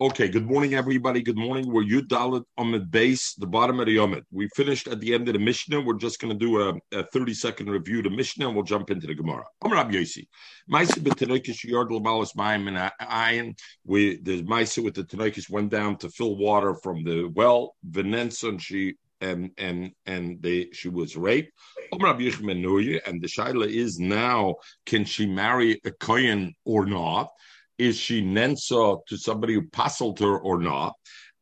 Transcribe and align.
Okay, 0.00 0.28
good 0.28 0.46
morning, 0.46 0.74
everybody. 0.74 1.22
Good 1.22 1.36
morning. 1.36 1.72
We're 1.72 1.82
Yud 1.82 2.44
on 2.56 2.70
the 2.70 2.78
base, 2.78 3.34
the 3.34 3.48
bottom 3.48 3.80
of 3.80 3.86
the 3.86 3.96
Yomit. 3.96 4.22
We 4.30 4.48
finished 4.54 4.86
at 4.86 5.00
the 5.00 5.12
end 5.12 5.26
of 5.26 5.34
the 5.34 5.40
Mishnah. 5.40 5.80
We're 5.80 5.94
just 5.94 6.20
going 6.20 6.38
to 6.38 6.38
do 6.38 6.60
a, 6.60 6.74
a 6.96 7.02
30 7.02 7.34
second 7.34 7.68
review 7.68 7.98
of 7.98 8.04
the 8.04 8.10
Mishnah 8.10 8.46
and 8.46 8.54
we'll 8.54 8.64
jump 8.64 8.92
into 8.92 9.08
the 9.08 9.16
Gemara. 9.16 9.42
I'm 9.60 9.72
Rabbi 9.72 9.94
Yossi. 9.94 10.28
Maisa 10.70 11.00
b'tanoikis 11.00 11.64
yard 11.64 11.90
l'balas 11.90 12.36
mayim 12.36 12.68
and 12.68 12.92
iron. 13.00 13.56
We 13.84 14.22
the 14.22 14.44
Maisa 14.44 14.84
with 14.84 14.94
the 14.94 15.02
tanoikis 15.02 15.50
went 15.50 15.70
down 15.70 15.96
to 15.96 16.10
fill 16.10 16.36
water 16.36 16.76
from 16.76 17.02
the 17.02 17.28
well. 17.34 17.74
Venenson 17.84 18.60
she 18.60 18.94
and 19.20 19.50
and 19.58 19.90
and 20.06 20.40
they 20.40 20.68
she 20.72 20.88
was 20.88 21.16
raped. 21.16 21.50
And 21.90 22.00
the 22.00 23.26
shaila 23.26 23.66
is 23.66 23.98
now 23.98 24.54
can 24.86 25.04
she 25.04 25.26
marry 25.26 25.80
a 25.84 25.90
kohen 25.90 26.54
or 26.64 26.86
not? 26.86 27.30
Is 27.78 27.96
she 27.96 28.22
nensa 28.22 28.98
to 29.06 29.16
somebody 29.16 29.54
who 29.54 29.62
passled 29.62 30.18
her 30.18 30.38
or 30.38 30.58
not? 30.58 30.94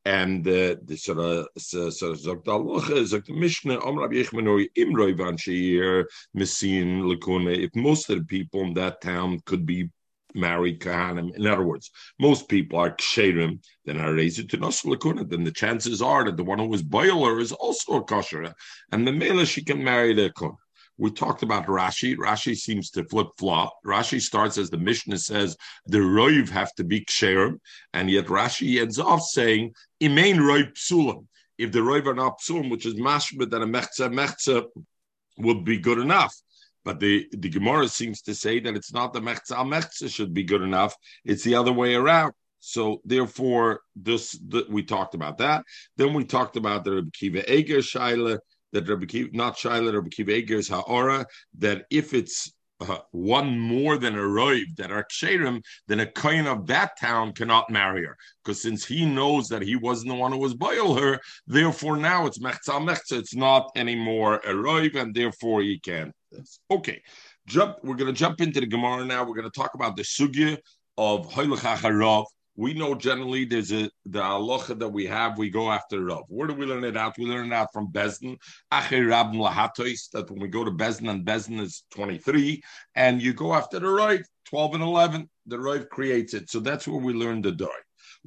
And 0.05 0.47
uh, 0.47 0.77
the 0.85 0.97
sort 0.97 1.19
of 1.19 1.49
sagt 1.57 3.27
the 3.27 3.35
Mishnah 3.35 3.85
Om 3.85 3.99
Rabbi 3.99 4.15
Yechmanoi 4.15 4.69
Imroi 4.79 5.17
Van 5.17 5.37
Sheir 5.37 6.05
Messin 6.33 7.03
Lakuna. 7.03 7.57
If 7.57 7.75
most 7.75 8.09
of 8.09 8.19
the 8.19 8.25
people 8.25 8.63
in 8.63 8.75
that 8.75 9.01
town 9.01 9.41
could 9.47 9.67
be 9.67 9.91
married 10.33 10.79
kahanim, 10.81 11.35
in 11.35 11.47
other 11.47 11.65
words, 11.65 11.91
most 12.21 12.49
people 12.49 12.79
are 12.79 12.95
ksherim, 12.95 13.59
then 13.85 13.99
are 13.99 14.15
raised 14.15 14.49
to 14.49 14.57
lakuna. 14.59 15.29
Then 15.29 15.43
the 15.43 15.51
chances 15.51 16.01
are 16.01 16.25
that 16.27 16.37
the 16.37 16.45
one 16.45 16.61
who 16.61 16.69
was 16.69 16.83
boiler 16.83 17.41
is 17.41 17.51
also 17.51 17.95
a 17.95 18.05
kosher, 18.05 18.55
and 18.93 19.09
the 19.09 19.13
male 19.13 19.45
she 19.45 19.65
can 19.65 19.83
marry 19.83 20.15
the 20.15 20.31
kuna. 20.39 20.55
We 20.99 21.11
talked 21.11 21.43
about 21.43 21.67
Rashi. 21.67 22.17
Rashi 22.17 22.57
seems 22.57 22.91
to 22.91 23.05
flip 23.05 23.29
flop. 23.39 23.75
Rashi 23.85 24.21
starts 24.21 24.57
as 24.57 24.71
the 24.71 24.79
Mishnah 24.79 25.19
says 25.19 25.57
the 25.87 25.99
roiv 25.99 26.49
have 26.49 26.75
to 26.75 26.85
be 26.85 27.05
ksherim, 27.05 27.59
and 27.93 28.11
yet 28.11 28.27
Rashi 28.27 28.81
ends 28.81 28.99
off 28.99 29.23
saying 29.23 29.75
imain 30.03 30.37
roiv 30.37 30.73
psulim. 30.73 31.27
If 31.59 31.73
the 31.73 31.81
roiv 31.81 32.07
are 32.07 32.15
not 32.15 32.41
psulim, 32.41 32.71
which 32.71 32.87
is 32.87 32.95
mashma, 32.95 33.51
then 33.51 33.63
a 33.63 33.67
mechza 33.67 34.11
mechza 34.11 34.65
would 35.39 35.65
be 35.65 35.79
good 35.79 35.99
enough. 35.99 36.35
But 36.85 37.01
the, 37.01 37.27
the 37.33 37.49
Gemara 37.49 37.89
seems 37.89 38.23
to 38.23 38.35
say 38.35 38.61
that 38.61 38.77
it's 38.77 38.93
not 38.93 39.13
the 39.13 39.21
mechza 39.21 39.57
mechza 39.57 40.09
should 40.09 40.33
be 40.33 40.45
good 40.45 40.63
enough. 40.63 40.95
It's 41.25 41.43
the 41.43 41.57
other 41.57 41.73
way 41.73 41.95
around. 41.95 42.33
So 42.61 43.01
therefore, 43.05 43.81
this 43.95 44.33
the, 44.33 44.67
we 44.69 44.83
talked 44.83 45.15
about 45.15 45.39
that. 45.39 45.65
Then 45.97 46.15
we 46.15 46.25
talked 46.25 46.57
about 46.57 46.85
the 46.85 47.09
Kiva 47.13 47.53
Eger 47.53 47.79
Shaila 47.79 48.39
that 48.73 48.89
Rabbi 48.89 49.29
not 49.33 49.57
Shaila, 49.57 49.95
Rabbi 49.95 50.09
Kiva 50.09 50.63
Ha'ora, 50.75 51.27
that 51.59 51.87
if 51.91 52.15
it's 52.15 52.53
uh, 52.81 52.99
one 53.11 53.59
more 53.59 53.97
than 53.97 54.15
a 54.15 54.23
roiv 54.23 54.77
that 54.77 54.91
are 54.93 55.07
ksherim, 55.11 55.63
then 55.89 56.01
a 56.01 56.07
kohen 56.07 56.47
of 56.47 56.67
that 56.67 56.91
town 57.01 57.33
cannot 57.33 57.71
marry 57.71 58.05
her. 58.05 58.17
Because 58.45 58.61
since 58.61 58.85
he 58.85 59.07
knows 59.07 59.49
that 59.49 59.63
he 59.63 59.77
wasn't 59.77 60.09
the 60.09 60.15
one 60.15 60.33
who 60.33 60.39
was 60.39 60.55
boil 60.55 60.95
her, 60.95 61.19
therefore 61.47 61.97
now 61.97 62.27
it's 62.27 62.39
mechza 62.39 62.79
mechza, 62.87 63.19
it's 63.19 63.35
not 63.35 63.71
anymore 63.77 64.37
a 64.37 64.53
roiv, 64.53 64.95
and 64.95 65.15
therefore 65.15 65.63
he 65.63 65.79
can't. 65.79 66.13
Okay, 66.71 67.01
jump. 67.47 67.77
We're 67.83 67.97
going 67.97 68.13
to 68.13 68.19
jump 68.19 68.41
into 68.41 68.61
the 68.61 68.67
Gemara 68.67 69.05
now. 69.05 69.23
We're 69.25 69.37
going 69.37 69.51
to 69.51 69.59
talk 69.59 69.75
about 69.75 69.97
the 69.97 70.03
sugya 70.03 70.59
of 70.99 71.31
hoylach 71.31 71.65
we 72.57 72.75
know 72.75 72.95
generally 72.95 73.45
there's 73.45 73.73
a 73.73 73.91
the 74.07 74.21
halacha 74.21 74.79
that 74.79 74.89
we 74.89 75.07
have. 75.07 75.39
We 75.39 75.51
go 75.51 75.71
after 75.71 76.05
Rav. 76.05 76.25
Where 76.29 76.49
do 76.49 76.55
we 76.55 76.67
learn 76.67 76.85
it 76.85 76.97
out? 76.97 77.19
We 77.19 77.27
learn 77.27 77.47
it 77.47 77.53
out 77.53 77.69
from 77.73 77.93
Beis 77.93 78.19
din. 78.21 78.39
That 78.71 80.27
when 80.31 80.41
we 80.41 80.49
go 80.49 80.65
to 80.65 80.71
Beis 80.71 80.99
din 80.99 81.09
and 81.09 81.25
Beis 81.25 81.49
din 81.49 81.61
is 81.61 81.85
twenty 81.91 82.19
three, 82.19 82.63
and 82.95 83.23
you 83.23 83.33
go 83.33 83.55
after 83.55 83.79
the 83.79 83.89
right 83.89 84.23
twelve 84.45 84.75
and 84.75 84.83
eleven. 84.83 85.29
The 85.47 85.61
right 85.61 85.89
creates 85.89 86.35
it. 86.35 86.51
So 86.51 86.61
that's 86.61 86.89
where 86.89 87.01
we 87.01 87.13
learn 87.13 87.43
the 87.43 87.53
Doi. 87.53 87.69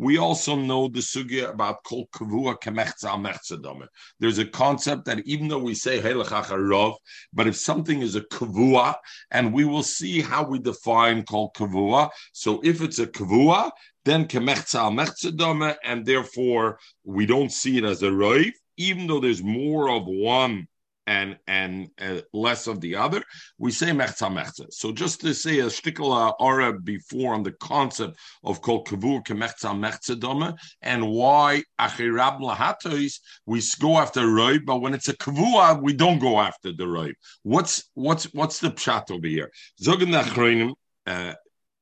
We 0.01 0.17
also 0.17 0.55
know 0.55 0.87
the 0.87 1.01
sugya 1.01 1.49
about 1.49 1.83
kol 1.83 2.07
kavua 2.13 2.55
kemechza 2.57 3.87
There's 4.17 4.37
a 4.37 4.45
concept 4.45 5.03
that 5.05 5.19
even 5.25 5.49
though 5.49 5.59
we 5.59 5.75
say 5.75 5.99
rov, 5.99 6.95
but 7.33 7.47
if 7.47 7.57
something 7.57 8.01
is 8.01 8.15
a 8.15 8.21
kavua, 8.21 8.95
and 9.29 9.53
we 9.53 9.65
will 9.65 9.83
see 9.83 10.21
how 10.21 10.45
we 10.45 10.59
define 10.59 11.23
kol 11.23 11.51
kavua. 11.51 12.11
So 12.31 12.61
if 12.63 12.81
it's 12.81 12.99
a 12.99 13.07
kavua, 13.07 13.71
then 14.05 14.25
kemechza 14.25 14.89
mechza 14.89 15.75
and 15.83 16.05
therefore 16.05 16.79
we 17.03 17.25
don't 17.25 17.51
see 17.51 17.77
it 17.77 17.83
as 17.83 18.01
a 18.01 18.09
roiv, 18.09 18.53
even 18.77 19.05
though 19.05 19.19
there's 19.19 19.43
more 19.43 19.89
of 19.89 20.03
one 20.05 20.65
and 21.09 21.37
and 21.47 21.89
uh, 21.99 22.21
less 22.33 22.67
of 22.67 22.79
the 22.81 22.95
other, 22.95 23.23
we 23.57 23.71
say 23.71 23.87
mechza 23.87 24.29
mechza. 24.31 24.71
So 24.71 24.91
just 24.91 25.21
to 25.21 25.33
say 25.33 25.59
a 25.59 25.65
shtikla 25.65 26.35
ara 26.39 26.79
before 26.79 27.33
on 27.33 27.41
the 27.41 27.53
concept 27.53 28.19
of 28.43 28.61
kol 28.61 28.83
kavur 28.83 29.25
kemechza 29.25 29.71
mechza 29.83 30.19
dome 30.19 30.53
and 30.83 31.09
why 31.09 31.63
achirab 31.79 32.39
lahatois 32.39 33.19
we 33.47 33.59
go 33.79 33.97
after 33.97 34.21
roib, 34.21 34.65
but 34.65 34.81
when 34.81 34.93
it's 34.93 35.09
a 35.09 35.17
kavua 35.17 35.81
we 35.81 35.93
don't 35.93 36.19
go 36.19 36.39
after 36.39 36.71
the 36.71 36.85
roib. 36.85 37.15
What's 37.41 37.89
what's 37.95 38.25
what's 38.35 38.59
the 38.59 38.69
pshat 38.69 39.09
over 39.09 39.27
here? 39.27 39.49
Zogan 39.81 40.11
nachroinim. 40.13 40.73
Uh, 41.07 41.33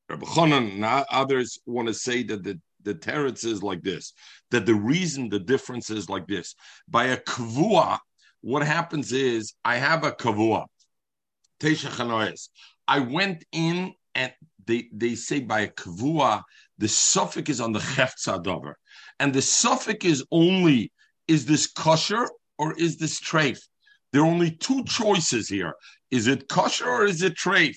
Rabbi 0.08 0.24
Chonan 0.24 0.72
and 0.76 1.04
others 1.10 1.58
want 1.66 1.88
to 1.88 1.92
say 1.92 2.22
that 2.22 2.42
the 2.42 2.58
the 2.84 2.94
teretz 2.94 3.44
is 3.44 3.62
like 3.62 3.82
this, 3.82 4.14
that 4.50 4.64
the 4.64 4.74
reason 4.74 5.28
the 5.28 5.38
difference 5.38 5.90
is 5.90 6.08
like 6.08 6.26
this. 6.26 6.54
By 6.88 7.06
a 7.06 7.18
kvua, 7.18 7.98
what 8.40 8.62
happens 8.62 9.12
is 9.12 9.54
I 9.64 9.76
have 9.76 10.04
a 10.04 10.12
kavua, 10.12 10.66
tesha 11.60 12.48
I 12.86 13.00
went 13.00 13.44
in 13.52 13.92
and 14.14 14.32
they, 14.66 14.88
they 14.92 15.14
say 15.14 15.40
by 15.40 15.60
a 15.60 15.68
kavua, 15.68 16.42
the 16.78 16.88
suffix 16.88 17.50
is 17.50 17.60
on 17.60 17.72
the 17.72 17.80
cheftza 17.80 18.74
And 19.18 19.34
the 19.34 19.42
suffix 19.42 20.04
is 20.04 20.24
only, 20.30 20.92
is 21.26 21.46
this 21.46 21.66
kosher 21.66 22.28
or 22.58 22.78
is 22.78 22.98
this 22.98 23.20
treif? 23.20 23.58
There 24.12 24.22
are 24.22 24.26
only 24.26 24.52
two 24.52 24.84
choices 24.84 25.48
here. 25.48 25.74
Is 26.10 26.26
it 26.26 26.48
kosher 26.48 26.88
or 26.88 27.04
is 27.04 27.22
it 27.22 27.34
treif? 27.36 27.76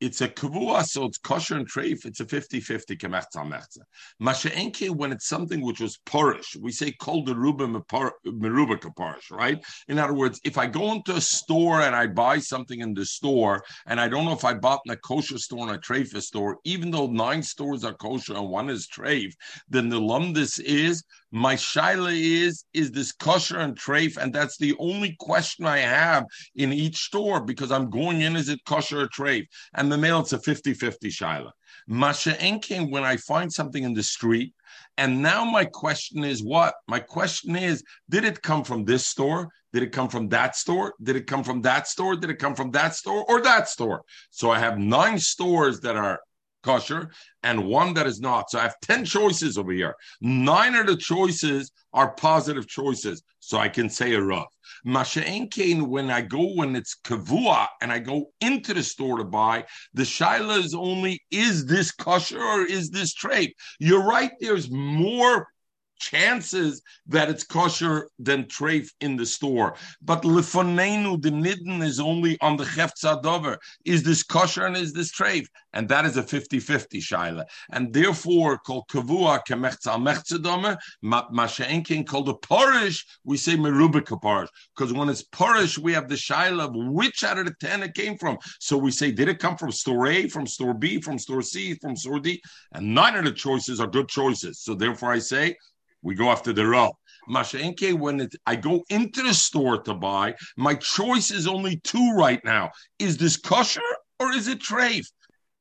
It's 0.00 0.20
a 0.20 0.28
kavua, 0.28 0.84
so 0.84 1.04
it's 1.04 1.18
kosher 1.18 1.56
and 1.56 1.70
treif. 1.70 2.06
It's 2.06 2.20
a 2.20 2.24
50-50 2.24 2.96
kemechza 2.98 3.44
mechza. 3.46 3.78
Masha'enke, 4.22 4.90
when 4.90 5.12
it's 5.12 5.28
something 5.28 5.60
which 5.60 5.80
was 5.80 5.98
porish, 6.06 6.56
we 6.56 6.72
say 6.72 6.92
kol 6.92 7.24
deruba 7.24 7.82
meruba 8.26 8.78
kaparish, 8.78 9.30
right? 9.30 9.62
In 9.88 9.98
other 9.98 10.14
words, 10.14 10.40
if 10.44 10.56
I 10.56 10.66
go 10.66 10.92
into 10.92 11.14
a 11.14 11.20
store 11.20 11.82
and 11.82 11.94
I 11.94 12.06
buy 12.06 12.38
something 12.38 12.80
in 12.80 12.94
the 12.94 13.04
store, 13.04 13.62
and 13.86 14.00
I 14.00 14.08
don't 14.08 14.24
know 14.24 14.32
if 14.32 14.44
I 14.44 14.54
bought 14.54 14.80
in 14.86 14.92
a 14.92 14.96
kosher 14.96 15.38
store 15.38 15.68
and 15.68 15.76
a 15.76 15.78
treif 15.78 16.18
store, 16.22 16.58
even 16.64 16.90
though 16.90 17.06
nine 17.06 17.42
stores 17.42 17.84
are 17.84 17.94
kosher 17.94 18.34
and 18.34 18.48
one 18.48 18.70
is 18.70 18.88
treif, 18.88 19.32
then 19.68 19.88
the 19.88 20.00
lumdis 20.00 20.58
is 20.60 21.04
my 21.30 21.54
shaila 21.54 22.12
is 22.12 22.64
is 22.72 22.90
this 22.90 23.12
kosher 23.12 23.58
and 23.58 23.78
treif, 23.78 24.16
and 24.16 24.32
that's 24.32 24.56
the 24.56 24.74
only 24.78 25.16
question 25.20 25.64
I 25.64 25.78
have 25.78 26.24
in 26.54 26.72
each 26.72 26.96
store 26.96 27.40
because 27.40 27.70
I'm 27.70 27.90
going 27.90 28.22
in, 28.22 28.36
is 28.36 28.48
it 28.48 28.64
kosher 28.64 29.02
or 29.02 29.08
treif? 29.08 29.46
And 29.74 29.90
the 29.90 29.98
mail, 29.98 30.20
it's 30.20 30.32
a 30.32 30.38
50-50 30.38 30.96
shaila. 31.04 31.50
Masha 31.86 32.40
enking 32.40 32.90
when 32.90 33.04
I 33.04 33.16
find 33.16 33.52
something 33.52 33.84
in 33.84 33.94
the 33.94 34.02
street, 34.02 34.52
and 34.96 35.22
now 35.22 35.44
my 35.44 35.64
question 35.64 36.24
is 36.24 36.42
what? 36.42 36.74
My 36.88 36.98
question 37.00 37.56
is, 37.56 37.82
did 38.08 38.24
it 38.24 38.42
come 38.42 38.64
from 38.64 38.84
this 38.84 39.06
store? 39.06 39.48
Did 39.72 39.84
it 39.84 39.92
come 39.92 40.08
from 40.08 40.28
that 40.30 40.56
store? 40.56 40.94
Did 41.02 41.16
it 41.16 41.26
come 41.26 41.44
from 41.44 41.62
that 41.62 41.86
store? 41.86 42.16
Did 42.16 42.30
it 42.30 42.38
come 42.38 42.54
from 42.54 42.72
that 42.72 42.94
store 42.94 43.24
or 43.28 43.40
that 43.42 43.68
store? 43.68 44.02
So 44.30 44.50
I 44.50 44.58
have 44.58 44.78
nine 44.78 45.18
stores 45.18 45.80
that 45.80 45.96
are 45.96 46.20
kosher 46.62 47.10
and 47.42 47.66
one 47.66 47.94
that 47.94 48.06
is 48.06 48.20
not. 48.20 48.50
So 48.50 48.58
I 48.58 48.62
have 48.62 48.80
10 48.82 49.04
choices 49.04 49.58
over 49.58 49.72
here. 49.72 49.94
Nine 50.20 50.74
of 50.74 50.86
the 50.86 50.96
choices 50.96 51.72
are 51.92 52.12
positive 52.14 52.66
choices. 52.68 53.22
So 53.40 53.58
I 53.58 53.68
can 53.68 53.88
say 53.88 54.14
a 54.14 54.22
rough. 54.22 54.54
Masha'en 54.86 55.88
when 55.88 56.10
I 56.10 56.20
go, 56.22 56.54
when 56.54 56.76
it's 56.76 56.96
kavua 57.04 57.66
and 57.82 57.92
I 57.92 57.98
go 57.98 58.30
into 58.40 58.74
the 58.74 58.82
store 58.82 59.18
to 59.18 59.24
buy, 59.24 59.64
the 59.94 60.02
shaila 60.02 60.62
is 60.62 60.74
only, 60.74 61.22
is 61.30 61.66
this 61.66 61.90
kosher 61.90 62.42
or 62.42 62.64
is 62.64 62.90
this 62.90 63.12
trade? 63.12 63.52
You're 63.78 64.04
right, 64.04 64.32
there's 64.40 64.70
more 64.70 65.48
chances 66.00 66.82
that 67.06 67.28
it's 67.28 67.44
kosher 67.44 68.08
than 68.18 68.44
treif 68.44 68.88
in 69.00 69.16
the 69.16 69.26
store. 69.26 69.76
But 70.02 70.22
lefonenu, 70.22 71.22
the 71.22 71.30
nidden 71.30 71.82
is 71.82 72.00
only 72.00 72.38
on 72.40 72.56
the 72.56 72.64
cheftzadover. 72.64 73.58
Is 73.84 74.02
this 74.02 74.22
kosher 74.22 74.66
and 74.66 74.76
is 74.76 74.92
this 74.92 75.12
treif? 75.12 75.46
And 75.72 75.88
that 75.88 76.04
is 76.04 76.16
a 76.16 76.22
50-50 76.22 76.86
shaila. 76.94 77.44
And 77.70 77.92
therefore, 77.92 78.58
called 78.58 78.88
kavua 78.90 79.40
kemechza 79.48 79.96
mechzadome, 79.96 80.76
masha'enkin 81.04 82.06
called 82.06 82.28
a 82.28 82.34
porish, 82.34 83.04
we 83.24 83.36
say 83.36 83.56
merubika 83.56 84.20
porish. 84.20 84.48
Because 84.74 84.92
when 84.92 85.08
it's 85.08 85.22
porish, 85.22 85.78
we 85.78 85.92
have 85.92 86.08
the 86.08 86.16
shaila 86.16 86.68
of 86.68 86.92
which 86.92 87.22
out 87.22 87.38
of 87.38 87.46
the 87.46 87.54
10 87.60 87.82
it 87.84 87.94
came 87.94 88.16
from. 88.16 88.38
So 88.58 88.76
we 88.76 88.90
say, 88.90 89.12
did 89.12 89.28
it 89.28 89.38
come 89.38 89.56
from 89.56 89.70
store 89.70 90.06
A, 90.08 90.28
from 90.28 90.46
store 90.46 90.74
B, 90.74 91.00
from 91.00 91.18
store 91.18 91.42
C, 91.42 91.74
from 91.74 91.94
store 91.94 92.20
D? 92.20 92.42
And 92.72 92.94
nine 92.94 93.16
of 93.16 93.24
the 93.24 93.32
choices 93.32 93.80
are 93.80 93.86
good 93.86 94.08
choices. 94.08 94.60
So 94.60 94.74
therefore 94.74 95.12
I 95.12 95.18
say, 95.18 95.56
we 96.02 96.14
go 96.14 96.30
after 96.30 96.52
the 96.52 96.66
Rav. 96.66 96.92
Masha'enke, 97.28 97.94
when 97.94 98.20
it, 98.20 98.34
I 98.46 98.56
go 98.56 98.82
into 98.88 99.22
the 99.22 99.34
store 99.34 99.82
to 99.82 99.94
buy, 99.94 100.34
my 100.56 100.74
choice 100.74 101.30
is 101.30 101.46
only 101.46 101.76
two 101.84 102.12
right 102.16 102.42
now. 102.44 102.70
Is 102.98 103.16
this 103.16 103.36
kosher 103.36 103.80
or 104.18 104.32
is 104.32 104.48
it 104.48 104.60
treif? 104.60 105.06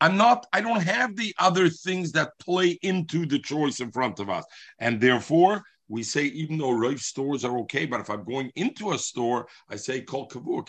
I'm 0.02 0.16
not, 0.16 0.46
I 0.54 0.62
don't 0.62 0.82
have 0.82 1.16
the 1.16 1.34
other 1.38 1.70
things 1.70 2.14
that 2.14 2.32
play 2.40 2.80
into 2.82 3.26
the 3.26 3.40
choice 3.40 3.82
in 3.82 3.92
front 3.92 4.20
of 4.20 4.30
us. 4.30 4.46
And 4.80 5.02
therefore, 5.02 5.62
we 5.90 6.04
say 6.04 6.26
even 6.26 6.58
though 6.58 6.72
Rav 6.72 7.00
stores 7.00 7.44
are 7.44 7.58
okay, 7.60 7.86
but 7.86 8.00
if 8.00 8.10
I'm 8.10 8.24
going 8.24 8.52
into 8.56 8.92
a 8.92 8.98
store, 8.98 9.48
I 9.68 9.76
say 9.76 10.02
kol 10.02 10.30
kavur 10.30 10.64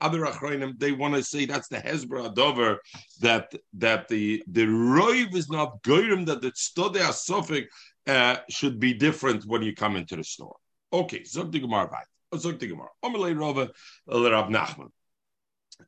other 0.00 0.20
achronim, 0.26 0.78
they 0.78 0.92
want 0.92 1.14
to 1.14 1.22
say 1.22 1.46
that's 1.46 1.68
the 1.68 1.78
hezbra 1.78 2.34
dover 2.34 2.80
that 3.20 3.52
that 3.74 4.08
the 4.08 4.42
the 4.48 4.66
Rav 4.66 5.34
is 5.34 5.48
not 5.48 5.82
goyim 5.82 6.24
that 6.26 6.42
the 6.42 6.52
study 6.54 6.98
asofik 6.98 7.66
uh, 8.08 8.36
should 8.50 8.80
be 8.80 8.92
different 8.92 9.44
when 9.46 9.62
you 9.62 9.74
come 9.74 9.96
into 9.96 10.16
the 10.16 10.24
store. 10.24 10.56
Okay, 10.92 11.22
zog 11.24 11.52
the 11.52 11.60
gemara 11.60 11.88
vayt. 11.88 12.38
Zog 12.38 12.58
the 12.58 12.66
gemara. 12.66 12.88
Omelei 13.04 13.38
Rava 13.38 13.70
Rab 14.08 14.50
Nachman. 14.50 14.88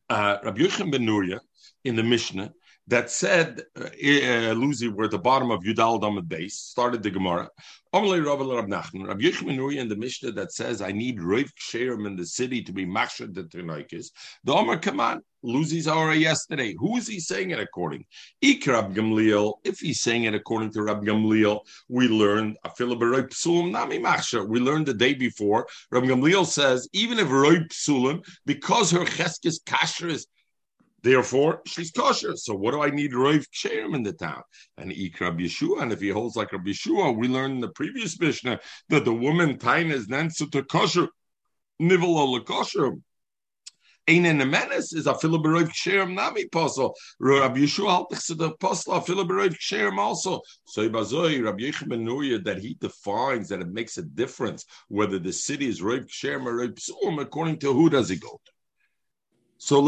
Uh, 0.09 0.39
Rabbi 0.45 0.63
Yochanan 0.63 0.93
ben 0.93 1.03
Nuria 1.03 1.41
in 1.85 1.97
the 1.97 2.03
Mishnah 2.03 2.53
that 2.89 3.11
said, 3.11 3.63
uh, 3.79 3.85
uh, 3.85 4.55
Luzi, 4.55 4.93
we're 4.93 5.05
at 5.05 5.11
the 5.11 5.19
bottom 5.19 5.51
of 5.51 5.63
Yudal 5.63 6.01
Damad 6.01 6.29
base, 6.29 6.57
started 6.57 7.03
the 7.03 7.11
Gemara. 7.11 7.49
Amalei 7.95 8.25
Rabbi 8.25 8.45
Rab 8.45 8.67
Nachman, 8.67 9.79
in 9.79 9.89
the 9.89 9.97
Mishnah 9.97 10.33
that 10.33 10.53
says, 10.53 10.83
I 10.83 10.93
need 10.93 11.23
Rav 11.23 11.47
Ksherim 11.55 12.07
in 12.07 12.17
the 12.17 12.27
city 12.27 12.61
to 12.63 12.73
be 12.73 12.85
Mashad 12.85 13.35
the 13.35 13.45
Ternakis. 13.45 14.09
The 14.43 14.53
Omer 14.53 14.79
Kaman, 14.79 15.21
Luzi's 15.45 15.87
already 15.87 16.21
yesterday. 16.21 16.75
Who 16.79 16.97
is 16.97 17.07
he 17.07 17.21
saying 17.21 17.53
it 17.53 17.61
according? 17.61 18.05
Ik 18.43 18.67
Rab 18.67 18.95
Gamliel, 18.95 19.55
if 19.65 19.79
he's 19.79 20.01
saying 20.01 20.25
it 20.25 20.35
according 20.35 20.73
to 20.73 20.83
Rab 20.83 21.05
Gamliel, 21.05 21.61
we 21.89 22.09
learned. 22.09 22.57
We 22.79 22.85
learned 24.61 24.87
the 24.87 24.95
day 24.97 25.15
before. 25.15 25.67
Rab 25.91 26.05
Gamliel 26.05 26.47
says, 26.47 26.89
even 26.93 27.19
if 27.19 27.29
Roib 27.29 27.69
Psulim, 27.69 28.27
because 28.45 28.91
her 28.91 29.05
Cheskes 29.05 29.63
Kasher 29.65 30.11
is 30.11 30.27
Therefore, 31.05 31.61
she's 31.67 31.91
kosher. 31.91 32.35
So 32.35 32.55
what 32.55 32.71
do 32.71 32.83
I 32.83 32.89
need 32.89 33.13
Rav 33.13 33.47
Ksherim 33.51 33.95
in 33.95 34.03
the 34.03 34.15
town? 34.15 34.43
And 34.79 34.89
Rabbi 34.89 35.43
Yeshua. 35.43 35.83
And 35.83 35.93
if 35.93 36.01
he 36.01 36.09
holds 36.09 36.35
like 36.35 36.51
Rabbi 36.51 36.71
Yeshua, 36.71 37.15
we 37.15 37.29
learned 37.29 37.57
in 37.57 37.61
the 37.61 37.69
previous 37.69 38.19
Mishnah 38.19 38.59
that 38.89 39.05
the 39.05 39.13
woman 39.13 39.59
tain 39.59 39.91
is 39.91 40.07
then 40.07 40.31
to 40.31 40.63
kosher. 40.63 41.09
Nivel 41.79 42.17
or 42.17 42.41
kosher. 42.41 42.93
Ein 44.09 44.25
in 44.25 44.41
is 44.41 45.07
a 45.07 45.13
filiberov 45.13 45.69
ksherim 45.69 46.15
nami 46.15 46.47
posel. 46.47 46.95
Rabbi 47.21 47.59
Yeshua 47.59 48.07
haltich 48.09 48.27
to 48.29 48.35
the 48.35 48.53
posel 48.53 48.97
a 48.97 49.01
filiberov 49.03 49.59
ksherim 49.59 49.99
also. 49.99 50.41
So 50.65 50.89
Ibazoi, 50.89 51.45
Rabbi 51.45 51.65
Yechim 51.65 52.45
that 52.45 52.59
he 52.59 52.79
defines 52.81 53.51
that 53.51 53.61
it 53.61 53.69
makes 53.69 53.99
a 53.99 54.03
difference 54.03 54.65
whether 54.89 55.19
the 55.19 55.35
city 55.35 55.69
is 55.69 55.83
Rav 55.83 56.07
ksherim 56.07 56.47
or 56.47 56.57
Rav 56.57 56.71
psulim, 56.71 57.21
according 57.21 57.59
to 57.59 57.75
who 57.75 57.91
does 57.91 58.09
he 58.09 58.17
go 58.17 58.41
to. 58.43 58.54
So 59.59 59.81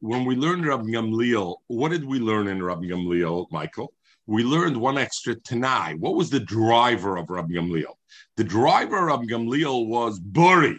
when 0.00 0.24
we 0.24 0.36
learned 0.36 0.66
Rabbi 0.66 0.84
Gamliel, 0.84 1.56
what 1.68 1.90
did 1.90 2.04
we 2.04 2.18
learn 2.18 2.48
in 2.48 2.62
Rabbi 2.62 2.86
Gamliel, 2.86 3.46
Michael? 3.50 3.92
We 4.26 4.42
learned 4.44 4.76
one 4.76 4.98
extra 4.98 5.34
Tanai. 5.34 5.94
What 5.94 6.14
was 6.14 6.30
the 6.30 6.40
driver 6.40 7.16
of 7.16 7.30
Rabbi 7.30 7.54
Gamliel? 7.54 7.94
The 8.36 8.44
driver 8.44 8.98
of 8.98 9.20
Rabbi 9.20 9.24
Gamliel 9.24 9.86
was 9.86 10.18
Buri. 10.18 10.78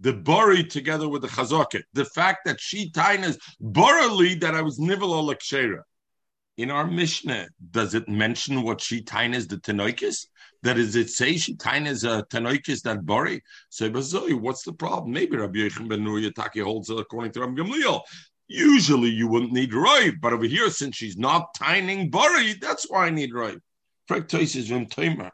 The 0.00 0.12
Buri 0.12 0.68
together 0.68 1.08
with 1.08 1.22
the 1.22 1.28
Chazoket. 1.28 1.82
The 1.92 2.04
fact 2.04 2.44
that 2.44 2.60
she 2.60 2.90
tainas 2.90 3.38
Burali 3.62 4.40
that 4.40 4.54
I 4.54 4.62
was 4.62 4.78
Nivel 4.78 5.10
Lakshera. 5.24 5.82
In 6.58 6.70
our 6.70 6.86
Mishnah, 6.86 7.48
does 7.70 7.94
it 7.94 8.08
mention 8.08 8.62
what 8.62 8.82
she 8.82 9.02
tainas 9.02 9.48
the 9.48 9.56
Tanoikis? 9.56 10.26
that 10.62 10.78
is 10.78 10.96
it 10.96 11.10
say 11.10 11.36
she 11.36 11.52
is 11.52 12.04
a 12.04 12.24
tanoikis 12.30 12.82
that 12.82 13.06
bari. 13.06 13.42
So 13.70 13.88
what's 13.90 14.62
the 14.62 14.72
problem? 14.72 15.12
Maybe 15.12 15.36
Rabbi 15.36 15.58
Yechim 15.60 15.88
ben 15.88 16.04
Nur 16.04 16.20
holds 16.64 16.90
according 16.90 17.32
to 17.32 17.40
Rabbi 17.40 17.62
Gamliel. 17.62 18.00
Usually 18.48 19.10
you 19.10 19.28
wouldn't 19.28 19.52
need 19.52 19.74
Rav, 19.74 20.14
but 20.20 20.32
over 20.32 20.46
here, 20.46 20.70
since 20.70 20.96
she's 20.96 21.18
not 21.18 21.54
tining 21.54 22.10
bari, 22.10 22.54
that's 22.54 22.86
why 22.88 23.06
I 23.06 23.10
need 23.10 23.34
Rav. 23.34 23.56
Frektois 24.08 24.56
is 24.56 24.68
vim 24.68 24.86
timer. 24.86 25.30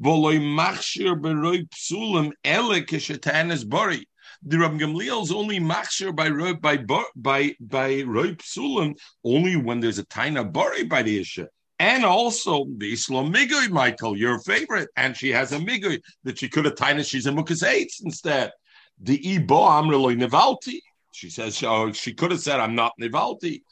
Voloi 0.00 0.38
machshir 0.38 1.20
beroy 1.20 1.66
psulim 1.70 2.32
ele 2.44 2.82
kishetanis 2.82 3.68
bari. 3.68 4.06
The 4.42 4.58
Rabbi 4.58 4.84
is 4.84 5.32
only 5.32 5.60
machshir 5.60 6.14
by 6.14 6.30
by 6.52 6.76
by 7.16 7.56
by 7.60 8.02
roy 8.02 8.34
psulim 8.34 8.96
only 9.24 9.56
when 9.56 9.80
there's 9.80 9.98
a 9.98 10.06
taina 10.06 10.50
bari 10.50 10.84
by 10.84 11.02
the 11.02 11.20
isha. 11.20 11.48
And 11.78 12.04
also 12.04 12.66
the 12.78 12.92
Islam 12.92 13.32
Migui, 13.32 13.68
Michael, 13.68 14.16
your 14.16 14.38
favorite. 14.40 14.88
And 14.96 15.16
she 15.16 15.30
has 15.30 15.52
a 15.52 15.58
Migui 15.58 16.00
that 16.22 16.38
she 16.38 16.48
could 16.48 16.64
have 16.64 16.76
tied 16.76 17.04
she's 17.04 17.26
a 17.26 17.30
Mukas 17.30 17.64
instead. 18.04 18.52
The 19.00 19.34
Ibo 19.34 19.56
Amreloi 19.56 20.16
Nivalti. 20.16 20.78
She 21.12 21.28
says 21.28 21.62
oh, 21.64 21.92
she 21.92 22.14
could 22.14 22.30
have 22.30 22.40
said, 22.40 22.60
I'm 22.60 22.74
not 22.74 22.92
Nivalti. 23.00 23.62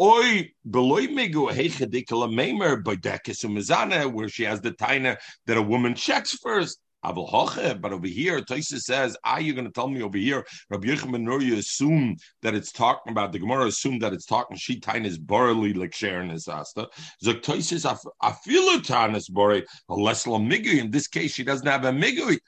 Oi, 0.00 0.50
beloy 0.68 1.06
migu 1.06 1.48
heichadikala 1.52 2.28
memer 2.28 2.82
by 2.82 2.96
dekis 2.96 4.12
where 4.12 4.28
she 4.28 4.42
has 4.42 4.60
the 4.60 4.72
taina 4.72 5.16
that 5.46 5.56
a 5.56 5.62
woman 5.62 5.94
checks 5.94 6.32
first. 6.32 6.80
But 7.02 7.92
over 7.92 8.06
here, 8.06 8.40
Taisa 8.40 8.78
says, 8.78 9.16
"Ah, 9.24 9.38
you're 9.38 9.56
going 9.56 9.66
to 9.66 9.72
tell 9.72 9.88
me 9.88 10.02
over 10.02 10.16
here." 10.16 10.46
Rabbi 10.70 10.86
Yochanan 10.88 11.24
Nuri 11.24 11.56
assume 11.56 12.16
that 12.42 12.54
it's 12.54 12.70
talking 12.70 13.10
about 13.10 13.32
the 13.32 13.40
Gemara. 13.40 13.66
Assume 13.66 13.98
that 14.00 14.12
it's 14.12 14.26
talking. 14.26 14.56
She 14.56 14.80
is 14.86 15.18
barley 15.18 15.72
like 15.72 15.94
Sharon 15.94 16.30
is 16.30 16.46
asta. 16.46 16.88
Zok 17.24 17.42
Taisa 17.42 17.80
says, 17.80 18.06
"Afilu 18.22 19.16
is 19.16 19.28
bori 19.28 19.64
less 19.88 20.24
migui." 20.26 20.78
In 20.78 20.90
this 20.92 21.08
case, 21.08 21.34
she 21.34 21.42
doesn't 21.42 21.66
have 21.66 21.84
a 21.84 21.90
migui. 21.90 22.38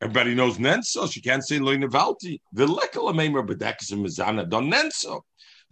Everybody 0.00 0.34
knows 0.34 0.58
Nenso. 0.58 1.10
She 1.10 1.20
can't 1.20 1.44
say 1.44 1.58
loy 1.58 1.76
nevalti. 1.76 2.40
The 2.52 2.66
lekala 2.66 3.14
memer 3.14 3.44
bedekis 3.44 3.92
mizana 3.92 4.48
don 4.48 4.70
Nenso. 4.70 5.22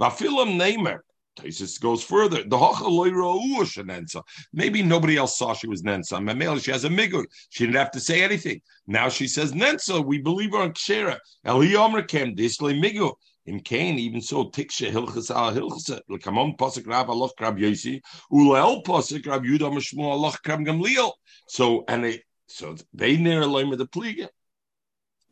Vafilam 0.01 0.57
nemer. 0.59 1.01
Taisus 1.37 1.81
goes 1.81 2.03
further. 2.03 2.43
The 2.43 4.23
Maybe 4.53 4.83
nobody 4.83 5.17
else 5.17 5.39
saw 5.39 5.53
she 5.53 5.69
was 5.69 5.83
Nensa. 5.83 6.65
She 6.65 6.71
has 6.71 6.85
a 6.85 6.89
migur. 6.89 7.25
She 7.51 7.67
didn't 7.67 7.77
have 7.77 7.91
to 7.93 8.01
say 8.01 8.23
anything. 8.23 8.61
Now 8.87 9.09
she 9.09 9.29
says 9.29 9.53
Nensa. 9.53 10.05
We 10.05 10.19
believe 10.19 10.53
her 10.53 10.59
on 10.59 10.73
Kshera. 10.73 11.19
Eliyomer 11.47 12.07
came 12.09 12.35
disle 12.35 12.73
migur. 12.75 13.13
In 13.47 13.61
Cain, 13.61 13.97
even 13.99 14.21
so, 14.21 14.47
tikshe 14.47 14.91
hilchas 14.91 15.31
al 15.35 15.53
hilchas. 15.53 16.01
L'kamon 16.09 16.57
pasuk 16.57 16.87
rab 16.89 17.07
aloch 17.07 17.31
krab 17.39 17.61
yosi. 17.61 18.01
Ulel 18.33 18.83
pasuk 18.83 19.25
rab 19.27 19.45
yudah 19.45 19.73
mishmu 19.73 20.03
aloch 20.03 20.43
krab 20.45 20.67
gamliel. 20.67 21.13
So 21.49 21.85
and 21.87 22.05
they 22.05 22.23
so 22.49 22.77
they 22.93 23.17
near 23.17 23.43
a 23.43 23.47
the 23.47 23.87
pliga. 23.87 24.29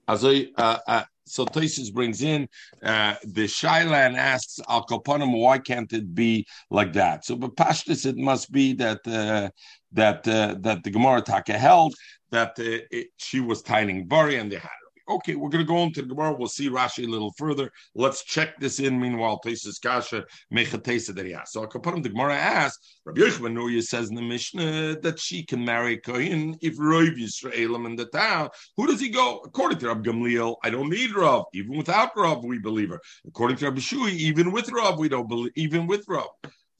Also, 0.07 0.33
uh, 0.57 0.79
uh, 0.87 1.05
so 1.27 1.47
Tosis 1.47 1.93
brings 1.93 2.23
in 2.23 2.49
uh, 2.83 3.15
the 3.25 3.45
Shailan 3.45 4.17
asks 4.17 4.61
Al 4.69 4.85
Koponim, 4.87 5.39
why 5.41 5.59
can't 5.59 5.93
it 5.93 6.15
be 6.15 6.47
like 6.71 6.93
that? 6.95 7.25
So, 7.25 7.37
but 7.37 7.57
Pashtus, 7.57 8.07
it 8.07 8.17
must 8.17 8.53
be 8.53 8.75
that 8.75 9.01
uh, 9.07 9.51
that 9.93 10.27
uh, 10.29 10.57
that 10.61 10.85
the 10.85 10.91
Gemara 10.91 11.23
Taka 11.23 11.59
held 11.59 11.95
that 12.31 12.51
uh, 12.59 12.85
it, 12.91 13.09
she 13.17 13.41
was 13.41 13.63
tining 13.63 14.07
Bari 14.07 14.37
and 14.37 14.51
they 14.51 14.57
had 14.57 14.71
Okay, 15.09 15.35
we're 15.35 15.51
going 15.51 15.65
to 15.65 15.69
go 15.69 15.83
into 15.83 16.01
the 16.01 16.09
Gemara. 16.09 16.33
We'll 16.33 16.49
see 16.49 16.71
Rashi 16.71 17.07
a 17.07 17.11
little 17.11 17.33
further. 17.37 17.71
Let's 17.95 18.25
check 18.25 18.59
this 18.59 18.81
in. 18.81 18.99
Meanwhile, 18.99 19.41
Tesis 19.45 19.79
Kasha 19.79 20.25
Mechatesa 20.53 21.15
that 21.15 21.27
he 21.27 21.33
has. 21.33 21.53
So 21.53 21.67
Akapanim, 21.67 22.03
the 22.03 22.09
Gemara 22.09 22.37
asks, 22.37 22.97
Rabbi 23.05 23.21
Yochanan 23.21 23.53
Nuria 23.53 23.83
says 23.83 24.09
in 24.09 24.15
the 24.15 24.23
Mishnah 24.23 25.01
that 25.01 25.19
she 25.19 25.45
can 25.45 25.63
marry 25.63 25.99
Kohen 25.99 26.57
if 26.63 26.77
Rav 26.79 27.15
Yisraelim 27.19 27.85
in 27.85 27.97
the 27.97 28.07
town. 28.07 28.49
Who 28.79 28.87
does 28.87 29.01
he 29.01 29.11
go? 29.11 29.43
According 29.45 29.79
to 29.81 29.89
Rabbi 29.89 30.09
Gamliel, 30.09 30.57
I 30.65 30.71
don't 30.71 30.89
need 30.89 31.15
Rav. 31.15 31.45
Even 31.53 31.77
without 31.77 32.17
Rav, 32.17 32.43
we 32.43 32.59
believe 32.59 32.89
her. 32.89 33.01
According 33.27 33.59
to 33.59 33.67
Rabbi 33.67 33.81
Shui, 33.81 34.13
even 34.13 34.53
with 34.53 34.71
Rav, 34.73 34.99
we 34.99 35.11
don't 35.11 35.29
believe. 35.29 35.53
Even 35.55 35.87
with 35.87 36.07
Rav. 36.09 36.29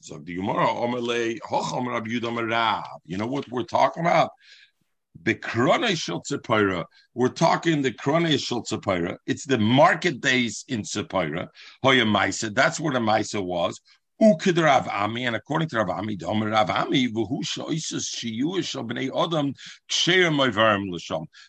So 0.01 0.19
the 0.19 0.35
Gemara, 0.35 0.67
You 3.05 3.17
know 3.17 3.27
what 3.27 3.51
we're 3.51 3.63
talking 3.63 4.03
about? 4.03 4.31
The 5.23 5.35
Krone 5.35 5.95
Shel 5.95 6.21
We're 7.13 7.29
talking 7.29 7.81
the 7.81 7.91
Krone 7.91 8.37
Shel 8.37 8.63
It's 9.25 9.45
the 9.45 9.57
market 9.57 10.21
days 10.21 10.65
in 10.67 10.81
Tzipora. 10.81 11.47
Hoya 11.83 12.05
Maisa. 12.05 12.53
That's 12.53 12.79
where 12.79 12.93
the 12.93 12.99
Maisa 12.99 13.43
was. 13.43 13.79
Ukid 14.21 14.63
Rav 14.63 14.87
Ami, 14.87 15.25
and 15.25 15.35
according 15.35 15.67
to 15.69 15.77
Rav 15.77 15.89
Ami, 15.89 16.15
Domer 16.15 16.51
Rav 16.51 16.69
Ami, 16.69 17.07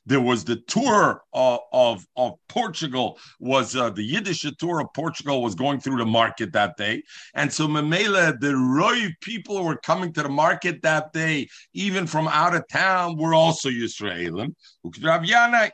There 0.06 0.20
was 0.20 0.44
the 0.44 0.56
tour 0.66 1.23
of, 1.32 1.61
of, 1.73 2.06
of 2.16 2.32
Portugal, 2.49 3.18
was 3.38 3.76
uh, 3.76 3.90
the 3.90 4.02
Yiddish 4.02 4.44
tour 4.58 4.80
of 4.80 4.88
Portugal 4.94 5.42
was 5.42 5.54
going 5.54 5.78
through 5.78 5.99
the 5.99 6.06
market 6.06 6.52
that 6.54 6.76
day. 6.76 7.02
And 7.35 7.52
so 7.52 7.68
Memela, 7.68 8.38
the 8.40 8.56
Roy 8.56 9.14
people 9.20 9.58
who 9.58 9.64
were 9.64 9.76
coming 9.76 10.12
to 10.14 10.25
the 10.25 10.28
market 10.28 10.82
that 10.82 11.12
day, 11.12 11.46
even 11.73 12.08
from 12.08 12.26
out 12.26 12.56
of 12.56 12.66
town, 12.66 13.16
were 13.16 13.35
also 13.35 13.68
Yisraelim. 13.68 14.54
Ukid 14.85 15.04
Rav 15.04 15.23
Yanai. 15.23 15.70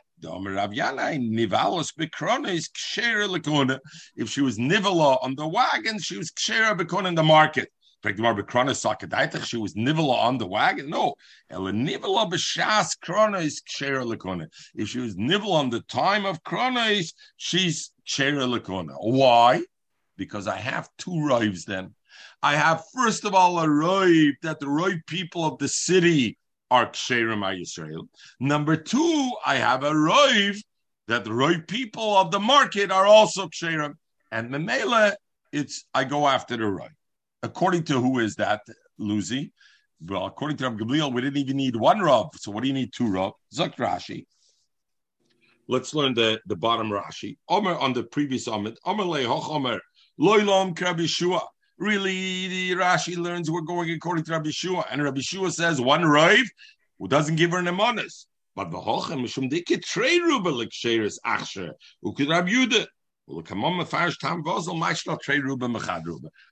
If 4.15 4.29
she 4.29 4.41
was 4.41 4.57
nivala 4.57 5.23
on 5.23 5.35
the 5.35 5.47
wagon, 5.47 5.99
she 5.99 6.17
was 6.17 6.31
kshera 6.31 6.77
bekon 6.77 7.05
in 7.07 7.15
the 7.15 7.23
market. 7.23 7.69
She 8.05 8.11
was 9.57 9.73
nivala 9.75 10.17
on 10.17 10.37
the 10.37 10.47
wagon. 10.47 10.89
No, 10.89 11.15
nivala 11.51 12.31
b'shas 12.31 12.97
krona 13.05 13.41
is 13.43 13.61
kshera 13.61 14.05
lekona. 14.05 14.47
If 14.75 14.89
she 14.89 14.99
was 14.99 15.15
nivala 15.15 15.53
on 15.53 15.69
the 15.69 15.81
time 15.81 16.25
of 16.25 16.43
krona, 16.43 17.03
she's 17.37 17.91
kshera 18.07 18.47
lekona. 18.47 18.95
Why? 18.99 19.63
because 20.17 20.47
I 20.47 20.57
have 20.57 20.89
two 20.97 21.25
rives 21.25 21.65
then. 21.65 21.93
I 22.41 22.55
have, 22.55 22.83
first 22.93 23.25
of 23.25 23.33
all, 23.33 23.59
a 23.59 23.69
rive 23.69 24.33
that 24.41 24.59
the 24.59 24.69
right 24.69 25.05
people 25.07 25.45
of 25.45 25.57
the 25.57 25.67
city 25.67 26.37
are 26.71 26.89
Ksherim 26.89 27.41
Yisrael. 27.59 28.07
Number 28.39 28.75
two, 28.75 29.31
I 29.45 29.55
have 29.55 29.83
a 29.83 29.95
rive 29.95 30.61
that 31.07 31.23
the 31.23 31.33
right 31.33 31.65
people 31.67 32.15
of 32.17 32.31
the 32.31 32.39
market 32.39 32.91
are 32.91 33.05
also 33.05 33.47
Ksherim. 33.47 33.93
And 34.31 34.49
Memela, 34.49 35.13
it's 35.51 35.85
I 35.93 36.03
go 36.03 36.27
after 36.27 36.57
the 36.57 36.65
right. 36.65 36.89
According 37.43 37.83
to 37.85 37.99
who 37.99 38.19
is 38.19 38.35
that, 38.35 38.61
Lucy? 38.97 39.51
Well, 40.05 40.25
according 40.25 40.57
to 40.57 40.69
Rav 40.69 40.77
Gamliel, 40.77 41.13
we 41.13 41.21
didn't 41.21 41.37
even 41.37 41.57
need 41.57 41.75
one 41.75 41.99
Rav. 41.99 42.29
So 42.35 42.51
what 42.51 42.61
do 42.63 42.67
you 42.67 42.73
need 42.73 42.91
two 42.93 43.07
Rav? 43.07 43.33
Zak 43.53 43.77
Rashi. 43.77 44.25
Let's 45.67 45.93
learn 45.93 46.13
the, 46.13 46.41
the 46.45 46.55
bottom 46.55 46.89
Rashi. 46.89 47.37
Omer 47.47 47.75
on 47.75 47.93
the 47.93 48.03
previous 48.03 48.47
Omer. 48.47 48.73
Omer 48.85 49.03
lehoch 49.03 49.49
Omer. 49.49 49.79
Loilam 50.19 50.75
Krabishua. 50.75 51.41
Really, 51.77 52.47
the 52.47 52.71
Rashi 52.73 53.17
learns 53.17 53.49
we're 53.49 53.61
going 53.61 53.89
according 53.89 54.25
to 54.25 54.31
Rabbi 54.31 54.51
Shua. 54.51 54.85
And 54.91 55.03
Rabbi 55.03 55.21
Shua 55.21 55.51
says 55.51 55.81
one 55.81 56.05
rive 56.05 56.49
who 56.99 57.07
doesn't 57.07 57.35
give 57.35 57.51
her 57.51 57.61
nemanis. 57.61 58.25
But 58.55 58.69
Mishum. 58.69 59.51
Who 62.01 62.13
could 62.13 62.29
Rabbi 62.29 62.51
Yudah? 62.51 62.85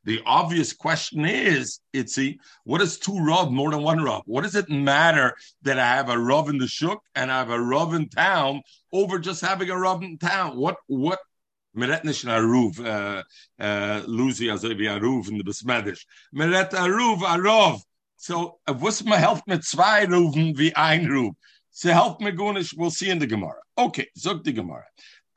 The 0.06 0.22
obvious 0.26 0.74
question 0.74 1.26
is, 1.26 1.80
Itzi, 1.94 2.38
what 2.64 2.82
is 2.82 2.98
two 2.98 3.20
Rav 3.20 3.52
more 3.52 3.72
than 3.72 3.84
one 3.84 4.02
Rav? 4.02 4.22
What 4.26 4.44
does 4.44 4.56
it 4.56 4.70
matter 4.70 5.36
that 5.64 5.78
I 5.78 5.96
have 5.96 6.10
a 6.10 6.18
Rav 6.18 6.48
in 6.48 6.58
the 6.58 6.68
Shuk 6.68 7.04
and 7.14 7.30
I 7.30 7.40
have 7.40 7.50
a 7.50 7.62
Rav 7.62 7.94
in 7.94 8.08
town 8.08 8.62
over 8.94 9.20
just 9.20 9.42
having 9.42 9.70
a 9.70 9.78
Rav 9.78 10.02
in 10.02 10.18
town? 10.18 10.56
What 10.56 10.78
what 10.88 11.20
Meret 11.74 12.04
nicht 12.04 12.26
ein 12.26 12.32
Aruf, 12.32 12.80
uh, 12.80 13.24
uh, 13.62 14.02
Lucy, 14.06 14.50
also 14.50 14.70
wie 14.70 14.90
Aruf 14.90 15.30
in 15.30 15.38
the 15.38 15.44
Besmedisch. 15.44 16.06
Meret 16.34 16.74
Aruf, 16.74 17.24
Arov. 17.24 17.82
So, 18.18 18.60
was 18.68 19.04
mir 19.04 19.18
helft 19.18 19.48
mit 19.48 19.64
zwei 19.64 20.06
Rufen 20.06 20.58
wie 20.58 20.76
ein 20.76 21.08
Ruf? 21.08 21.36
So 21.72 21.90
help 21.92 22.20
me 22.20 22.32
go 22.32 22.54
we'll 22.76 22.92
see 22.92 23.10
in 23.10 23.20
the 23.20 23.26
Gemara. 23.26 23.62
Okay, 23.78 24.08
zog 24.18 24.44
the 24.44 24.52
Gemara. 24.52 24.86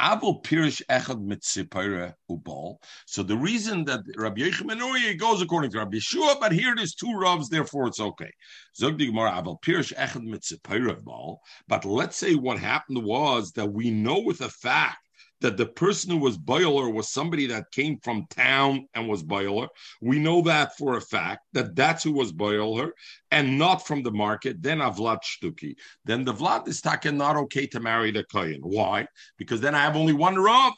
Abel 0.00 0.42
Pirish 0.42 0.82
Echad 0.90 1.24
Mitzipira 1.24 2.14
Ubal. 2.28 2.78
So 3.06 3.22
the 3.22 3.36
reason 3.36 3.84
that 3.84 4.00
Rabbi 4.16 4.42
Yechim 4.42 5.18
goes 5.18 5.40
according 5.40 5.70
to 5.70 5.78
Rabbi 5.78 5.98
Yeshua, 5.98 6.40
but 6.40 6.50
here 6.50 6.74
there's 6.74 6.94
two 6.94 7.06
Ravs, 7.06 7.48
therefore 7.48 7.86
it's 7.86 8.00
okay. 8.00 8.32
Zog 8.76 8.98
Gemara 8.98 9.38
Abel 9.38 9.60
Pirish 9.64 9.94
Echad 9.94 10.26
Mitzipira 10.26 11.00
Ubal. 11.00 11.38
But 11.68 11.84
let's 11.84 12.16
say 12.16 12.34
what 12.34 12.58
happened 12.58 13.04
was 13.04 13.52
that 13.52 13.72
we 13.72 13.90
know 13.90 14.18
with 14.18 14.40
a 14.40 14.48
fact 14.48 14.98
that 15.44 15.58
the 15.58 15.66
person 15.66 16.10
who 16.10 16.16
was 16.16 16.38
boiler 16.38 16.88
was 16.88 17.12
somebody 17.12 17.44
that 17.46 17.70
came 17.70 17.98
from 17.98 18.26
town 18.30 18.88
and 18.94 19.06
was 19.06 19.22
boiler. 19.22 19.68
We 20.00 20.18
know 20.18 20.40
that 20.40 20.74
for 20.78 20.96
a 20.96 21.02
fact 21.02 21.42
that 21.52 21.76
that's 21.76 22.02
who 22.02 22.12
was 22.12 22.32
boiler 22.32 22.94
and 23.30 23.58
not 23.58 23.86
from 23.86 24.02
the 24.02 24.10
market. 24.10 24.62
Then 24.62 24.78
Avlat 24.78 25.18
Shtuki. 25.22 25.74
Then 26.06 26.24
the 26.24 26.32
Vlad 26.32 26.66
is 26.66 26.80
taken 26.80 27.18
not 27.18 27.36
okay 27.36 27.66
to 27.66 27.78
marry 27.78 28.10
the 28.10 28.24
Kohen. 28.24 28.60
Why? 28.62 29.06
Because 29.36 29.60
then 29.60 29.74
I 29.74 29.82
have 29.82 29.96
only 29.96 30.14
one 30.14 30.36
Rav. 30.36 30.72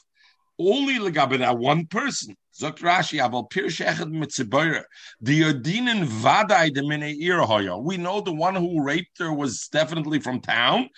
Only 0.59 0.95
legabe 0.95 1.39
that 1.39 1.59
one 1.59 1.87
person. 1.87 2.35
Zokt 2.61 2.81
Rashi, 2.81 3.21
Aval 3.21 3.49
Pirsh 3.49 3.85
Echad 3.87 4.11
Mitziboyer. 4.11 4.83
The 5.21 5.43
Yodinen 5.43 6.07
Vadai 6.07 6.73
de 6.73 6.83
Mine 6.83 7.15
Ir 7.21 7.45
We 7.83 7.99
know 7.99 8.21
the 8.21 8.33
one 8.33 8.57
who 8.57 8.83
raped 8.83 9.19
her 9.19 9.33
was 9.33 9.69
definitely 9.69 10.19
from 10.19 10.41
town, 10.41 10.89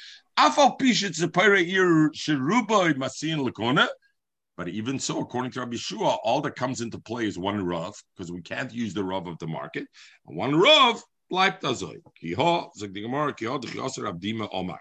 but 4.59 4.69
even 4.69 4.99
so, 4.99 5.21
according 5.21 5.51
to 5.53 5.61
Rabbi 5.61 5.77
Shua, 5.77 6.19
all 6.25 6.41
that 6.41 6.55
comes 6.57 6.81
into 6.81 6.99
play 6.99 7.27
is 7.27 7.39
one 7.39 7.65
Rav, 7.65 7.95
because 8.17 8.31
we 8.31 8.43
can't 8.43 8.73
use 8.73 8.95
the 8.95 9.03
Rav 9.03 9.27
of 9.27 9.39
the 9.39 9.47
market. 9.47 9.87
And 10.27 10.37
one 10.37 10.55
Rav, 10.55 11.03
bleibt 11.33 11.63
abdima 14.03 14.49
Omar. 14.53 14.81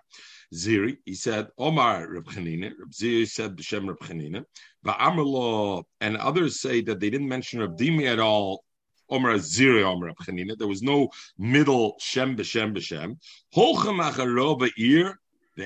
Ziri, 0.54 0.98
he 1.06 1.14
said, 1.14 1.48
Omar 1.58 2.08
Reb 2.08 2.26
Chanina, 2.26 2.72
Reb 2.78 2.92
Ziri 2.92 3.28
said 3.28 3.56
B'Shem 3.56 3.88
Reb 3.88 4.00
Chanina, 4.00 4.46
Ba'amrlo, 4.86 5.84
and 6.02 6.18
others 6.18 6.62
say 6.62 6.82
that 6.82 7.00
they 7.00 7.10
didn't 7.10 7.28
mention 7.28 7.60
Reb 7.60 7.78
Dimi 7.78 8.06
at 8.06 8.20
all, 8.20 8.64
Omar 9.10 9.34
Ziri 9.34 9.84
Omar 9.84 10.08
Reb 10.08 10.18
Chanina, 10.18 10.58
there 10.58 10.68
was 10.68 10.82
no 10.82 11.10
middle 11.38 11.96
Shem 12.00 12.36
B'Shem 12.36 12.76
B'Shem. 12.76 13.18
Holchem 13.56 14.02
Acharova 14.02 14.70
Ir, 14.78 15.20
we 15.58 15.64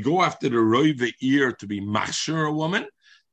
go 0.00 0.22
after 0.22 0.48
the 0.48 0.56
roiv 0.56 1.12
ear 1.22 1.52
to 1.52 1.66
be 1.66 1.80
machsher 1.80 2.46
a 2.46 2.52
woman, 2.52 2.86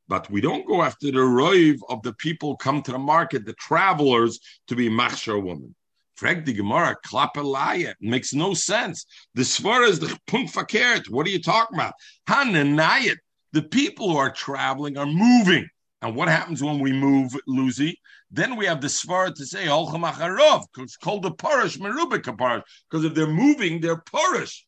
but 0.08 0.32
we 0.32 0.40
don't 0.40 0.66
go 0.66 0.82
after 0.82 1.08
the 1.08 1.18
roiv 1.18 1.80
of 1.90 2.02
the 2.02 2.14
people 2.14 2.56
come 2.56 2.82
to 2.84 2.94
the 2.94 2.98
market, 2.98 3.46
the 3.46 3.54
travelers, 3.54 4.40
to 4.68 4.76
be 4.76 4.90
machsher 4.90 5.36
a 5.36 5.40
woman. 5.40 5.76
Frag 6.16 6.46
the 6.46 6.54
Gemara, 6.54 6.96
klapelaya. 7.06 7.94
Makes 8.00 8.34
no 8.34 8.54
sense. 8.54 9.06
The 9.34 9.42
svara 9.42 9.90
is 9.90 10.00
the 10.00 10.18
punkt 10.28 10.54
verkehrt. 10.54 11.10
What 11.10 11.28
are 11.28 11.32
you 11.32 11.42
talking 11.42 11.78
about? 11.78 11.94
Hananayat. 12.30 13.18
The 13.52 13.64
people 13.64 14.12
who 14.12 14.18
are 14.18 14.32
traveling 14.32 14.98
are 14.98 15.06
moving. 15.06 15.68
And 16.02 16.16
what 16.16 16.30
happens 16.30 16.64
when 16.64 16.80
we 16.80 16.94
move, 16.94 17.36
Lucy? 17.48 18.00
Then 18.32 18.56
we 18.56 18.66
have 18.66 18.82
the 18.82 18.88
svara 18.88 19.34
to 19.34 19.46
say 19.46 19.66
Holchamacharov, 19.66 20.66
it's 20.80 20.98
called 20.98 21.24
the 21.24 21.32
parish, 21.32 21.78
Merubika 21.78 22.38
parish, 22.38 22.64
because 22.90 23.06
if 23.06 23.14
they're 23.14 23.28
moving, 23.28 23.82
they're 23.82 24.02
parish. 24.02 24.66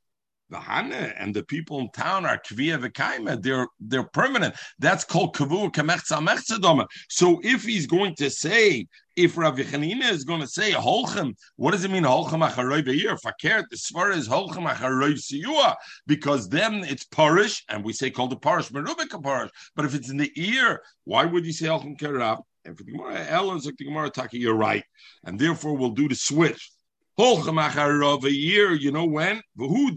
The 0.50 0.60
Hana 0.60 1.14
and 1.18 1.36
the 1.36 1.44
people 1.44 1.80
in 1.80 1.90
town 1.92 2.26
are 2.26 2.40
kviya 2.40 2.82
v'kaima. 2.82 3.42
They're 3.42 3.68
they're 3.82 4.08
permanent. 4.08 4.56
That's 4.80 5.04
called 5.04 5.36
kavu 5.36 5.70
mechzadoma. 5.70 6.88
So 7.10 7.42
if 7.44 7.64
he's 7.64 7.86
going 7.86 8.16
to 8.16 8.30
say, 8.30 8.88
if 9.18 9.36
Rav 9.36 9.58
Chanina 9.58 10.10
is 10.10 10.24
going 10.24 10.40
to 10.40 10.48
say 10.48 10.72
holchem, 10.72 11.34
what 11.58 11.72
does 11.72 11.84
it 11.84 11.92
mean 11.92 12.04
holchem 12.04 12.48
acharoy 12.48 12.86
be'ir? 12.86 13.18
Fakert 13.18 13.66
the 13.70 13.76
svara 13.76 14.16
is 14.16 14.30
holchem 14.30 14.72
acharoy 14.72 15.16
siyua 15.16 15.76
because 16.06 16.48
then 16.48 16.76
it's 16.86 17.04
parish 17.04 17.66
and 17.68 17.84
we 17.84 17.92
say 17.92 18.10
called 18.10 18.30
the 18.30 18.38
parish 18.38 18.70
merubika 18.70 19.22
parish. 19.22 19.52
But 19.76 19.84
if 19.84 19.96
it's 19.96 20.10
in 20.10 20.16
the 20.16 20.32
ear, 20.38 20.82
why 21.04 21.26
would 21.26 21.46
you 21.46 21.52
say 21.52 21.66
holchem 21.66 22.00
kerab? 22.00 22.38
And 22.67 22.77
for 22.77 22.83
the 22.83 22.91
Gemara, 22.91 23.25
Ellen, 23.29 23.59
the 23.59 23.71
Gemara, 23.71 24.09
Taki, 24.09 24.39
you're 24.39 24.53
right. 24.53 24.83
And 25.24 25.39
therefore, 25.39 25.77
we'll 25.77 25.91
do 25.91 26.09
the 26.09 26.15
switch. 26.15 26.69
of 27.17 28.25
a 28.25 28.31
year, 28.31 28.74
you 28.74 28.91
know 28.91 29.05
when? 29.05 29.41
You 29.57 29.93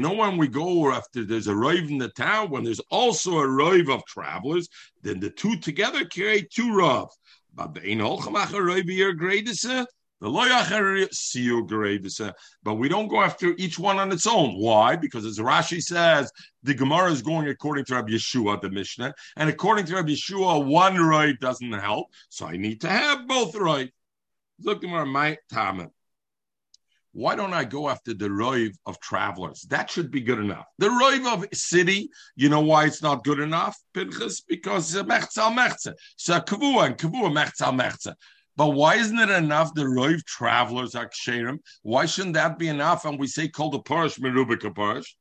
know 0.00 0.12
when 0.12 0.36
we 0.36 0.46
go 0.46 0.92
after 0.92 1.24
there's 1.24 1.48
a 1.48 1.56
rive 1.56 1.88
in 1.88 1.98
the 1.98 2.10
town, 2.10 2.50
when 2.50 2.64
there's 2.64 2.80
also 2.90 3.38
a 3.38 3.48
rive 3.48 3.88
of 3.88 4.04
travelers, 4.04 4.68
then 5.02 5.20
the 5.20 5.30
two 5.30 5.56
together 5.56 6.04
carry 6.04 6.46
two 6.52 6.76
rav. 6.76 7.08
But 7.54 7.74
the 7.74 7.90
ein 7.90 7.98
holchamach 7.98 8.52
year 8.86 9.14
greatest. 9.14 9.64
Uh, 9.64 9.86
Uh, 10.22 10.28
but 12.62 12.74
we 12.74 12.88
don't 12.88 13.08
go 13.08 13.22
after 13.22 13.54
each 13.56 13.78
one 13.78 13.98
on 13.98 14.12
its 14.12 14.26
own. 14.26 14.54
Why? 14.58 14.96
Because 14.96 15.24
as 15.24 15.38
Rashi 15.38 15.80
says, 15.80 16.30
the 16.62 16.74
Gemara 16.74 17.10
is 17.10 17.22
going 17.22 17.48
according 17.48 17.86
to 17.86 17.94
Rabbi 17.94 18.12
Yeshua, 18.12 18.60
the 18.60 18.70
Mishnah, 18.70 19.14
and 19.36 19.48
according 19.48 19.86
to 19.86 19.94
Rabbi 19.94 20.10
Yeshua, 20.10 20.66
one 20.66 20.96
right 20.98 21.38
doesn't 21.40 21.72
help. 21.72 22.08
So 22.28 22.46
I 22.46 22.56
need 22.58 22.82
to 22.82 22.88
have 22.88 23.26
both 23.26 23.54
right. 23.54 23.90
Look, 24.60 24.82
Gemara, 24.82 25.06
my 25.06 25.38
time. 25.50 25.88
Why 27.12 27.34
don't 27.34 27.54
I 27.54 27.64
go 27.64 27.88
after 27.88 28.14
the 28.14 28.28
roiv 28.28 28.76
of 28.86 29.00
travelers? 29.00 29.62
That 29.70 29.90
should 29.90 30.12
be 30.12 30.20
good 30.20 30.38
enough. 30.38 30.66
The 30.78 30.88
roiv 30.88 31.32
of 31.32 31.46
city, 31.52 32.10
you 32.36 32.48
know 32.48 32.60
why 32.60 32.84
it's 32.84 33.02
not 33.02 33.24
good 33.24 33.40
enough, 33.40 33.76
Pinchas? 33.94 34.42
Because 34.42 34.94
uh, 34.94 35.02
mechza 35.02 35.52
mechza. 35.52 35.94
So 36.16 36.38
kavua 36.40 36.86
and 36.86 36.96
kavua 36.96 37.32
mechza 37.32 37.76
mechza. 37.76 38.14
But 38.60 38.74
why 38.74 38.96
isn't 38.96 39.18
it 39.18 39.30
enough 39.30 39.72
the 39.72 39.84
Roiv 39.84 40.22
travelers 40.26 40.94
are 40.94 41.08
ksherim? 41.08 41.60
Why 41.80 42.04
shouldn't 42.04 42.34
that 42.34 42.58
be 42.58 42.68
enough? 42.68 43.06
And 43.06 43.18
we 43.18 43.26
say 43.26 43.48
called 43.48 43.72
the 43.72 43.78
parish 43.80 44.18
merubika 44.18 44.76
parish. 44.76 45.16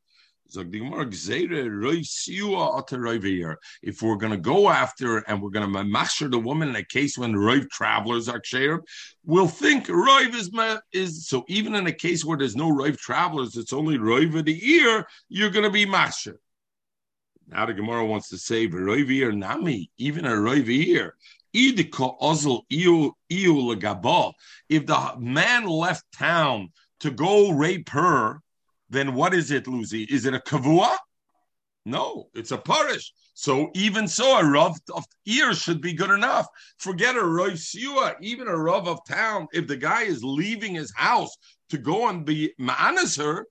If 3.82 4.02
we're 4.02 4.16
going 4.18 4.32
to 4.32 4.38
go 4.38 4.68
after 4.68 5.18
and 5.20 5.42
we're 5.42 5.52
going 5.52 5.72
to 5.72 5.84
master 5.86 6.28
the 6.28 6.38
woman 6.38 6.68
in 6.68 6.76
a 6.76 6.84
case 6.84 7.18
when 7.18 7.32
Roiv 7.32 7.70
travelers 7.70 8.28
are 8.28 8.42
ksherim, 8.42 8.82
we'll 9.24 9.48
think 9.48 9.88
Roiv 9.88 10.36
is 10.36 10.52
is 10.92 11.30
so. 11.30 11.46
Even 11.48 11.76
in 11.76 11.88
a 11.88 11.94
case 11.94 12.26
where 12.26 12.38
there's 12.38 12.58
no 12.58 12.70
Roiv 12.70 12.98
travelers, 12.98 13.56
it's 13.56 13.72
only 13.72 13.98
Roiv 13.98 14.38
of 14.38 14.44
the 14.44 14.70
ear. 14.70 15.08
You're 15.30 15.50
going 15.50 15.64
to 15.64 15.72
be 15.72 15.86
master. 15.86 16.42
Now 17.48 17.66
the 17.66 17.74
Gemara 17.74 18.06
wants 18.06 18.28
to 18.30 18.38
say 18.38 18.68
Roiv 18.68 19.10
ear 19.10 19.32
nami, 19.32 19.92
even 19.98 20.26
a 20.26 20.32
Roiv 20.32 20.68
ear. 20.68 21.16
If 21.54 21.76
the 24.86 25.14
man 25.18 25.68
left 25.68 26.06
town 26.18 26.70
to 27.00 27.12
go 27.12 27.52
rape 27.52 27.90
her, 27.90 28.42
then 28.90 29.14
what 29.14 29.34
is 29.34 29.52
it, 29.52 29.68
Lucy? 29.68 30.04
Is 30.04 30.26
it 30.26 30.34
a 30.34 30.40
kavua? 30.40 30.96
No, 31.86 32.28
it's 32.34 32.52
a 32.52 32.58
parish. 32.58 33.14
So 33.34 33.72
even 33.74 34.08
so, 34.08 34.38
a 34.38 34.44
rav 34.46 34.78
of 34.94 35.06
ear 35.26 35.54
should 35.54 35.82
be 35.82 35.94
good 35.94 36.12
enough. 36.12 36.46
Forget 36.78 37.16
a 37.16 37.24
rav 37.24 37.54
siua, 37.54 38.16
even 38.22 38.48
a 38.48 38.58
rav 38.58 38.88
of 38.88 39.00
town. 39.08 39.48
If 39.54 39.68
the 39.68 39.78
guy 39.78 40.04
is 40.04 40.24
leaving 40.24 40.76
his 40.76 40.94
house 40.96 41.36
to 41.70 41.78
go 41.78 42.10
and 42.10 42.26
be 42.26 42.54
ma'anas 42.60 43.18
her, 43.18 43.46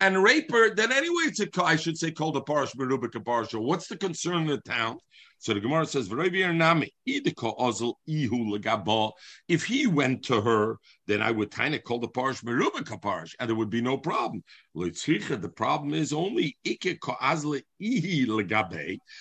and 0.00 0.22
rape 0.22 0.50
her, 0.50 0.74
then 0.74 0.92
anyway, 0.92 1.24
it's 1.26 1.40
a 1.40 1.48
I 1.62 1.76
should 1.76 1.98
say 1.98 2.10
called 2.10 2.36
a 2.36 2.40
parish 2.40 2.72
merubik 2.72 3.14
a 3.14 3.20
parish. 3.20 3.52
What's 3.52 3.86
the 3.86 3.96
concern 3.96 4.42
in 4.42 4.46
the 4.46 4.58
town? 4.58 4.98
So 5.42 5.54
the 5.54 5.60
Gemara 5.60 5.86
says, 5.86 6.06
If 9.48 9.64
he 9.64 9.86
went 9.86 10.22
to 10.24 10.40
her, 10.42 10.76
then 11.06 11.22
I 11.22 11.30
would 11.30 11.50
kind 11.50 11.74
of 11.74 11.82
call 11.82 11.98
the 11.98 12.08
parish 12.08 12.42
merubik 12.42 12.90
a 12.90 12.98
parish, 12.98 13.34
and 13.40 13.48
there 13.48 13.56
would 13.56 13.70
be 13.70 13.80
no 13.80 13.96
problem. 13.96 14.44
The 14.74 15.52
problem 15.56 15.94
is 15.94 16.12
only 16.12 16.58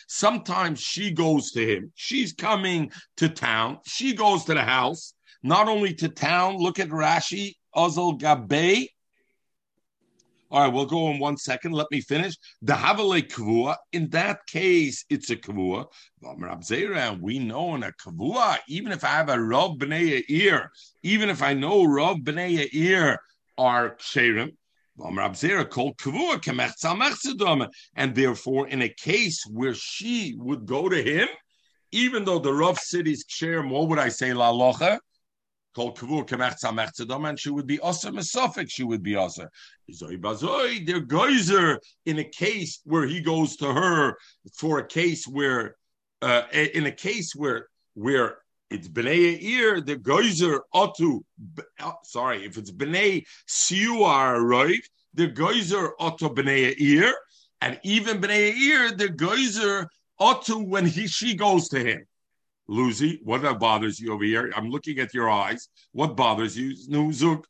Sometimes 0.10 0.80
she 0.82 1.12
goes 1.12 1.52
to 1.52 1.66
him. 1.66 1.92
She's 1.96 2.34
coming 2.34 2.92
to 3.16 3.30
town. 3.30 3.78
She 3.86 4.14
goes 4.14 4.44
to 4.44 4.56
the 4.56 4.64
house, 4.64 5.14
not 5.42 5.70
only 5.70 5.94
to 5.96 6.10
town. 6.10 6.58
Look 6.58 6.80
at 6.80 6.90
Rashi, 6.90 7.54
Ozal 7.74 8.20
Gabe 8.20 8.90
all 10.51 10.62
right, 10.62 10.74
we'll 10.74 10.86
go 10.86 11.10
in 11.10 11.20
one 11.20 11.38
second. 11.38 11.74
Let 11.74 11.88
me 11.91 12.01
finish. 12.01 12.36
The 12.62 12.74
Havale 12.74 13.27
Kavua, 13.27 13.75
in 13.91 14.10
that 14.10 14.46
case, 14.48 15.06
it's 15.10 15.29
a 15.29 15.36
Kavua. 15.36 15.86
We 17.22 17.39
know 17.39 17.75
in 17.75 17.84
a 17.84 17.91
Kavua, 17.91 18.58
even 18.68 18.91
if 18.91 19.03
I 19.03 19.10
have 19.10 19.29
a 19.29 19.39
Rav 19.39 19.77
B'nai 19.77 20.24
ear, 20.27 20.72
even 21.03 21.29
if 21.29 21.44
I 21.44 21.53
know 21.53 21.84
Rav 21.84 22.18
B'nai 22.18 22.68
ear 22.72 23.20
are 23.58 23.96
Ksherim, 23.98 24.53
and 27.96 28.15
therefore, 28.15 28.68
in 28.68 28.82
a 28.82 28.89
case 28.89 29.46
where 29.50 29.74
she 29.74 30.36
would 30.38 30.65
go 30.65 30.89
to 30.89 31.01
him, 31.01 31.27
even 31.91 32.25
though 32.25 32.39
the 32.39 32.51
rough 32.53 32.79
city's 32.79 33.24
ksherim, 33.24 33.70
what 33.70 33.88
would 33.88 33.98
I 33.98 34.10
say, 34.10 34.34
la 34.34 34.51
locha? 34.51 35.00
Called 35.79 35.98
kavur 35.98 36.27
kemech 36.27 37.29
and 37.29 37.39
she 37.39 37.50
would 37.50 37.65
be 37.65 37.79
also 37.79 38.12
mesophic. 38.12 38.69
She 38.69 38.83
would 38.83 39.01
be 39.01 39.15
also 39.15 39.48
izoi 39.89 40.19
bazoi. 40.19 40.86
They're 40.86 41.00
geyser 41.00 41.79
in 42.05 42.19
a 42.19 42.25
case 42.25 42.81
where 42.83 43.07
he 43.07 43.21
goes 43.21 43.55
to 43.57 43.71
her 43.71 44.17
for 44.57 44.79
a 44.79 44.86
case 44.86 45.25
where, 45.25 45.75
uh, 46.21 46.41
in 46.51 46.86
a 46.86 46.91
case 46.91 47.33
where 47.33 47.67
where 47.93 48.39
it's 48.69 48.89
bnei 48.89 49.41
ear 49.41 49.79
the 49.79 49.95
geyser 49.95 50.62
otu. 50.75 51.21
Uh, 51.79 51.93
sorry, 52.03 52.45
if 52.45 52.57
it's 52.57 52.71
bnei 52.71 53.24
siuar 53.48 54.43
right, 54.43 54.86
the 55.13 55.27
geyser 55.27 55.93
otu 56.01 56.27
bnei 56.36 56.75
ear, 56.77 57.13
and 57.62 57.79
even 57.83 58.19
bnei 58.19 58.53
ear 58.53 58.91
the 58.91 59.07
geyser 59.07 59.88
otu 60.19 60.67
when 60.67 60.86
he 60.86 61.07
she 61.07 61.36
goes 61.36 61.69
to 61.69 61.79
him. 61.79 62.05
Lucy, 62.70 63.20
what 63.24 63.42
bothers 63.60 64.00
you 64.00 64.14
over 64.14 64.24
here? 64.24 64.54
I'm 64.56 64.70
looking 64.70 65.00
at 65.00 65.12
your 65.12 65.28
eyes. 65.28 65.70
What 65.92 66.16
bothers 66.16 66.56
you? 66.56 66.76
Nuzuk. 66.88 67.44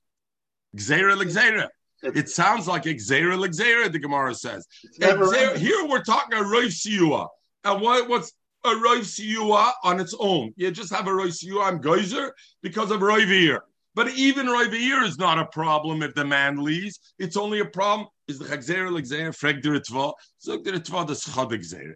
Gzera 0.78 1.18
l'gzera. 1.18 1.68
It 2.02 2.30
sounds 2.30 2.70
like 2.70 2.84
Gzera 2.84 3.38
l'gzera, 3.38 3.92
the 3.92 4.00
Gemara 4.00 4.34
says. 4.34 4.66
here 4.98 5.86
we're 5.86 6.04
talking 6.04 6.40
a 6.40 6.42
Roif 6.42 6.72
Siyua. 6.72 7.28
And 7.66 7.82
what, 7.82 8.08
what's 8.08 8.32
a 8.64 8.70
Roif 8.70 9.02
Siyua 9.02 9.74
on 9.84 10.00
its 10.00 10.16
own? 10.18 10.54
You 10.56 10.72
just 10.72 10.94
have 10.94 11.08
a 11.08 11.12
Siyua 11.12 11.64
on 11.64 11.82
Geyser 11.82 12.34
because 12.64 12.90
of 12.90 13.02
Roivir. 13.02 13.60
But 13.96 14.08
even 14.12 14.46
Roivir 14.46 15.04
is 15.04 15.18
not 15.18 15.38
a 15.38 15.48
problem 15.48 16.02
if 16.02 16.16
the 16.16 16.24
man 16.24 16.64
leaves. 16.64 16.98
It's 17.20 17.36
only 17.36 17.60
a 17.60 17.66
problem. 17.66 18.08
Is 18.30 18.40
the 18.40 18.46
Gzera 18.46 18.90
l'gzera, 18.90 19.36
Freg 19.36 19.62
der 19.62 19.72
Ritva, 19.72 20.14
Zog 20.42 20.64
der 20.64 20.74
Ritva, 20.74 21.06
the 21.06 21.14
Schad 21.14 21.96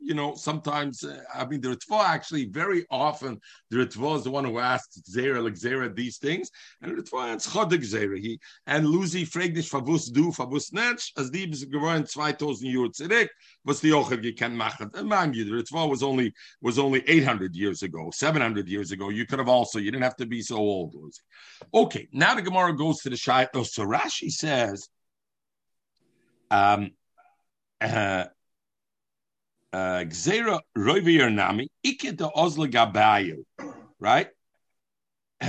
you 0.00 0.14
know, 0.14 0.34
sometimes, 0.34 1.02
uh, 1.02 1.22
I 1.34 1.44
mean, 1.46 1.60
the 1.60 1.70
Ritva 1.70 2.04
actually, 2.04 2.46
very 2.46 2.86
often, 2.90 3.40
the 3.70 3.78
Ritva 3.78 4.18
is 4.18 4.24
the 4.24 4.30
one 4.30 4.44
who 4.44 4.58
asks 4.58 5.00
Zera, 5.00 5.42
like 5.42 5.54
Zera, 5.54 5.94
these 5.94 6.18
things. 6.18 6.50
And 6.80 6.96
the 6.96 7.02
Ritva 7.02 7.36
is 7.36 7.46
Chodik 7.46 7.82
Zera. 7.82 8.18
He, 8.18 8.38
and 8.66 8.86
Lucy 8.86 9.26
Fregnish 9.26 9.68
Favus 9.70 10.12
Du, 10.12 10.30
Favus 10.30 10.72
Netsch, 10.72 11.10
as 11.16 11.30
die 11.30 11.48
is 11.50 11.64
gewohnt 11.64 12.10
2000 12.10 12.68
Jahre 12.68 12.90
zurück, 12.90 13.28
was 13.64 13.80
die 13.80 13.92
auch 13.92 14.10
gekannt 14.10 14.54
machen. 14.54 14.90
And 14.94 15.08
mind 15.08 15.34
you, 15.34 15.44
the 15.44 15.62
Ritva 15.62 15.88
was 15.88 16.02
only, 16.02 16.32
was 16.60 16.78
only 16.78 17.02
800 17.06 17.54
years 17.54 17.82
ago, 17.82 18.10
700 18.12 18.68
years 18.68 18.92
ago. 18.92 19.08
You 19.08 19.26
could 19.26 19.38
have 19.40 19.48
also, 19.48 19.78
you 19.78 19.90
didn't 19.90 20.04
have 20.04 20.16
to 20.16 20.26
be 20.26 20.42
so 20.42 20.56
old, 20.56 20.94
Lucy. 20.94 21.22
Okay, 21.74 22.08
now 22.12 22.34
the 22.34 22.42
Gemara 22.42 22.74
goes 22.76 22.98
to 22.98 23.10
the 23.10 23.16
Shai. 23.16 23.48
Oh, 23.54 23.64
so 23.64 23.84
Rashi 23.84 24.30
says, 24.30 24.88
um, 26.50 26.92
uh, 27.80 28.24
Gzera 29.74 30.60
Roivir 30.76 31.32
Nami, 31.32 31.68
Ike 31.84 32.16
de 32.16 32.28
Ozla 32.28 32.70
Gabayu, 32.70 33.44
right? 33.98 34.28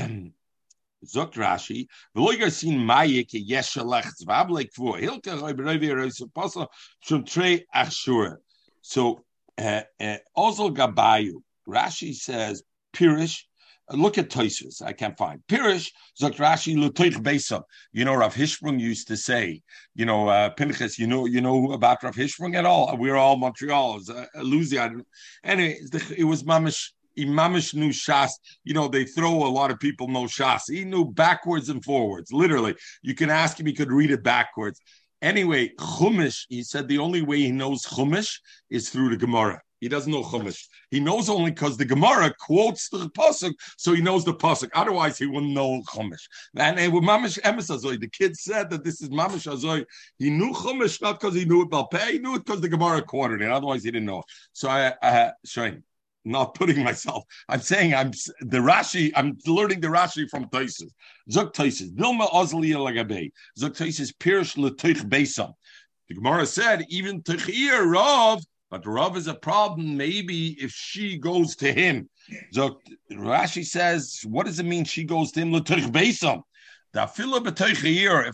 Zok 1.06 1.34
Rashi, 1.36 1.88
Veloiger 2.16 2.52
sin 2.52 2.78
Maye 2.78 3.24
ke 3.24 3.40
Yeshalech 3.48 4.12
Zvable 4.22 4.70
Kvu, 4.70 5.00
Hilke 5.00 5.40
Roivir 5.40 5.96
Roisapasa, 5.96 6.68
Shum 7.00 7.24
Tre 7.24 7.66
Ashura. 7.74 8.36
So, 8.82 9.24
uh, 9.58 9.82
uh, 10.00 10.18
Gabayu, 10.36 11.42
Rashi 11.68 12.14
says, 12.14 12.64
Pirish, 12.94 13.44
look 13.92 14.18
at 14.18 14.30
Toisus. 14.30 14.82
I 14.82 14.94
can't 14.94 15.18
find 15.18 15.42
Pirish 15.48 15.92
Rashi 16.22 16.76
Lutoich 16.76 17.22
Besam. 17.24 17.64
You 17.92 18.06
know, 18.06 18.16
Rav 18.16 18.34
Hirschprung 18.34 18.80
used 18.80 19.08
to 19.08 19.18
say, 19.18 19.62
you 19.96 20.06
know, 20.06 20.28
uh, 20.28 20.50
Pinchas. 20.52 21.00
You 21.00 21.08
know, 21.08 21.26
you 21.26 21.42
know 21.42 21.72
about 21.72 22.04
Rav 22.04 22.16
Hirschprung 22.16 22.56
at 22.56 22.66
all? 22.66 22.96
We're 22.98 23.16
all 23.16 23.38
Montreal's. 23.38 24.10
Uh, 24.10 24.26
Lucy. 24.36 24.78
Anyway, 25.44 25.80
it 26.18 26.24
was 26.24 26.44
Mamish. 26.44 26.92
Imamish 27.18 27.74
knew 27.74 27.90
Shas. 27.90 28.30
You 28.64 28.74
know, 28.74 28.88
they 28.88 29.04
throw 29.04 29.46
a 29.46 29.50
lot 29.50 29.72
of 29.72 29.80
people 29.80 30.08
know 30.08 30.24
Shas. 30.24 30.64
He 30.68 30.86
knew 30.86 31.06
backwards 31.06 31.70
and 31.70 31.84
forwards. 31.84 32.32
Literally, 32.32 32.76
you 33.02 33.16
can 33.16 33.30
ask 33.30 33.60
him. 33.60 33.66
He 33.66 33.74
could 33.74 33.92
read 33.92 34.12
it 34.12 34.24
backwards. 34.24 34.80
Anyway, 35.22 35.72
Chumash. 35.78 36.46
He 36.50 36.64
said 36.64 36.88
the 36.88 37.00
only 37.00 37.22
way 37.22 37.40
he 37.40 37.52
knows 37.52 37.84
Chumash 37.84 38.40
is 38.70 38.90
through 38.90 39.10
the 39.10 39.18
Gemara. 39.18 39.62
He 39.80 39.88
doesn't 39.88 40.12
know 40.12 40.24
Chumash. 40.24 40.66
He 40.92 41.00
knows 41.00 41.30
only 41.30 41.52
because 41.52 41.78
the 41.78 41.86
Gemara 41.86 42.34
quotes 42.40 42.90
the 42.90 43.10
pasuk, 43.10 43.54
so 43.78 43.94
he 43.94 44.02
knows 44.02 44.26
the 44.26 44.34
pasuk. 44.34 44.70
Otherwise, 44.74 45.18
he 45.18 45.26
wouldn't 45.26 45.54
know 45.54 45.82
Chumash. 45.90 46.28
And 46.56 46.94
with 46.94 47.04
Mamish 47.04 47.40
Emes 47.42 47.70
Azoy, 47.70 48.00
the 48.00 48.10
kid 48.10 48.38
said 48.38 48.70
that 48.70 48.84
this 48.84 49.02
is 49.02 49.10
Mamish 49.10 49.52
Azoy. 49.52 49.86
He 50.18 50.30
knew 50.30 50.52
Chumash 50.52 51.02
not 51.02 51.20
because 51.20 51.36
he 51.36 51.46
knew 51.46 51.64
it 51.64 51.70
Balpeh, 51.70 52.12
he 52.12 52.20
knew 52.20 52.36
it 52.36 52.46
because 52.46 52.62
the 52.62 52.70
Gemara 52.70 53.02
quoted 53.02 53.42
it. 53.42 53.52
Otherwise, 53.52 53.84
he 53.84 53.92
didn't 53.92 54.08
know. 54.08 54.20
It. 54.20 54.26
So 54.54 54.70
I, 54.70 54.94
I 55.02 55.32
showing 55.46 55.84
not 56.26 56.54
putting 56.54 56.84
myself. 56.84 57.24
I'm 57.48 57.62
saying 57.62 57.94
I'm 57.96 58.12
the 58.42 58.58
Rashi. 58.58 59.12
I'm 59.16 59.38
learning 59.46 59.82
the 59.82 59.88
Rashi 59.88 60.30
from 60.30 60.46
Taisus. 60.46 60.92
Zok 61.32 61.54
Taisus. 61.54 61.92
Dilma 61.92 62.30
Ozli 62.30 62.74
Lagabe. 62.74 63.32
Zok 63.58 63.78
Taisus 63.78 64.14
Pirish 64.14 64.58
Letoich 64.58 65.02
Besam. 65.08 65.54
The 66.08 66.16
Gemara 66.16 66.46
said 66.46 66.86
even 66.90 67.22
Techir 67.22 67.90
Rav 67.90 68.44
but 68.70 68.86
Rav 68.86 69.18
is 69.18 69.28
a 69.28 69.34
problem 69.34 69.98
maybe 69.98 70.56
if 70.62 70.72
she 70.72 71.18
goes 71.18 71.56
to 71.58 71.74
him. 71.74 72.10
So 72.52 72.80
Rashi 73.12 73.66
says, 73.66 74.22
what 74.26 74.46
does 74.46 74.60
it 74.60 74.66
mean 74.66 74.86
she 74.86 75.04
goes 75.04 75.32
to 75.32 75.42
him? 75.42 75.54
If 75.56 75.66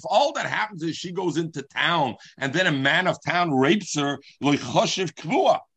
all 0.09 0.33
that 0.33 0.45
happens 0.45 0.83
is 0.83 0.95
she 0.95 1.11
goes 1.11 1.37
into 1.37 1.61
town 1.63 2.15
and 2.37 2.53
then 2.53 2.67
a 2.67 2.71
man 2.71 3.07
of 3.07 3.17
town 3.25 3.51
rapes 3.51 3.95
her, 3.97 4.19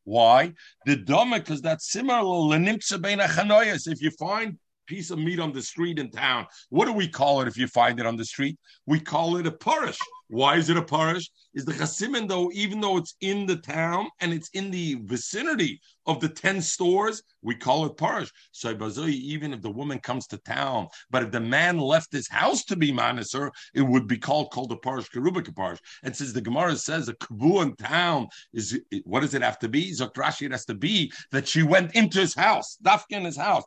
why? 0.04 0.52
The 0.86 0.96
doma, 0.96 1.38
because 1.38 1.60
that's 1.60 1.90
similar. 1.90 2.56
If 2.56 4.00
you 4.00 4.10
find 4.12 4.58
piece 4.88 5.10
of 5.10 5.18
meat 5.18 5.38
on 5.38 5.52
the 5.52 5.62
street 5.62 5.98
in 5.98 6.10
town, 6.10 6.46
what 6.70 6.86
do 6.86 6.92
we 6.92 7.06
call 7.06 7.40
it 7.40 7.48
if 7.48 7.56
you 7.56 7.68
find 7.68 8.00
it 8.00 8.06
on 8.06 8.16
the 8.16 8.24
street? 8.24 8.58
We 8.86 8.98
call 8.98 9.36
it 9.36 9.46
a 9.46 9.52
parish. 9.52 9.98
Why 10.28 10.56
is 10.56 10.68
it 10.68 10.76
a 10.76 10.82
parish? 10.82 11.30
Is 11.54 11.64
the 11.64 11.72
chasimin 11.72 12.28
though, 12.28 12.50
even 12.52 12.80
though 12.80 12.96
it's 12.96 13.14
in 13.20 13.46
the 13.46 13.56
town 13.56 14.08
and 14.20 14.32
it's 14.32 14.48
in 14.50 14.70
the 14.70 14.98
vicinity 15.04 15.80
of 16.08 16.18
the 16.20 16.28
10 16.28 16.60
stores, 16.62 17.22
we 17.42 17.54
call 17.54 17.84
it 17.86 17.96
parish. 17.96 18.32
So 18.50 18.74
even 19.06 19.52
if 19.52 19.60
the 19.60 19.70
woman 19.70 20.00
comes 20.00 20.26
to 20.28 20.38
town, 20.38 20.88
but 21.10 21.22
if 21.22 21.30
the 21.30 21.40
man 21.40 21.78
left 21.78 22.10
his 22.12 22.28
house 22.28 22.64
to 22.64 22.76
be 22.76 22.90
maniser, 22.90 23.50
it 23.74 23.82
would 23.82 24.08
be 24.08 24.18
called 24.18 24.50
called 24.50 24.72
a 24.72 24.76
parish, 24.76 25.08
karubika 25.10 25.54
parish. 25.54 25.78
And 26.02 26.16
since 26.16 26.32
the 26.32 26.40
Gemara 26.40 26.76
says 26.76 27.08
a 27.08 27.14
kavu 27.14 27.62
in 27.62 27.76
town 27.76 28.28
is 28.52 28.80
what 29.04 29.20
does 29.20 29.34
it 29.34 29.42
have 29.42 29.58
to 29.60 29.68
be? 29.68 29.92
Zokrashi, 29.92 30.46
it 30.46 30.52
has 30.52 30.64
to 30.64 30.74
be 30.74 31.12
that 31.30 31.46
she 31.46 31.62
went 31.62 31.94
into 31.94 32.18
his 32.18 32.34
house, 32.34 32.78
dafka 32.82 33.10
in 33.10 33.24
his 33.24 33.36
house. 33.36 33.64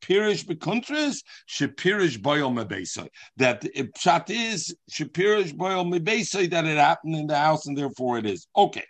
Pirish 0.00 0.44
bekuntris, 0.44 1.22
shepirish 1.48 2.20
boil 2.20 2.50
mebesai. 2.50 3.08
That 3.36 3.62
pshat 3.62 4.30
is 4.30 4.74
shepirish 4.90 5.54
boil 5.54 5.84
mebesai 5.84 6.50
that 6.50 6.64
it 6.64 6.78
happened 6.78 7.16
in 7.16 7.26
the 7.26 7.38
house 7.38 7.66
and 7.66 7.76
therefore 7.76 8.18
it 8.18 8.26
is. 8.26 8.46
Okay, 8.56 8.84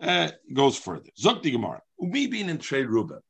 uh, 0.00 0.30
goes 0.52 0.78
further. 0.78 1.10
Zok 1.20 1.42
Gemara. 1.42 1.80
Being 2.00 2.48
in 2.48 2.58
trade 2.58 2.88
ruba. 2.88 3.20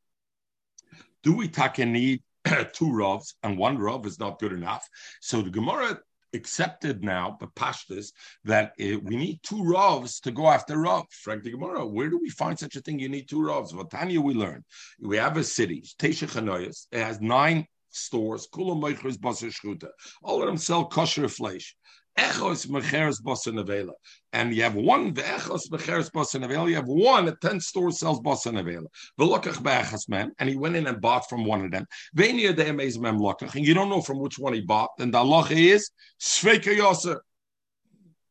Do 1.23 1.35
we 1.35 1.49
take 1.49 1.79
a 1.79 1.87
need 1.87 2.23
two 2.45 2.87
rovs 2.87 3.35
and 3.43 3.59
one 3.59 3.79
rov 3.79 4.07
is 4.07 4.19
not 4.19 4.39
good 4.39 4.53
enough? 4.53 4.87
So 5.21 5.43
the 5.43 5.51
Gemara 5.51 5.99
accepted 6.35 7.03
now, 7.03 7.37
but 7.39 7.55
pashtas, 7.55 8.13
that 8.45 8.73
uh, 8.81 8.99
we 9.03 9.17
need 9.17 9.41
two 9.43 9.63
rovs 9.63 10.21
to 10.21 10.31
go 10.31 10.49
after 10.49 10.77
rov. 10.77 11.05
Frank 11.11 11.43
the 11.43 11.51
Gemara, 11.51 11.87
where 11.87 12.11
do 12.11 12.19
we 12.19 12.31
find 12.31 12.59
such 12.59 12.77
a 12.77 12.81
thing? 12.81 12.99
You 12.99 13.09
need 13.09 13.29
two 13.29 13.41
rovs. 13.41 13.73
Vatanya, 13.73 14.19
we 14.19 14.35
learned 14.35 14.65
we 15.01 15.17
have 15.17 15.37
a 15.37 15.45
city, 15.45 15.83
Tesha 15.99 16.29
Chanoyas. 16.29 16.87
It 16.93 17.03
has 17.03 17.21
nine 17.21 17.67
stores. 17.91 18.49
All 18.55 20.43
of 20.43 20.47
them 20.47 20.59
sell 20.59 20.85
kosher 20.87 21.29
flesh. 21.29 21.77
Echos 22.19 22.67
mecheres 22.67 23.23
bosanavela. 23.23 23.93
And 24.33 24.53
you 24.53 24.65
have 24.65 24.75
one 24.75 25.15
the 25.15 25.23
echos 25.23 25.69
mecheres 25.71 26.11
bosanavela. 26.11 26.69
You 26.69 26.75
have 26.75 26.89
one 26.89 27.29
at 27.29 27.41
ten 27.41 27.61
stores 27.61 28.01
sells 28.01 28.21
bosanavela. 28.21 28.87
Velokach 29.21 29.63
be'echas 29.63 30.09
mem, 30.09 30.33
and 30.39 30.49
he 30.49 30.57
went 30.57 30.75
in 30.75 30.89
and 30.89 31.01
bought 31.01 31.29
from 31.29 31.45
one 31.45 31.65
of 31.65 31.71
them. 31.71 31.87
Venia 32.15 32.53
de 32.53 32.65
emez 32.65 32.99
mem 32.99 33.19
lokach, 33.19 33.55
and 33.55 33.65
you 33.65 33.73
don't 33.73 33.89
know 33.89 34.03
from 34.03 34.19
which 34.19 34.39
one 34.39 34.53
he 34.53 34.61
bought. 34.61 34.91
And 34.99 35.15
the 35.15 35.19
halacha 35.19 35.53
is 35.53 35.91
sveka 36.21 36.77
yoser. 36.77 37.19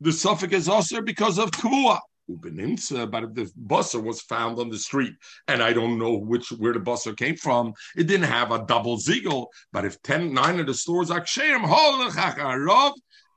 The 0.01 0.11
suffix 0.11 0.53
is 0.53 0.67
also 0.67 1.01
because 1.01 1.39
of 1.39 1.51
kavua. 1.51 1.99
But 2.29 2.51
if 2.51 2.89
the 2.89 3.49
busser 3.65 4.03
was 4.03 4.21
found 4.21 4.59
on 4.59 4.67
the 4.67 4.77
street, 4.77 5.13
and 5.47 5.63
I 5.63 5.71
don't 5.71 5.97
know 5.97 6.17
which 6.17 6.49
where 6.49 6.73
the 6.73 6.79
busser 6.79 7.15
came 7.15 7.37
from, 7.37 7.73
it 7.95 8.07
didn't 8.07 8.27
have 8.27 8.51
a 8.51 8.65
double 8.65 8.97
ziegel. 8.97 9.49
But 9.71 9.85
if 9.85 10.01
ten, 10.01 10.33
nine 10.33 10.59
of 10.59 10.65
the 10.67 10.73
stores 10.73 11.09
are 11.09 11.21
ksheim, 11.21 11.63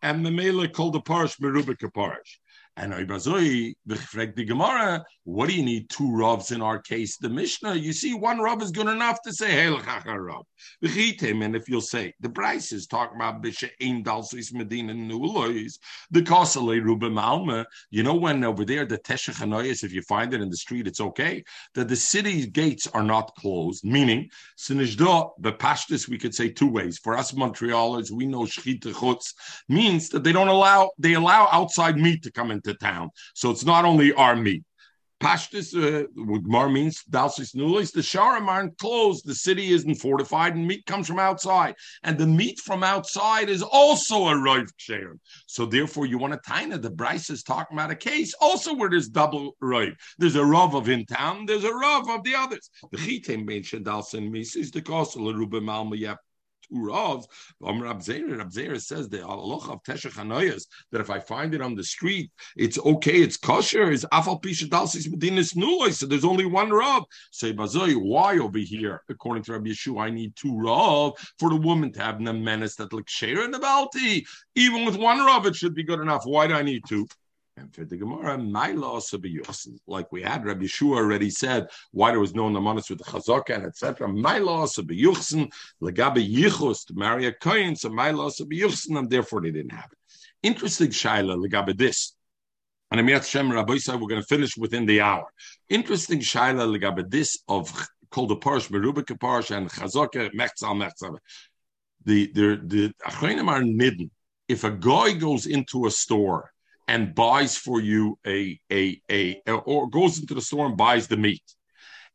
and 0.03 0.25
the 0.25 0.31
mele 0.31 0.69
called 0.69 0.95
the 0.95 1.01
parish 1.01 1.37
merubika 1.39 1.93
parish. 1.93 2.40
And 2.77 2.93
Ibazoi, 2.93 3.75
the 3.85 4.45
Gemara, 4.47 5.05
what 5.25 5.49
do 5.49 5.55
you 5.55 5.63
need 5.63 5.91
two 5.91 6.05
ravs 6.05 6.53
in 6.53 6.63
our 6.63 6.81
case? 6.81 7.17
The 7.19 7.29
Mishnah, 7.29 7.75
you 7.75 7.93
see, 7.93 8.15
one 8.15 8.39
rav 8.39 8.63
is 8.63 8.71
good 8.71 8.87
enough 8.87 9.21
to 9.23 9.33
say 9.33 9.51
Hail 9.51 9.81
rav. 10.07 10.45
And 10.83 11.57
if 11.57 11.69
you'll 11.69 11.81
say 11.81 12.15
the 12.21 12.29
Bryce 12.29 12.73
is 12.73 12.87
talking 12.87 13.17
about 13.17 13.43
Bisha 13.43 13.69
Ein 13.83 14.03
Dalsis 14.03 14.53
Medina 14.53 14.95
Nulois, 14.95 15.79
the 16.11 16.23
Kosale 16.23 16.83
Rubim 16.83 17.21
Alma, 17.21 17.67
you 17.91 18.03
know 18.03 18.15
when 18.15 18.45
over 18.45 18.65
there 18.65 18.87
the 18.87 18.99
Teshach 18.99 19.85
if 19.85 19.93
you 19.93 20.03
find 20.03 20.33
it 20.33 20.41
in 20.41 20.49
the 20.49 20.57
street, 20.57 20.87
it's 20.87 21.01
okay. 21.01 21.45
That 21.75 21.89
the 21.89 21.97
city 21.97 22.47
gates 22.47 22.87
are 22.89 23.03
not 23.03 23.35
closed, 23.37 23.85
meaning 23.85 24.31
Sinishdo, 24.59 25.33
the 25.39 25.53
Pashtus, 25.53 26.09
we 26.09 26.19
could 26.19 26.35
say 26.35 26.49
two 26.49 26.69
ways. 26.69 26.99
For 26.99 27.17
us 27.17 27.33
Montrealers, 27.33 28.11
we 28.11 28.27
know 28.27 28.43
Shchita 28.43 28.93
Chutz 28.93 29.35
means 29.69 30.09
that 30.11 30.25
they 30.25 30.33
don't 30.33 30.49
allow 30.49 30.91
they 30.99 31.15
allow 31.15 31.49
outside 31.53 31.97
meat 31.97 32.23
to 32.23 32.33
come 32.33 32.51
into 32.65 32.79
town. 32.79 33.11
So 33.35 33.51
it's 33.51 33.65
not 33.65 33.85
only 33.85 34.13
our 34.13 34.37
meat. 34.37 34.65
Pashtus, 35.21 35.75
uh, 35.77 36.07
Mar 36.15 36.71
means 36.71 37.05
Dalsis 37.11 37.55
Nulis, 37.55 37.93
the 37.93 38.01
Sharam 38.01 38.49
aren't 38.49 38.79
closed. 38.79 39.27
The 39.27 39.35
city 39.35 39.71
isn't 39.73 39.97
fortified, 39.97 40.55
and 40.55 40.67
meat 40.67 40.87
comes 40.87 41.07
from 41.07 41.19
outside. 41.19 41.75
And 42.03 42.17
the 42.17 42.27
meat 42.27 42.59
from 42.59 42.83
outside 42.83 43.51
is 43.51 43.63
also 43.63 44.29
a 44.29 44.43
Rav 44.43 44.67
Ksherim. 44.79 45.19
So 45.47 45.67
therefore, 45.67 46.07
you 46.07 46.17
want 46.17 46.33
to 46.33 46.51
taina. 46.51 46.81
The 46.81 46.91
Bryce 46.91 47.29
is 47.29 47.43
talking 47.43 47.77
about 47.77 47.91
a 47.91 47.97
case 47.97 48.33
also 48.41 48.75
where 48.75 48.89
there's 48.89 49.09
double 49.09 49.57
Rav. 49.61 49.91
There's 50.19 50.37
a 50.37 50.45
Rav 50.45 50.75
of 50.75 50.89
in 50.89 51.05
town, 51.05 51.45
there's 51.45 51.65
a 51.65 51.75
Rav 51.75 52.09
of 52.09 52.25
the 52.25 52.35
others. 52.35 52.71
The 52.91 52.97
Chitim 52.97 53.47
Ben 53.47 53.61
Shadalsin 53.61 54.31
Mises, 54.31 54.71
the 54.71 54.81
Kosel 54.81 55.35
Rubim 55.35 55.69
Alma 55.71 55.97
Ravs. 56.73 57.25
Um, 57.65 57.83
Rab 57.83 58.01
Zera 58.01 58.81
says 58.81 59.09
the 59.09 59.19
halacha 59.19 59.71
of 59.71 59.83
Teshach 59.83 60.65
that 60.93 61.01
if 61.01 61.11
I 61.11 61.19
find 61.19 61.55
it 61.55 61.61
on 61.61 61.75
the 61.75 61.85
street, 61.85 62.31
it's 62.57 62.79
okay, 62.79 63.23
it's 63.23 63.37
kosher. 63.37 63.91
Is 63.91 64.07
Afal 64.13 64.43
Pisha 64.43 64.69
Dalsis 64.69 65.09
Medinas 65.09 65.55
Nuloi. 65.55 65.93
So 65.93 66.07
there's 66.07 66.25
only 66.25 66.47
one 66.47 66.71
Rav. 66.71 67.05
Say 67.33 67.53
Bazoi, 67.53 67.95
why 67.97 68.39
over 68.39 68.59
here? 68.59 69.03
According 69.09 69.45
to 69.45 69.53
Rabbi 69.53 69.71
Yeshua, 69.71 70.03
I 70.03 70.11
need 70.11 70.35
two 70.37 70.57
Rav 70.57 71.13
for 71.39 71.51
the 71.51 71.57
woman 71.57 71.93
to 71.93 72.03
have 72.03 72.23
the 72.23 72.33
menace 72.33 72.77
that 72.77 72.93
like 72.93 73.09
share 73.09 73.45
in 73.45 73.51
the 73.51 73.59
Balti. 73.59 74.25
Even 74.55 74.85
with 74.85 74.97
one 74.97 75.19
Rav, 75.19 75.47
it 75.47 75.57
should 75.57 75.75
be 75.75 75.85
good 75.85 76.01
enough. 76.01 76.23
Why 76.25 76.47
do 76.47 76.55
I 76.55 76.63
need 76.63 76.83
two? 76.89 77.07
And 77.61 77.75
for 77.75 77.85
the 77.85 77.99
Gemara, 77.99 78.39
my 78.39 78.73
loss 78.73 79.13
of 79.13 79.25
like 79.87 80.11
we 80.11 80.23
had 80.23 80.47
Rabbi 80.47 80.65
Yeshua 80.65 80.97
already 80.97 81.29
said, 81.29 81.69
why 81.93 82.11
there 82.11 82.19
was 82.19 82.35
no 82.35 82.45
namanis 82.45 82.89
with 82.89 82.99
the 82.99 83.05
chazaka 83.05 83.55
and 83.55 83.67
etc. 83.67 84.09
My 84.09 84.39
loss 84.39 84.79
of 84.79 84.87
yuchsin, 84.87 85.53
legabe 85.83 86.27
yichus 86.27 86.87
to 86.87 86.95
marry 86.95 87.27
a 87.27 87.33
kohen, 87.33 87.77
so 87.77 87.91
my 87.91 88.13
loss 88.13 88.41
of 88.41 88.49
yuchsin, 88.49 88.99
and 88.99 89.11
therefore 89.11 89.43
they 89.43 89.51
didn't 89.51 89.73
have 89.73 89.91
it. 89.93 89.99
Interesting 90.43 90.89
shaila 90.89 91.37
legabe 91.37 91.77
this. 91.77 92.15
And 92.91 93.01
Amirat 93.01 93.29
Shem 93.29 93.53
Rabbi 93.53 93.77
said 93.77 94.01
we're 94.01 94.09
going 94.09 94.23
to 94.23 94.27
finish 94.27 94.57
within 94.57 94.87
the 94.87 95.03
hour. 95.03 95.31
Interesting 95.69 96.21
shaila 96.21 96.65
legabe 96.75 97.11
this 97.11 97.41
of 97.47 97.71
called 98.11 98.31
the 98.31 98.37
parish 98.37 98.69
merubika 98.69 99.21
parish 99.21 99.51
and 99.51 99.69
chazaka 99.71 100.31
mechzal 100.33 100.77
mechzal. 100.83 101.19
The 102.07 102.33
the 102.33 102.61
the 102.65 102.95
achronim 103.07 103.49
are 103.49 103.61
nidden. 103.61 104.11
If 104.49 104.65
a 104.65 104.71
guy 104.71 105.13
goes 105.13 105.47
into 105.47 105.87
a 105.87 105.91
store 105.91 106.51
and 106.91 107.15
buys 107.15 107.57
for 107.57 107.81
you 107.81 108.19
a, 108.27 108.59
a, 108.73 109.01
a, 109.09 109.41
a, 109.47 109.53
or 109.53 109.89
goes 109.89 110.19
into 110.19 110.35
the 110.35 110.41
store 110.41 110.67
and 110.67 110.77
buys 110.77 111.07
the 111.07 111.17
meat. 111.17 111.45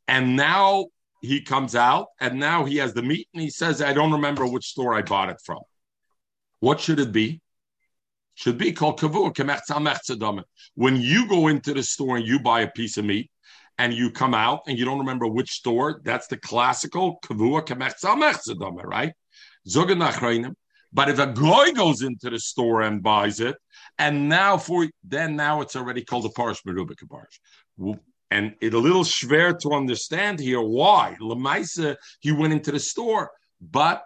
And 0.10 0.36
now 0.36 0.88
he 1.22 1.40
comes 1.42 1.78
out 1.78 2.08
and 2.20 2.42
now 2.42 2.66
he 2.66 2.76
has 2.78 2.94
the 2.94 3.02
meat 3.02 3.30
and 3.34 3.42
he 3.42 3.50
says, 3.50 3.82
I 3.82 3.94
don't 3.94 4.12
remember 4.12 4.46
which 4.46 4.66
store 4.66 4.94
I 4.94 5.02
bought 5.02 5.30
it 5.30 5.38
from. 5.46 5.62
What 6.60 6.82
should 6.82 7.00
it 7.00 7.14
be? 7.14 7.40
Should 8.34 8.58
be 8.58 8.74
called 8.74 9.00
kavur 9.00 10.44
When 10.74 10.96
you 10.98 11.30
go 11.30 11.48
into 11.48 11.74
the 11.74 11.82
store 11.82 12.18
and 12.18 12.28
you 12.28 12.42
buy 12.42 12.60
a 12.60 12.70
piece 12.70 12.98
of 12.98 13.06
meat 13.06 13.32
and 13.78 13.94
you 13.94 14.12
come 14.12 14.34
out 14.34 14.64
and 14.68 14.78
you 14.78 14.84
don't 14.84 15.00
remember 15.00 15.26
which 15.26 15.52
store, 15.52 16.02
that's 16.04 16.28
the 16.28 16.36
classical 16.36 17.18
kavur 17.24 17.64
right? 18.84 19.14
But 20.92 21.10
if 21.10 21.20
a 21.20 21.28
guy 21.28 21.72
goes 21.72 22.02
into 22.02 22.30
the 22.30 22.40
store 22.40 22.82
and 22.82 23.02
buys 23.02 23.40
it, 23.40 23.56
and 23.98 24.30
now 24.30 24.58
for 24.58 24.88
then 25.04 25.36
now 25.36 25.62
it's 25.62 25.76
already 25.76 26.04
called 26.04 26.26
a 26.26 26.30
parish 26.30 26.62
merubik 26.64 27.00
parish. 27.10 27.40
And 28.32 28.56
it's 28.60 28.76
a 28.76 28.80
little 28.80 29.04
schwer 29.04 29.58
to 29.60 29.74
understand 29.74 30.40
here 30.40 30.62
why. 30.62 31.16
Lemaisa, 31.22 31.96
he 32.20 32.32
went 32.32 32.54
into 32.54 32.72
the 32.72 32.80
store, 32.80 33.32
but 33.62 34.04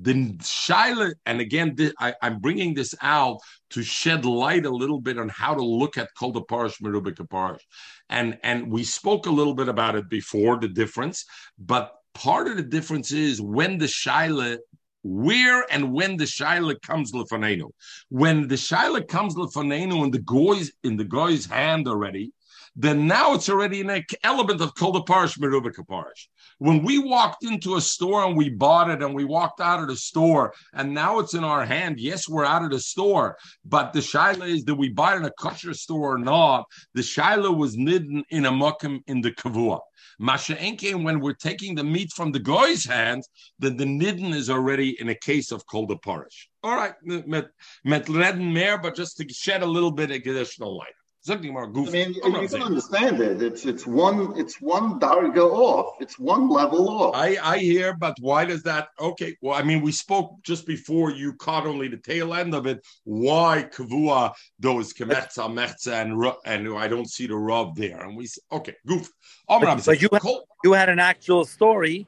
the 0.00 0.14
shaila, 0.38 1.12
and 1.26 1.40
again, 1.40 1.76
I, 1.98 2.14
am 2.22 2.38
bringing 2.38 2.72
this 2.74 2.94
out 3.02 3.38
to 3.70 3.82
shed 3.82 4.24
light 4.24 4.64
a 4.64 4.70
little 4.70 5.00
bit 5.00 5.18
on 5.18 5.28
how 5.28 5.54
to 5.54 5.62
look 5.62 5.98
at 5.98 6.08
kol 6.18 6.32
parish 6.44 6.78
merubik 6.78 7.18
parish, 7.28 7.62
and 8.08 8.38
and 8.42 8.72
we 8.72 8.84
spoke 8.84 9.26
a 9.26 9.30
little 9.30 9.54
bit 9.54 9.68
about 9.68 9.96
it 9.96 10.08
before 10.08 10.58
the 10.58 10.68
difference, 10.68 11.26
but 11.58 11.92
part 12.14 12.48
of 12.48 12.56
the 12.56 12.62
difference 12.62 13.12
is 13.12 13.40
when 13.40 13.78
the 13.78 13.86
shaila 13.86 14.58
where 15.02 15.64
and 15.72 15.92
when 15.92 16.16
the 16.16 16.24
shaila 16.24 16.80
comes 16.82 17.12
lefanenu. 17.12 17.70
When 18.08 18.48
the 18.48 18.54
shaila 18.54 19.06
comes 19.08 19.34
lefanenu 19.34 20.04
in 20.04 20.10
the 20.10 20.20
goy's 20.20 20.72
in 20.84 20.96
the 20.96 21.04
guy's 21.04 21.46
hand 21.46 21.88
already, 21.88 22.32
then 22.74 23.06
now 23.06 23.34
it's 23.34 23.48
already 23.48 23.80
an 23.82 24.04
element 24.24 24.60
of 24.60 24.74
kol 24.74 25.02
parish 25.02 25.36
merubika 25.36 25.86
parish. 25.86 26.28
When 26.58 26.82
we 26.82 26.98
walked 26.98 27.44
into 27.44 27.76
a 27.76 27.80
store 27.80 28.24
and 28.24 28.36
we 28.36 28.48
bought 28.48 28.90
it 28.90 29.02
and 29.02 29.14
we 29.14 29.24
walked 29.24 29.60
out 29.60 29.80
of 29.80 29.88
the 29.88 29.96
store 29.96 30.54
and 30.72 30.94
now 30.94 31.18
it's 31.18 31.34
in 31.34 31.44
our 31.44 31.64
hand, 31.64 32.00
yes, 32.00 32.28
we're 32.28 32.44
out 32.44 32.64
of 32.64 32.70
the 32.70 32.80
store, 32.80 33.36
but 33.64 33.92
the 33.92 34.00
shaila 34.00 34.48
is 34.48 34.64
did 34.64 34.78
we 34.78 34.88
buy 34.88 35.14
it 35.14 35.18
in 35.18 35.24
a 35.24 35.32
kosher 35.32 35.74
store 35.74 36.14
or 36.14 36.18
not? 36.18 36.64
The 36.94 37.02
shaila 37.02 37.54
was 37.54 37.76
nidden 37.76 38.22
in 38.30 38.46
a 38.46 38.50
mukim 38.50 39.00
in 39.06 39.20
the 39.20 39.32
kavua. 39.32 39.80
Masha 40.18 40.54
Enke, 40.54 41.02
when 41.02 41.20
we're 41.20 41.32
taking 41.34 41.74
the 41.74 41.84
meat 41.84 42.12
from 42.12 42.32
the 42.32 42.38
guy's 42.38 42.84
hands, 42.84 43.28
then 43.58 43.76
the 43.76 43.84
nidden 43.84 44.32
is 44.32 44.48
already 44.48 45.00
in 45.00 45.08
a 45.08 45.14
case 45.14 45.52
of 45.52 45.66
kol 45.66 45.86
parish. 45.98 46.48
All 46.62 46.76
right, 46.76 46.94
met, 47.02 47.48
met 47.84 48.08
mer, 48.38 48.78
but 48.78 48.94
just 48.94 49.16
to 49.18 49.28
shed 49.28 49.62
a 49.62 49.66
little 49.66 49.90
bit 49.90 50.10
of 50.10 50.16
additional 50.16 50.78
light. 50.78 50.94
Something 51.24 51.52
more 51.52 51.68
goofy. 51.68 52.02
I 52.02 52.06
mean, 52.08 52.42
you 52.42 52.48
can 52.48 52.62
understand 52.62 53.20
it. 53.20 53.40
It's 53.40 53.64
it's 53.64 53.86
one 53.86 54.36
it's 54.36 54.60
one 54.60 54.98
darga 54.98 55.48
off. 55.48 55.94
It's 56.00 56.18
one 56.18 56.48
level 56.48 56.88
off. 56.90 57.14
I 57.14 57.38
I 57.40 57.58
hear, 57.58 57.94
but 57.94 58.16
why 58.20 58.44
does 58.44 58.64
that? 58.64 58.88
Okay, 58.98 59.36
well, 59.40 59.54
I 59.56 59.62
mean, 59.62 59.82
we 59.82 59.92
spoke 59.92 60.42
just 60.42 60.66
before 60.66 61.12
you 61.12 61.34
caught 61.34 61.64
only 61.64 61.86
the 61.86 61.96
tail 61.96 62.34
end 62.34 62.54
of 62.54 62.66
it. 62.66 62.84
Why 63.04 63.68
kavua 63.72 64.32
those 64.58 64.92
kemetza 64.92 65.46
mechza 65.48 66.02
and 66.02 66.12
and 66.44 66.76
I 66.76 66.88
don't 66.88 67.08
see 67.08 67.28
the 67.28 67.36
rub 67.36 67.76
there. 67.76 68.00
And 68.00 68.16
we 68.16 68.28
okay, 68.50 68.74
goof. 68.84 69.08
But, 69.46 69.84
but 69.84 70.02
you 70.02 70.08
had, 70.12 70.22
you 70.64 70.72
had 70.72 70.88
an 70.88 70.98
actual 70.98 71.44
story 71.44 72.06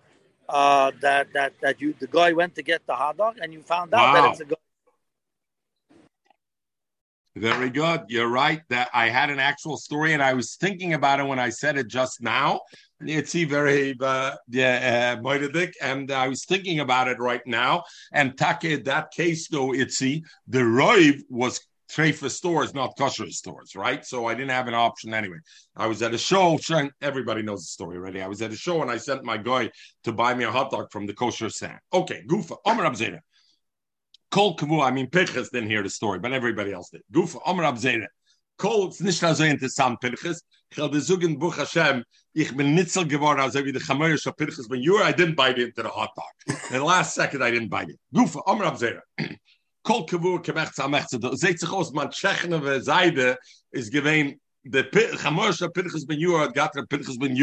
uh, 0.48 0.90
that 1.00 1.32
that 1.34 1.52
that 1.60 1.80
you 1.80 1.94
the 2.00 2.08
guy 2.08 2.32
went 2.32 2.56
to 2.56 2.62
get 2.62 2.84
the 2.86 2.94
hot 2.94 3.16
dog 3.16 3.38
and 3.40 3.52
you 3.52 3.62
found 3.62 3.94
out 3.94 4.12
wow. 4.12 4.22
that 4.22 4.30
it's 4.32 4.40
a 4.40 4.44
very 7.36 7.70
good. 7.70 8.02
You're 8.08 8.28
right 8.28 8.62
that 8.68 8.90
I 8.94 9.08
had 9.08 9.30
an 9.30 9.40
actual 9.40 9.76
story 9.76 10.12
and 10.12 10.22
I 10.22 10.34
was 10.34 10.56
thinking 10.56 10.94
about 10.94 11.20
it 11.20 11.26
when 11.26 11.38
I 11.38 11.50
said 11.50 11.76
it 11.76 11.88
just 11.88 12.22
now. 12.22 12.60
It's 13.00 13.34
very 13.34 13.96
uh, 14.00 14.36
yeah, 14.48 15.18
uh, 15.22 15.66
and 15.82 16.10
I 16.12 16.28
was 16.28 16.44
thinking 16.44 16.80
about 16.80 17.08
it 17.08 17.18
right 17.18 17.42
now. 17.46 17.82
And 18.12 18.38
Take, 18.38 18.84
that 18.84 19.10
case 19.10 19.48
though, 19.48 19.68
Itzi, 19.68 20.22
the 20.46 20.60
Roiv 20.60 21.20
was 21.28 21.60
Treifa 21.90 22.30
stores, 22.30 22.72
not 22.72 22.96
kosher 22.96 23.30
stores, 23.30 23.74
right? 23.76 24.04
So 24.04 24.26
I 24.26 24.34
didn't 24.34 24.50
have 24.50 24.68
an 24.68 24.74
option 24.74 25.12
anyway. 25.12 25.38
I 25.76 25.86
was 25.86 26.02
at 26.02 26.14
a 26.14 26.18
show. 26.18 26.58
Everybody 27.02 27.42
knows 27.42 27.60
the 27.60 27.66
story 27.66 27.96
already. 27.96 28.22
I 28.22 28.28
was 28.28 28.42
at 28.42 28.52
a 28.52 28.56
show 28.56 28.82
and 28.82 28.90
I 28.90 28.96
sent 28.96 29.24
my 29.24 29.36
guy 29.36 29.70
to 30.04 30.12
buy 30.12 30.34
me 30.34 30.44
a 30.44 30.50
hot 30.50 30.70
dog 30.70 30.86
from 30.90 31.06
the 31.06 31.14
kosher 31.14 31.50
stand. 31.50 31.78
Okay, 31.92 32.22
Gufa, 32.28 32.56
Omer 32.64 32.84
Abzeda. 32.84 33.18
Kol 34.34 34.56
Kavu, 34.56 34.82
I 34.82 34.90
mean, 34.90 35.08
Pinchas 35.08 35.50
didn't 35.50 35.70
hear 35.70 35.84
the 35.84 35.88
story, 35.88 36.18
but 36.18 36.32
everybody 36.32 36.72
else 36.72 36.90
did. 36.90 37.02
Gufa, 37.12 37.38
Amr 37.46 37.62
Abzera. 37.62 38.08
Kol, 38.58 38.88
ist 38.88 39.00
nicht 39.00 39.20
so 39.20 39.44
interessant, 39.44 40.00
Pinchas. 40.00 40.42
Ich 40.72 40.78
habe 40.78 41.00
sagen, 41.00 41.38
Buch 41.38 41.56
Hashem, 41.56 42.02
ich 42.32 42.50
bin 42.56 42.74
nitzel 42.74 43.06
geworden, 43.06 43.38
also 43.38 43.64
wie 43.64 43.70
der 43.70 43.80
Chamoyer 43.80 44.18
Pinchas, 44.36 44.68
when 44.68 44.80
you 44.80 44.94
were, 44.94 45.04
I 45.04 45.12
didn't 45.12 45.36
bite 45.36 45.58
into 45.58 45.82
the 45.82 45.88
hot 45.88 46.10
dog. 46.16 46.58
The 46.68 46.80
last 46.80 47.14
second, 47.14 47.44
I 47.44 47.52
didn't 47.52 47.68
bite 47.68 47.90
it. 47.90 48.00
Gufa, 48.12 48.42
Amr 48.44 48.64
Abzera. 48.64 49.02
Kol 49.84 50.04
Kavur, 50.04 50.42
Kemechza, 50.42 50.82
Amechza, 50.82 51.36
seht 51.36 51.60
sich 51.60 51.70
aus, 51.70 51.92
man 51.92 52.10
Tschechene, 52.10 52.82
Seide, 52.82 53.38
ist 53.70 53.92
gewähnt, 53.92 54.40
de 54.64 54.82
Pinchas 54.82 56.04
ben 56.06 56.18
Yuer 56.18 56.40
hat 56.40 56.54
gatter 56.54 56.86
Pinchas 56.86 57.18
ben 57.18 57.36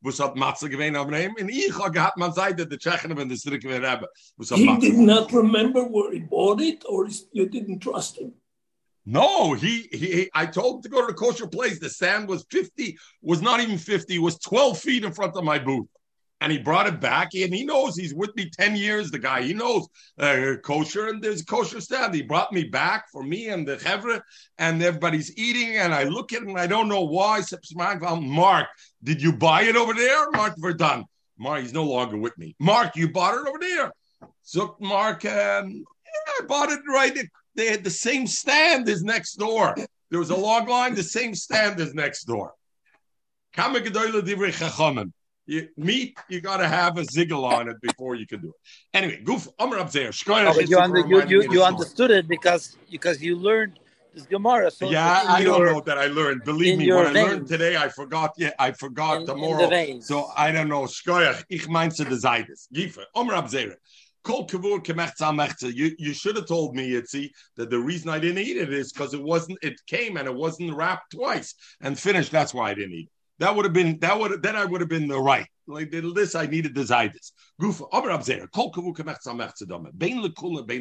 was 0.00 0.18
hat 0.18 0.36
Matze 0.36 0.68
gewähnt 0.68 0.96
auf 0.96 1.08
dem, 1.08 1.34
und 1.34 1.48
ich 1.48 1.76
habe 1.78 1.90
gehabt, 1.90 2.16
man 2.18 2.32
Seite, 2.32 2.66
der 2.66 2.78
Tschechen, 2.78 3.16
wenn 3.16 3.28
das 3.28 3.46
Rick 3.46 3.64
wir 3.64 3.80
haben, 3.82 4.06
was 4.36 4.50
hat 4.50 4.58
He 4.58 4.78
did 4.78 4.98
not 4.98 5.32
remember 5.32 5.82
where 5.84 6.12
he 6.12 6.20
bought 6.20 6.60
it, 6.60 6.84
or 6.86 7.08
you 7.32 7.46
didn't 7.46 7.80
trust 7.80 8.18
him? 8.18 8.32
No, 9.06 9.54
he, 9.54 9.88
he, 9.90 10.28
I 10.34 10.44
told 10.44 10.76
him 10.76 10.82
to 10.82 10.88
go 10.90 11.00
to 11.00 11.06
the 11.06 11.14
kosher 11.14 11.46
place. 11.46 11.78
The 11.80 11.88
sand 11.88 12.28
was 12.28 12.44
50, 12.50 12.98
was 13.22 13.40
not 13.40 13.60
even 13.60 13.78
50, 13.78 14.18
was 14.18 14.38
12 14.40 14.78
feet 14.78 15.04
in 15.04 15.14
front 15.14 15.34
of 15.34 15.44
my 15.44 15.58
booth 15.58 15.88
and 16.40 16.52
he 16.52 16.58
brought 16.58 16.86
it 16.86 17.00
back. 17.00 17.34
And 17.34 17.54
he 17.54 17.64
knows 17.64 17.96
he's 17.96 18.14
with 18.14 18.34
me 18.36 18.50
10 18.50 18.76
years, 18.76 19.10
the 19.10 19.18
guy. 19.18 19.42
He 19.42 19.54
knows 19.54 19.88
uh, 20.18 20.54
kosher, 20.62 21.08
and 21.08 21.22
there's 21.22 21.42
kosher 21.42 21.80
stand. 21.80 22.14
He 22.14 22.22
brought 22.22 22.52
me 22.52 22.64
back 22.64 23.10
for 23.10 23.22
me 23.22 23.48
and 23.48 23.66
the 23.66 23.76
chevra, 23.76 24.20
and 24.58 24.82
everybody's 24.82 25.36
eating. 25.36 25.76
And 25.76 25.94
I 25.94 26.04
look 26.04 26.32
at 26.32 26.42
it, 26.42 26.48
and 26.48 26.58
I 26.58 26.66
don't 26.66 26.88
know 26.88 27.02
why. 27.02 27.42
Mark, 28.20 28.66
did 29.02 29.22
you 29.22 29.32
buy 29.32 29.62
it 29.62 29.76
over 29.76 29.94
there? 29.94 30.30
Mark 30.32 30.54
Verdun. 30.58 31.04
Mark, 31.38 31.62
he's 31.62 31.72
no 31.72 31.84
longer 31.84 32.16
with 32.16 32.36
me. 32.38 32.54
Mark, 32.58 32.96
you 32.96 33.10
bought 33.10 33.34
it 33.34 33.46
over 33.46 33.58
there. 33.58 33.92
So, 34.42 34.76
Mark, 34.80 35.24
um, 35.24 35.70
yeah, 35.70 36.32
I 36.40 36.46
bought 36.46 36.70
it 36.70 36.80
right. 36.88 37.16
They 37.54 37.66
had 37.66 37.84
the 37.84 37.90
same 37.90 38.26
stand 38.26 38.88
as 38.88 39.02
next 39.02 39.34
door. 39.34 39.76
There 40.10 40.18
was 40.18 40.30
a 40.30 40.36
long 40.36 40.66
line, 40.66 40.94
the 40.94 41.02
same 41.02 41.34
stand 41.34 41.80
as 41.80 41.94
next 41.94 42.24
door 42.24 42.54
you 45.48 45.68
meat, 45.76 46.16
you 46.28 46.40
got 46.40 46.58
to 46.58 46.68
have 46.68 46.98
a 46.98 47.02
ziggle 47.02 47.44
on 47.44 47.68
it 47.68 47.80
before 47.80 48.14
you 48.14 48.26
can 48.26 48.40
do 48.40 48.48
it. 48.48 48.54
Anyway, 48.92 49.20
goof, 49.24 49.48
Amr 49.58 49.78
Abzer. 49.78 50.12
Oh, 50.28 50.60
you, 50.60 50.78
under, 50.78 51.00
you, 51.00 51.26
you, 51.26 51.52
you 51.52 51.62
understood 51.64 52.10
it 52.10 52.28
because 52.28 52.76
because 52.90 53.22
you 53.22 53.34
learned 53.34 53.80
this 54.14 54.26
Gemara. 54.26 54.70
So 54.70 54.90
yeah, 54.90 55.24
I 55.26 55.40
your, 55.40 55.64
don't 55.64 55.66
know 55.72 55.80
that 55.86 55.98
I 55.98 56.06
learned. 56.06 56.44
Believe 56.44 56.78
me, 56.78 56.92
what 56.92 57.12
veins. 57.12 57.16
I 57.16 57.22
learned 57.30 57.48
today, 57.48 57.76
I 57.76 57.88
forgot. 57.88 58.32
Yeah, 58.36 58.52
I 58.58 58.72
forgot 58.72 59.22
in, 59.22 59.26
tomorrow. 59.26 59.68
The 59.68 60.00
so 60.02 60.30
I 60.36 60.52
don't 60.52 60.68
know. 60.68 60.82
Shkoyach, 60.82 61.44
ich 61.48 61.66
meinse 61.66 61.96
the 61.96 62.14
Zaydes. 62.14 62.68
Gife, 62.72 62.98
Amr 63.14 63.34
Abzer. 63.34 63.74
You, 65.74 65.94
you 65.98 66.12
should 66.12 66.36
have 66.36 66.46
told 66.46 66.74
me, 66.74 66.90
Yitzi, 66.90 67.30
that 67.56 67.70
the 67.70 67.78
reason 67.78 68.10
I 68.10 68.18
didn't 68.18 68.44
eat 68.44 68.58
it 68.58 68.70
is 68.70 68.92
because 68.92 69.14
it 69.14 69.22
wasn't, 69.22 69.58
it 69.62 69.80
came 69.86 70.18
and 70.18 70.28
it 70.28 70.34
wasn't 70.34 70.74
wrapped 70.74 71.12
twice 71.12 71.54
and 71.80 71.98
finished. 71.98 72.30
That's 72.30 72.52
why 72.52 72.70
I 72.70 72.74
didn't 72.74 72.92
eat 72.92 73.06
it. 73.06 73.17
That 73.38 73.54
would 73.54 73.64
have 73.64 73.72
been 73.72 73.98
that 74.00 74.18
would 74.18 74.42
then 74.42 74.56
I 74.56 74.64
would 74.64 74.80
have 74.80 74.90
been 74.90 75.06
the 75.08 75.20
right. 75.20 75.46
Like 75.66 75.90
this, 75.90 76.34
I 76.34 76.46
needed 76.46 76.74
the 76.74 76.80
zaydis. 76.80 77.32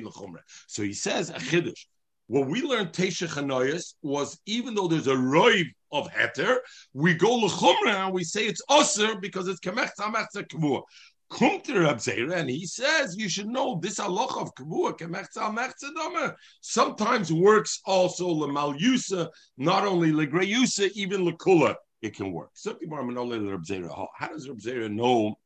Lechumra. 0.04 0.40
So 0.68 0.84
he 0.84 0.94
says 0.94 1.30
a 1.30 1.34
chiddush. 1.34 1.86
What 2.28 2.48
we 2.48 2.62
learned 2.62 2.92
Teisha 2.92 3.28
Chanoyas 3.28 3.94
was 4.02 4.40
even 4.46 4.76
though 4.76 4.88
there's 4.88 5.08
a 5.08 5.16
roiv 5.16 5.66
of 5.92 6.10
heter, 6.10 6.58
we 6.94 7.14
go 7.14 7.40
lechumra 7.40 8.06
and 8.06 8.14
we 8.14 8.24
say 8.24 8.46
it's 8.46 8.62
usher 8.70 9.20
because 9.20 9.48
it's 9.48 9.60
kemach 9.60 9.92
samach 10.00 10.28
tzedama. 10.36 10.82
And 11.30 12.50
he 12.50 12.66
says 12.66 13.18
you 13.18 13.28
should 13.28 13.48
know 13.48 13.80
this 13.82 14.00
halach 14.00 14.42
of 14.42 14.56
kavua 14.56 14.98
kemech 14.98 16.36
sometimes 16.62 17.34
works 17.34 17.82
also 17.86 18.30
lemal 18.30 18.80
yusa, 18.80 19.28
not 19.58 19.86
only 19.86 20.14
legreyusa, 20.14 20.90
even 20.92 21.26
lekula 21.26 21.76
it 22.02 22.16
can 22.16 22.32
work. 22.32 22.52
How 22.64 22.74
does 22.74 24.50
Reb 24.50 24.60
Zera 24.60 24.92
know 24.92 25.38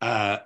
uh, 0.00 0.38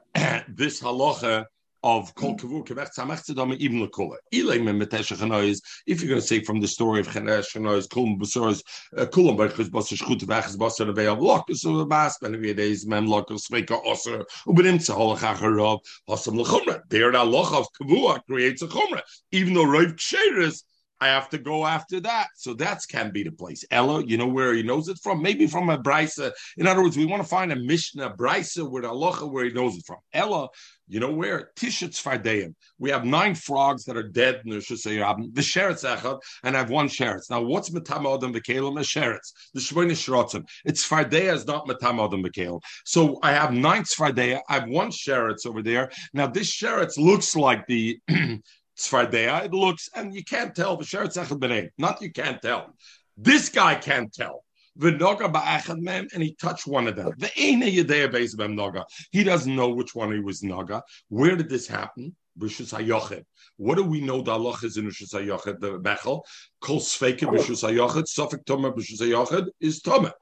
this 0.48 0.80
halacha 0.82 1.46
of 1.84 2.14
kol 2.14 2.36
kavur 2.36 2.64
kevech 2.64 2.90
tzamach 2.96 3.28
tzedam 3.28 3.56
even 3.56 3.86
lekola? 3.86 4.16
Ilay 4.32 4.64
me 4.64 4.72
metesha 4.72 5.16
chanois. 5.16 5.60
If 5.86 6.00
you're 6.00 6.08
going 6.08 6.20
to 6.20 6.26
say 6.26 6.40
from 6.42 6.60
the 6.60 6.68
story 6.68 7.00
of 7.00 7.08
chenesh 7.08 7.54
chanois 7.54 7.88
kulam 7.88 8.18
besoros 8.20 8.62
uh, 8.96 9.06
kulam 9.06 9.36
b'chus 9.36 9.68
basar 9.68 9.98
shchut 9.98 10.20
v'achas 10.20 10.56
basar 10.56 10.94
v'yav 10.94 11.18
lokus 11.20 11.64
of 11.66 11.88
bas 11.88 12.16
ben 12.22 12.34
v'yedeis 12.34 12.86
mem 12.86 13.06
lokus 13.06 13.50
sveka 13.50 13.84
oser 13.84 14.24
ubenim 14.46 14.78
tzahol 14.78 15.18
chacharov 15.18 15.80
hasam 16.08 16.42
lechumra. 16.42 16.80
There, 16.88 17.10
the 17.10 17.18
halacha 17.18 17.60
of 17.60 17.66
kavua 17.80 18.20
creates 18.26 18.62
a 18.62 18.68
chumra, 18.68 19.02
even 19.32 19.54
though 19.54 19.66
roiv 19.66 19.96
ksheris 19.96 20.62
I 21.02 21.08
have 21.08 21.28
to 21.30 21.38
go 21.38 21.66
after 21.66 21.98
that. 22.00 22.28
So 22.36 22.54
that 22.54 22.80
can 22.88 23.10
be 23.10 23.24
the 23.24 23.32
place. 23.32 23.64
Ella, 23.72 24.04
you 24.06 24.16
know 24.16 24.28
where 24.28 24.54
he 24.54 24.62
knows 24.62 24.86
it 24.86 25.00
from? 25.02 25.20
Maybe 25.20 25.48
from 25.48 25.68
a 25.68 25.76
brisa. 25.76 26.30
In 26.56 26.68
other 26.68 26.80
words, 26.80 26.96
we 26.96 27.06
want 27.06 27.24
to 27.24 27.28
find 27.28 27.50
a 27.50 27.56
Mishnah 27.56 28.14
brisa 28.16 28.70
with 28.70 28.84
aloha 28.84 29.26
where 29.26 29.44
he 29.44 29.50
knows 29.50 29.76
it 29.76 29.84
from. 29.84 29.96
Ella, 30.12 30.48
you 30.86 31.00
know 31.00 31.10
where? 31.10 31.50
Tishat 31.56 32.00
Fardeim. 32.00 32.54
We 32.78 32.90
have 32.90 33.04
nine 33.04 33.34
frogs 33.34 33.84
that 33.86 33.96
are 33.96 34.08
dead 34.08 34.42
in 34.44 34.52
the 34.52 34.58
Shusayab, 34.58 35.14
um, 35.14 35.30
the 35.32 35.40
Sheretz 35.40 35.84
Echad, 35.84 36.20
and 36.44 36.54
I 36.54 36.60
have 36.60 36.70
one 36.70 36.86
Sheretz. 36.86 37.30
Now, 37.30 37.40
what's 37.40 37.70
Matamodam 37.70 38.32
Bekalim? 38.36 38.78
A 38.78 38.84
Sheretz. 38.84 39.32
The 39.54 39.60
Shmoyne 39.60 39.90
Shrotzim. 39.90 40.44
It's 40.64 40.88
Fardeya 40.88 41.34
is 41.34 41.46
not 41.46 41.66
Matamodam 41.66 42.24
Bekalim. 42.24 42.60
So 42.84 43.18
I 43.24 43.32
have 43.32 43.52
nine 43.52 43.82
Fardeya. 43.82 44.40
I 44.48 44.54
have 44.54 44.68
one 44.68 44.90
Sheretz 44.90 45.46
over 45.46 45.62
there. 45.62 45.90
Now, 46.12 46.28
this 46.28 46.50
Sheretz 46.50 46.96
looks 46.96 47.34
like 47.34 47.66
the 47.66 47.98
Tzfardea. 48.78 49.44
It 49.44 49.52
looks, 49.52 49.88
and 49.94 50.14
you 50.14 50.24
can't 50.24 50.54
tell. 50.54 50.76
The 50.76 50.84
sharehits 50.84 51.18
akadem. 51.18 51.70
Not 51.78 52.02
you 52.02 52.12
can't 52.12 52.40
tell. 52.40 52.74
This 53.16 53.48
guy 53.48 53.74
can't 53.74 54.12
tell. 54.12 54.44
And 54.80 56.22
he 56.22 56.34
touched 56.40 56.66
one 56.66 56.88
of 56.88 56.96
them. 56.96 57.12
The 57.18 57.30
aina 57.36 57.66
basebam 57.66 58.54
noga. 58.54 58.84
He 59.10 59.22
doesn't 59.22 59.54
know 59.54 59.68
which 59.68 59.94
one 59.94 60.12
he 60.12 60.20
was 60.20 60.42
naga. 60.42 60.82
Where 61.08 61.36
did 61.36 61.50
this 61.50 61.66
happen? 61.66 62.16
What 62.36 63.76
do 63.76 63.84
we 63.84 64.00
know? 64.00 64.22
The 64.22 64.30
Allah 64.30 64.56
is 64.62 64.78
in 64.78 64.86
Rishus 64.86 65.12
Hayochet, 65.12 65.60
the 65.60 65.78
Bechel. 65.78 66.22
Kol 66.62 66.80
Sveike 66.80 67.20
Rishus 67.20 67.62
Hayochet, 67.62 68.06
Suffolk 68.08 68.46
Toma 68.46 68.72
Rishus 68.72 69.00
Hayochet 69.02 69.48
is 69.60 69.82
Toma. 69.82 70.14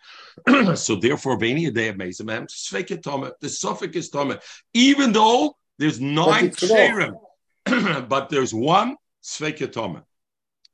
So 0.76 0.96
therefore, 0.96 1.38
Bani 1.38 1.66
a 1.66 1.70
day 1.70 1.88
of 1.88 1.96
Mezamem, 1.96 2.48
Sveike 2.50 3.00
Toma. 3.00 3.32
The 3.40 3.48
Suffolk 3.48 3.94
is 3.94 4.10
Toma. 4.10 4.40
Even 4.74 5.12
though 5.12 5.56
there's 5.78 6.00
nine 6.00 6.50
Sherim. 6.50 7.14
but 8.08 8.28
there's 8.28 8.54
one 8.54 8.96
Sveikatoma. 9.22 10.02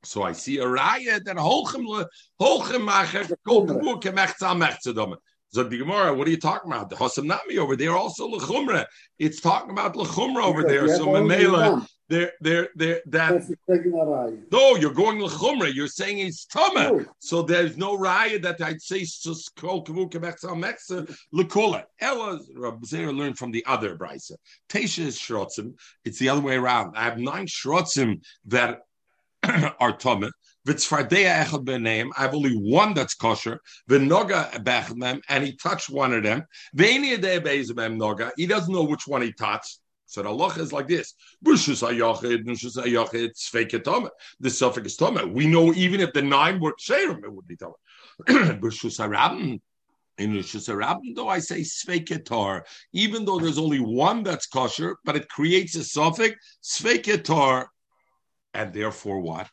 So 0.05 0.23
I 0.23 0.33
see 0.33 0.59
a 0.59 0.65
raya 0.65 1.23
that 1.25 1.37
Holchem 1.37 2.07
Holchem 2.41 2.89
Macher 2.89 3.35
Kol 3.47 3.67
The 5.53 5.65
Gemara, 5.65 6.13
what 6.13 6.27
are 6.27 6.31
you 6.31 6.37
talking 6.37 6.71
about? 6.71 6.91
The 6.91 6.97
Hosam 6.97 7.25
Nami 7.25 7.59
over 7.59 7.77
there 7.77 7.93
also 7.93 8.29
Lechumra. 8.29 8.85
It's 9.19 9.41
talking 9.41 9.71
about 9.71 9.95
Lechumra 9.95 10.43
over 10.43 10.63
there. 10.65 10.87
So 10.89 11.07
Mamela, 11.07 11.87
they're 12.09 12.33
they're 12.41 12.69
they're 12.75 13.01
that. 13.07 13.43
No, 14.53 14.77
you're 14.77 14.93
going 14.93 15.19
Lechumra. 15.19 15.73
You're 15.73 15.89
saying 15.89 16.19
it's 16.19 16.45
Tama. 16.47 17.07
So 17.21 17.43
there's 17.43 17.77
no 17.77 17.97
raya 17.97 18.43
that 18.43 18.61
I'd 18.61 18.83
say 18.83 19.07
Kol 19.57 19.85
Kavu 19.85 20.11
Kemech 20.11 20.41
Mecha 20.45 21.17
Lekola. 21.35 21.85
Ella 22.01 22.39
Rabbezer 22.55 23.17
learned 23.17 23.39
from 23.39 23.51
the 23.51 23.65
other 23.67 23.97
brisa. 23.97 24.33
Tesha 24.69 25.07
is 25.07 25.19
Shrotzim. 25.19 25.75
It's 26.05 26.19
the 26.19 26.29
other 26.29 26.43
way 26.43 26.57
around. 26.57 26.97
I 26.97 27.05
have 27.05 27.19
nine 27.19 27.47
Shrotzim 27.47 28.21
that 28.47 28.81
are 29.81 29.97
Tama. 29.97 30.31
I 30.69 30.73
have 32.23 32.35
only 32.35 32.55
one 32.55 32.95
that's 32.95 33.15
kosher. 33.15 33.61
V'noga 33.89 35.23
and 35.29 35.45
he 35.45 35.57
touched 35.57 35.91
one 35.91 36.13
of 36.13 36.23
them. 36.25 36.45
He 36.77 38.47
doesn't 38.47 38.75
know 38.75 38.85
which 38.85 39.07
one 39.07 39.23
he 39.23 39.33
touched. 39.33 39.79
So 40.07 40.23
the 40.23 40.29
Allah 40.29 40.55
is 40.57 40.73
like 40.73 40.89
this. 40.89 41.15
The 41.43 41.57
suffix 44.49 44.87
is 44.87 44.97
tome. 44.97 45.33
We 45.33 45.47
know 45.47 45.75
even 45.75 46.01
if 46.01 46.13
the 46.13 46.23
nine 46.23 46.61
were 46.61 46.75
ksherim, 46.75 47.25
it 47.25 47.33
would 47.33 47.47
be 47.47 47.57
tome. 47.57 47.75
In 50.19 50.33
Rishus 50.33 51.15
though 51.15 51.29
I 51.29 51.39
say 51.41 51.61
sveiketar, 51.61 52.63
even 52.93 53.25
though 53.27 53.39
there's 53.39 53.59
only 53.59 53.81
one 53.81 54.23
that's 54.23 54.47
kosher, 54.47 54.97
but 55.05 55.17
it 55.17 55.29
creates 55.29 55.77
a 55.77 55.85
suffix 55.85 56.37
sveiketar, 56.63 57.67
and 58.55 58.73
therefore 58.73 59.21
what? 59.21 59.51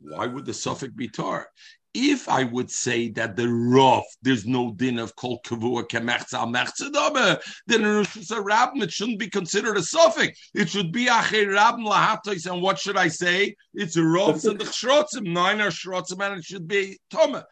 Why 0.00 0.26
would 0.26 0.46
the 0.46 0.54
suffix 0.54 0.92
be 0.94 1.08
tar? 1.08 1.48
If 1.94 2.28
I 2.28 2.44
would 2.44 2.70
say 2.70 3.08
that 3.12 3.36
the 3.36 3.48
rough, 3.48 4.04
there's 4.20 4.44
no 4.44 4.72
din 4.72 4.98
of 4.98 5.16
kol 5.16 5.40
kavua 5.46 5.88
kemechza 5.88 6.44
mechzadame, 6.44 7.40
then 7.66 7.80
in 7.80 7.96
Rosh 7.96 8.18
Hashanah 8.18 8.82
it 8.82 8.92
shouldn't 8.92 9.18
be 9.18 9.30
considered 9.30 9.78
a 9.78 9.82
suffix. 9.82 10.38
It 10.54 10.68
should 10.68 10.92
be 10.92 11.06
acher 11.06 11.46
rabim 11.46 11.86
lahatos. 11.86 12.44
And 12.50 12.60
what 12.60 12.78
should 12.78 12.98
I 12.98 13.08
say? 13.08 13.56
It's 13.72 13.96
a 13.96 14.04
rough 14.04 14.44
and 14.44 14.58
the 14.58 14.64
shrotzim, 14.64 15.32
nine 15.32 15.62
are 15.62 15.70
shrotzim, 15.70 16.20
and 16.20 16.38
it 16.38 16.44
should 16.44 16.68
be 16.68 16.98
toma. 17.10 17.46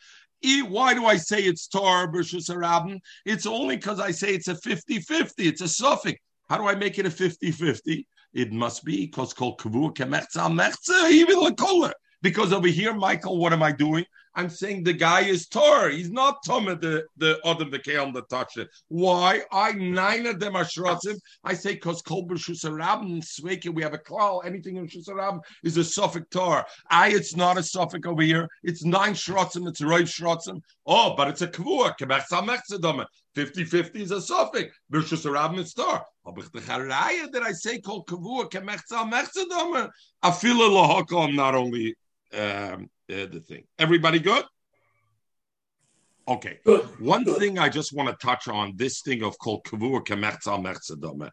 Why 0.69 0.93
do 0.93 1.07
I 1.07 1.17
say 1.17 1.41
it's 1.41 1.67
tar 1.67 2.13
versus 2.13 2.51
a 2.51 3.01
It's 3.25 3.47
only 3.47 3.77
because 3.77 3.99
I 3.99 4.11
say 4.11 4.35
it's 4.35 4.49
a 4.49 4.55
50-50. 4.55 5.33
It's 5.39 5.63
a 5.63 5.69
suffix. 5.69 6.21
How 6.51 6.59
do 6.59 6.69
I 6.69 6.75
make 6.75 6.99
it 6.99 7.07
a 7.07 7.11
50-50? 7.11 8.05
It 8.35 8.53
must 8.53 8.85
be 8.85 9.07
because 9.07 9.33
kol 9.33 9.57
kavua 9.57 9.95
kemechza 9.95 10.53
mechza, 10.53 11.11
even 11.11 11.43
the 11.43 11.55
color. 11.55 11.95
Because 12.25 12.55
over 12.55 12.69
here, 12.69 12.95
Michael, 12.95 13.37
what 13.37 13.53
am 13.53 13.63
I 13.63 13.71
doing? 13.71 14.07
I'm 14.35 14.49
saying 14.49 14.83
the 14.83 14.95
guy 14.95 15.21
is 15.21 15.47
Tor. 15.47 15.91
He's 15.91 16.11
not 16.11 16.43
Tumah, 16.43 16.81
the 16.81 17.05
the 17.19 17.39
other 17.45 17.67
the 17.67 17.79
Kael 17.79 18.15
that 18.15 18.31
touched 18.31 18.57
it. 18.57 18.71
Why? 18.89 19.43
I 19.53 19.73
nine 19.73 20.25
of 20.25 20.41
them 20.41 20.57
are 20.57 20.65
Shrotzim. 20.65 21.19
I 21.45 21.53
say 21.53 21.75
because 21.75 22.01
Kol 22.01 22.27
B'Shusarabim 22.27 23.23
Sveke, 23.23 23.69
we 23.69 23.83
have 23.83 23.93
a 23.93 23.99
klal. 23.99 24.43
Anything 24.43 24.79
in 24.79 24.89
Shusarabim 24.89 25.41
is 25.65 25.77
a 25.77 25.85
suffix 25.85 26.27
Tor. 26.31 26.65
I, 26.91 27.11
it's 27.11 27.37
not 27.37 27.59
a 27.59 27.63
suffix 27.63 28.09
over 28.09 28.23
here. 28.23 28.49
It's 28.63 28.87
nine 28.87 29.13
Shrotzim. 29.13 29.69
It's 29.69 29.83
right 29.83 30.07
Shrotzim. 30.07 30.63
Oh, 30.87 31.15
but 31.15 31.29
it's 31.29 31.43
a 31.43 31.49
Kvua. 31.49 31.93
Kebech 32.01 32.25
Samech 32.33 33.07
50-50 33.37 33.97
is 33.97 34.13
a 34.13 34.23
suffix. 34.23 34.75
B'Shusarabim 34.91 35.59
is 35.59 35.75
Tor. 35.75 36.03
Aber 36.25 36.41
the 36.41 36.61
Charaya 36.61 37.31
that 37.33 37.43
I 37.43 37.53
say 37.53 37.83
called 37.83 38.09
Kavua 38.09 38.51
Kemech 38.51 38.81
Samech 38.91 39.29
Tzedama. 39.37 39.91
Afila 40.25 41.35
not 41.35 41.55
only 41.55 41.95
um, 42.35 42.91
uh, 43.11 43.27
the 43.27 43.41
thing. 43.41 43.65
Everybody 43.79 44.19
good? 44.19 44.45
Okay. 46.27 46.59
Good. 46.65 46.85
One 47.01 47.25
Good. 47.25 47.39
thing 47.39 47.59
I 47.59 47.69
just 47.69 47.93
want 47.93 48.09
to 48.09 48.27
touch 48.27 48.49
on 48.49 48.73
this 48.77 49.03
thing 49.03 49.23
of 49.23 49.39
called 49.39 49.65
kavur 49.65 50.03
kemertzal 50.05 50.63
mertzadome, 50.65 51.31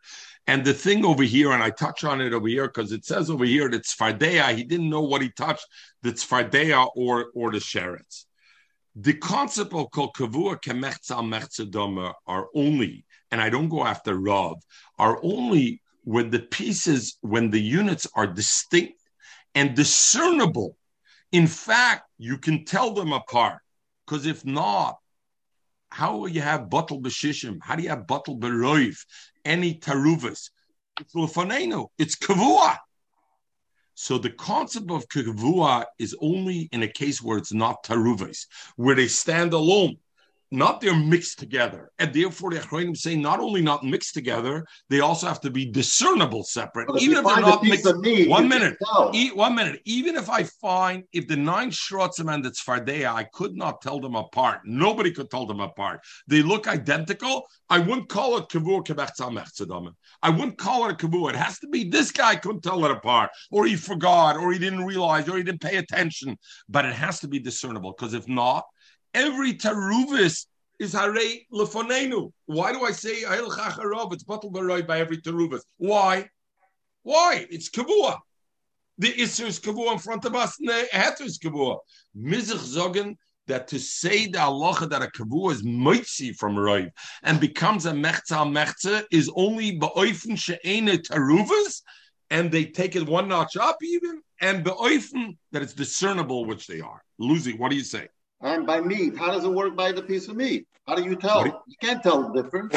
and 0.48 0.66
the 0.66 0.74
thing 0.74 1.06
over 1.06 1.24
here, 1.24 1.52
and 1.52 1.64
I 1.64 1.70
touch 1.70 2.04
on 2.04 2.20
it 2.20 2.34
over 2.34 2.48
here 2.48 2.68
because 2.68 2.92
it 2.92 3.06
says 3.06 3.30
over 3.30 3.46
here 3.46 3.70
that 3.70 3.84
Tzfardea, 3.84 4.54
he 4.56 4.64
didn't 4.66 4.90
know 4.90 5.02
what 5.02 5.22
he 5.22 5.30
touched, 5.30 5.66
the 6.02 6.12
Tzfardea 6.12 6.90
or 6.96 7.28
or 7.34 7.52
the 7.52 7.60
Sheretz. 7.60 8.26
The 8.98 9.14
concept 9.14 9.74
of 9.74 9.92
called 9.92 10.14
kavur 10.14 10.62
kemertzal 10.62 11.24
mertzadome 11.24 12.14
are 12.28 12.48
only, 12.54 13.06
and 13.32 13.40
I 13.40 13.50
don't 13.50 13.70
go 13.70 13.86
after 13.86 14.16
Rav, 14.16 14.58
are 15.00 15.20
only 15.24 15.82
when 16.04 16.32
the 16.32 16.40
pieces, 16.40 17.18
when 17.22 17.50
the 17.50 17.62
units 17.62 18.08
are 18.14 18.28
distinct 18.28 19.00
and 19.56 19.74
discernible. 19.74 20.76
In 21.32 21.48
fact, 21.48 22.04
you 22.18 22.38
can 22.38 22.66
tell 22.66 22.94
them 22.94 23.14
apart. 23.14 23.60
Because 24.06 24.26
if 24.26 24.46
not, 24.46 24.98
how 25.90 26.18
will 26.18 26.28
you 26.28 26.42
have 26.42 26.70
bottle 26.70 27.02
b'shishim? 27.02 27.60
How 27.62 27.76
do 27.76 27.84
you 27.84 27.90
have 27.90 28.08
bottle 28.08 28.38
b'roiv? 28.38 28.98
Any 29.46 29.76
taruvas? 29.76 30.50
It's 31.00 31.14
lufanenu. 31.16 31.88
It's 31.98 32.16
kavua. 32.16 32.78
So 33.96 34.18
the 34.18 34.30
concept 34.30 34.92
of 34.92 35.08
kavua 35.08 35.86
is 36.00 36.16
only 36.22 36.70
in 36.72 36.84
a 36.84 36.88
case 36.88 37.22
where 37.22 37.38
it's 37.38 37.54
not 37.54 37.84
taruvas, 37.84 38.48
where 38.76 38.96
they 38.96 39.08
stand 39.08 39.54
alone. 39.54 39.98
Not 40.54 40.82
they're 40.82 40.94
mixed 40.94 41.40
together, 41.40 41.92
and 41.98 42.14
therefore 42.14 42.52
the 42.52 42.60
Achronim 42.60 42.98
say 42.98 43.16
not 43.16 43.40
only 43.40 43.62
not 43.62 43.86
mixed 43.86 44.14
together, 44.14 44.66
they 44.90 45.00
also 45.00 45.28
have 45.28 45.40
to 45.42 45.50
be 45.50 45.66
discernible 45.66 46.44
separate, 46.44 46.90
if 46.94 47.02
even 47.02 47.20
if 47.20 47.24
they're 47.24 47.40
not 47.40 47.64
mixed. 47.64 47.96
meat, 48.00 48.28
One 48.28 48.50
minute. 48.50 48.76
E- 49.14 49.32
one 49.32 49.56
minute. 49.56 49.80
Even 49.86 50.18
if 50.18 50.30
I 50.30 50.44
find 50.44 51.06
if 51.14 51.30
the 51.30 51.38
nine 51.38 51.72
shrotzim 51.72 52.34
and 52.34 52.44
the 52.44 52.52
tzfardea, 52.52 53.06
I 53.06 53.24
could 53.32 53.56
not 53.56 53.82
tell 53.82 54.02
them 54.02 54.16
apart. 54.16 54.60
Nobody 54.66 55.12
could 55.12 55.32
tell 55.32 55.46
them 55.46 55.62
apart. 55.62 56.02
They 56.28 56.42
look 56.42 56.68
identical. 56.68 57.48
I 57.70 57.80
wouldn't 57.80 58.10
call 58.10 58.38
it 58.38 58.50
kavur 58.50 58.84
kebechtzamech 58.86 59.94
I 60.22 60.30
wouldn't 60.30 60.58
call 60.58 60.90
it 60.90 60.92
a 60.92 60.96
kavur. 61.08 61.30
It 61.30 61.38
has 61.38 61.60
to 61.60 61.68
be 61.70 61.86
this 61.86 62.12
guy 62.12 62.36
couldn't 62.36 62.62
tell 62.62 62.84
it 62.84 62.92
apart, 62.92 63.30
or 63.52 63.66
he 63.66 63.78
forgot, 63.78 64.36
or 64.36 64.52
he 64.52 64.60
didn't 64.60 64.84
realize, 64.84 65.30
or 65.30 65.38
he 65.38 65.44
didn't 65.44 65.62
pay 65.62 65.78
attention. 65.78 66.38
But 66.68 66.84
it 66.84 66.94
has 66.94 67.22
to 67.22 67.30
be 67.30 67.40
discernible 67.40 67.94
because 67.98 68.14
if 68.14 68.28
not, 68.28 68.66
every 69.14 69.54
teruvis 69.54 70.46
is 70.80 70.94
hare 70.94 71.46
lefonenu. 71.54 72.32
Why 72.46 72.74
do 72.74 72.84
I 72.84 72.92
say 72.92 73.24
Ahil 73.24 73.50
Chacharov? 73.50 74.14
It's 74.14 74.24
bottle 74.24 74.52
baroy 74.52 74.84
by 74.84 75.00
every 75.00 75.18
teruvis. 75.18 75.62
Why? 75.78 76.30
Why? 77.04 77.46
It's 77.50 77.70
kavua. 77.70 78.18
The 78.98 79.14
Isser 79.14 79.46
is 79.46 79.60
kavua 79.60 79.94
in 79.94 80.00
front 80.00 80.26
of 80.26 80.36
us, 80.36 80.60
and 80.60 80.70
the 80.70 80.88
Heter 80.94 81.22
is 81.22 81.40
kavua. 81.40 81.80
Mizich 82.18 82.76
zogen 82.76 83.16
that 83.48 83.68
to 83.68 83.80
say 83.80 84.28
the 84.28 84.38
halacha 84.38 84.90
that 84.90 85.02
a 85.02 85.08
kavua 85.08 85.52
is 85.52 85.64
mitzi 85.64 86.32
from 86.34 86.56
roiv 86.56 86.92
and 87.24 87.40
becomes 87.40 87.86
a 87.86 87.92
mechza 87.92 88.46
mechza 88.46 89.04
is 89.12 89.32
only 89.36 89.80
ba'oifen 89.80 90.38
she'ene 90.38 90.98
taruvas, 90.98 91.82
and 92.30 92.52
they 92.52 92.66
take 92.66 92.96
it 92.96 93.08
one 93.08 93.28
notch 93.28 93.58
up 93.58 93.78
even, 93.84 94.22
and 94.40 94.64
ba'oifen 94.64 95.38
that 95.52 95.62
it's 95.62 95.74
discernible 95.74 96.46
which 96.46 96.68
they 96.68 96.80
are. 96.80 97.02
Lucy, 97.18 97.54
what 97.58 97.72
do 97.72 97.78
you 97.78 97.84
say? 97.84 98.08
And 98.42 98.66
by 98.66 98.82
meat, 98.82 99.18
how 99.18 99.32
does 99.32 99.44
it 99.44 99.52
work 99.52 99.76
by 99.76 99.92
the 99.92 100.02
piece 100.02 100.28
of 100.28 100.36
meat? 100.36 100.68
How 100.88 100.96
do 100.96 101.04
you 101.04 101.16
tell? 101.16 101.44
What 101.44 101.62
You 101.68 101.76
can't 101.82 102.02
tell 102.02 102.32
the 102.32 102.42
difference. 102.42 102.76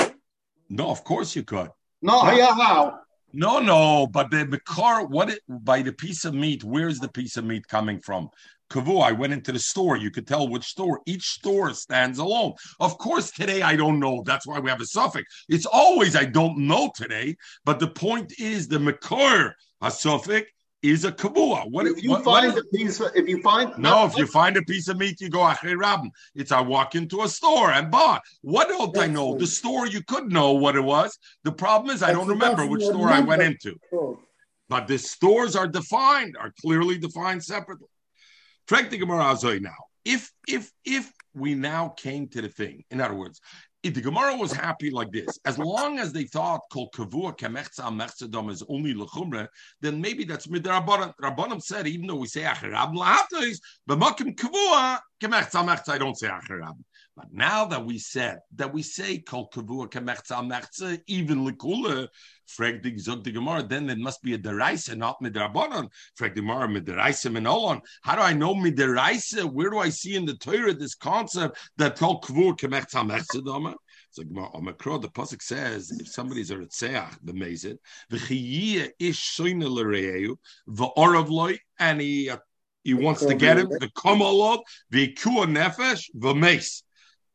No, 0.68 0.88
of 0.90 1.04
course 1.04 1.34
you 1.34 1.42
could. 1.42 1.70
No, 2.02 2.30
yeah, 2.32 2.54
how? 2.54 3.00
No, 3.32 3.58
no, 3.58 4.06
but 4.06 4.30
the 4.30 4.46
Makar, 4.46 5.06
what 5.06 5.30
it, 5.30 5.40
by 5.48 5.82
the 5.82 5.92
piece 5.92 6.24
of 6.24 6.34
meat, 6.34 6.62
where's 6.62 7.00
the 7.00 7.08
piece 7.08 7.36
of 7.36 7.44
meat 7.44 7.66
coming 7.66 8.00
from? 8.00 8.28
Kavu, 8.70 9.02
I 9.02 9.12
went 9.12 9.32
into 9.32 9.52
the 9.52 9.58
store. 9.58 9.96
You 9.96 10.10
could 10.10 10.26
tell 10.26 10.48
which 10.48 10.64
store. 10.64 11.00
Each 11.06 11.24
store 11.24 11.72
stands 11.74 12.18
alone. 12.18 12.54
Of 12.80 12.98
course, 12.98 13.30
today 13.30 13.62
I 13.62 13.76
don't 13.76 14.00
know. 14.00 14.22
That's 14.24 14.46
why 14.46 14.60
we 14.60 14.70
have 14.70 14.80
a 14.80 14.86
suffix. 14.86 15.44
It's 15.48 15.66
always 15.66 16.16
I 16.16 16.24
don't 16.24 16.58
know 16.58 16.90
today. 16.94 17.36
But 17.64 17.78
the 17.78 17.88
point 17.88 18.32
is 18.38 18.68
the 18.68 18.78
Makar, 18.78 19.54
a 19.80 19.90
suffix, 19.90 20.50
is 20.84 21.04
a 21.06 21.12
kavua. 21.12 21.70
What 21.70 21.86
If 21.86 22.02
you 22.02 22.10
what- 22.10 22.26
what 22.26 22.42
find 22.42 22.52
is- 22.52 22.60
a 22.62 22.64
piece, 22.76 23.00
of, 23.00 23.10
if 23.16 23.26
you 23.26 23.40
find 23.40 23.76
no, 23.78 24.04
if 24.04 24.16
you 24.18 24.26
find 24.26 24.54
a 24.58 24.62
piece 24.62 24.86
of 24.88 24.98
meat, 24.98 25.18
you 25.20 25.30
go 25.30 25.38
achrei 25.38 25.76
rabin. 25.78 26.10
It's 26.34 26.52
I 26.52 26.60
walk 26.60 26.94
into 26.94 27.22
a 27.22 27.28
store 27.28 27.70
and 27.72 27.90
buy. 27.90 28.20
What 28.42 28.68
don't 28.68 28.96
I 28.98 29.06
know? 29.06 29.34
The 29.36 29.46
store 29.46 29.86
you 29.86 30.02
could 30.02 30.30
know 30.30 30.52
what 30.52 30.76
it 30.76 30.82
was. 30.82 31.18
The 31.42 31.52
problem 31.52 31.94
is 31.94 32.02
I 32.02 32.12
don't 32.12 32.28
remember 32.28 32.66
which 32.66 32.84
store 32.84 33.08
I 33.08 33.20
went 33.20 33.40
into. 33.42 33.78
Oh, 33.94 34.20
But 34.68 34.86
the 34.86 34.98
stores 34.98 35.56
are 35.56 35.66
defined, 35.68 36.36
are 36.38 36.52
clearly 36.60 36.98
defined 36.98 37.42
separately. 37.44 37.88
Frank 38.66 38.90
the 38.90 38.98
Gemara 38.98 39.38
now. 39.60 39.80
If 40.04 40.30
if 40.46 40.70
if 40.84 41.10
we 41.34 41.54
now 41.54 41.88
came 41.88 42.28
to 42.28 42.42
the 42.42 42.48
thing, 42.48 42.84
in 42.90 43.00
other 43.00 43.14
words, 43.14 43.40
if 43.84 43.92
the 43.92 44.00
Gemara 44.00 44.34
was 44.34 44.50
happy 44.50 44.90
like 44.90 45.12
this, 45.12 45.38
as 45.44 45.58
long 45.58 45.98
as 45.98 46.10
they 46.10 46.24
thought 46.24 46.62
kol 46.72 46.90
kavua 46.90 47.36
kemechza 47.36 47.84
mechzadom 47.92 48.50
is 48.50 48.62
only 48.70 48.94
lechumra, 48.94 49.46
then 49.82 50.00
maybe 50.00 50.24
that's 50.24 50.46
midrabanan. 50.46 51.12
Rabbanim 51.20 51.62
said 51.62 51.86
even 51.86 52.06
though 52.06 52.16
we 52.16 52.26
say 52.26 52.42
acharab 52.42 52.94
lahatos, 52.94 53.58
but 53.86 53.98
makim 53.98 54.34
kavua 54.34 54.98
kemechza 55.20 55.62
mechza, 55.68 55.90
I 55.90 55.98
don't 55.98 56.16
say 56.16 56.28
acharab. 56.28 56.76
But 57.16 57.32
now 57.32 57.64
that 57.66 57.84
we 57.84 57.98
said 57.98 58.40
that 58.56 58.72
we 58.72 58.82
say 58.82 59.18
kol 59.18 59.48
kavua 59.54 59.88
kemechza 59.88 60.42
mechza, 60.42 61.00
even 61.06 61.46
lekula, 61.46 62.08
frag 62.46 62.82
the 62.82 62.98
zog 62.98 63.22
the 63.22 63.30
Gemara, 63.30 63.62
then 63.62 63.88
it 63.88 63.98
must 63.98 64.20
be 64.20 64.34
a 64.34 64.38
deraisa, 64.38 64.96
not 64.96 65.20
midrabanan. 65.22 65.88
Frag 66.16 66.34
the 66.34 66.40
Gemara 66.40 66.66
midiraisa 66.66 67.30
minolon. 67.30 67.80
How 68.02 68.16
do 68.16 68.22
I 68.22 68.32
know 68.32 68.54
midiraisa? 68.54 69.44
Where 69.44 69.70
do 69.70 69.78
I 69.78 69.90
see 69.90 70.16
in 70.16 70.24
the 70.24 70.34
Torah 70.34 70.74
this 70.74 70.96
concept 70.96 71.56
that 71.76 71.96
kol 71.96 72.20
kavua 72.20 72.58
kemechza 72.58 73.08
mechza 73.08 73.44
dama? 73.44 73.76
So 74.10 74.22
on 74.22 74.64
Makro, 74.64 75.00
the 75.00 75.08
pasuk 75.08 75.42
says, 75.42 75.90
if 75.90 76.08
somebody's 76.08 76.52
a 76.52 76.56
ritzeach, 76.56 77.16
the 77.22 77.32
mazit, 77.32 77.78
v'chiyiyah 78.12 78.90
ish 78.98 79.40
l'reyu, 79.40 80.36
v'orav 80.68 81.28
loy, 81.28 81.58
and 81.78 82.00
he 82.00 82.30
uh, 82.30 82.38
he 82.84 82.94
wants 82.94 83.24
to 83.24 83.34
get 83.34 83.58
him, 83.58 83.68
the 83.70 83.88
kamalot, 83.96 84.60
v'ikua 84.92 85.46
nefesh, 85.46 86.10
v'meis, 86.16 86.82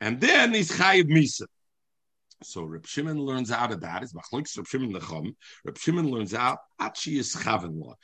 and 0.01 0.19
then 0.19 0.53
he's 0.53 0.71
chayiv 0.71 1.05
misa. 1.05 1.45
So 2.43 2.63
Reb 2.63 2.87
Shimon 2.87 3.19
learns 3.19 3.51
out 3.51 3.71
of 3.71 3.81
that. 3.81 4.03
Is 4.03 4.13
machlokes 4.13 4.57
Reb 4.57 4.67
Shimon 4.67 4.93
Necham. 4.93 5.35
Reb 5.65 5.77
Shimon 5.77 6.09
learns 6.09 6.33
out 6.33 6.59
achi 6.79 7.19
is 7.19 7.35
chaven 7.35 7.79
law. 7.79 7.95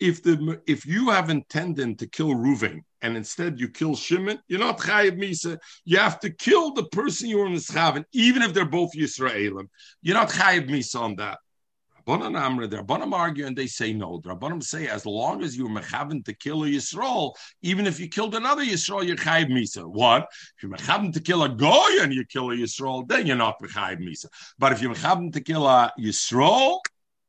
If 0.00 0.22
the 0.22 0.60
if 0.66 0.84
you 0.84 1.10
have 1.10 1.30
intended 1.30 2.00
to 2.00 2.08
kill 2.08 2.34
Ruvain 2.34 2.80
and 3.02 3.16
instead 3.16 3.60
you 3.60 3.68
kill 3.68 3.94
Shimon, 3.94 4.40
you're 4.48 4.58
not 4.58 4.78
chayiv 4.78 5.16
misa. 5.18 5.58
You 5.84 5.98
have 5.98 6.18
to 6.20 6.30
kill 6.30 6.72
the 6.72 6.86
person 6.86 7.28
you 7.28 7.38
were 7.38 7.46
mischaven, 7.46 8.04
even 8.12 8.42
if 8.42 8.52
they're 8.52 8.64
both 8.64 8.90
Yisraelim. 8.96 9.68
You're 10.02 10.16
not 10.16 10.30
chayiv 10.30 10.68
misa 10.68 11.00
on 11.00 11.16
that. 11.16 11.38
Rabbanan 12.06 12.38
Amra, 12.38 12.66
the 12.66 12.78
Rabbanim 12.78 13.12
argue 13.12 13.46
and 13.46 13.56
they 13.56 13.66
say 13.66 13.92
no. 13.92 14.20
The 14.22 14.34
Rabbanim 14.34 14.62
say 14.62 14.88
as 14.88 15.06
long 15.06 15.42
as 15.42 15.56
you're 15.56 15.68
mechaven 15.68 16.24
to 16.26 16.34
kill 16.34 16.64
a 16.64 16.66
Yisrael, 16.66 17.34
even 17.62 17.86
if 17.86 17.98
you 17.98 18.08
killed 18.08 18.34
another 18.34 18.62
Yisrael, 18.62 19.06
you're 19.06 19.16
chayiv 19.16 19.48
misa. 19.48 19.84
What? 19.86 20.28
If 20.56 20.62
you're 20.62 20.72
mechaven 20.72 21.12
to 21.14 21.20
kill 21.20 21.42
a 21.44 21.48
goy 21.48 22.02
and 22.02 22.12
you 22.12 22.24
kill 22.26 22.50
a 22.50 22.56
Yisrael, 22.56 23.08
then 23.08 23.26
you're 23.26 23.36
not 23.36 23.60
mechayiv 23.60 24.00
misa. 24.00 24.26
But 24.58 24.72
if 24.72 24.82
you're 24.82 24.94
mechaven 24.94 25.32
to 25.32 25.40
kill 25.40 25.66
a 25.66 25.92
Yisrael, 25.98 26.80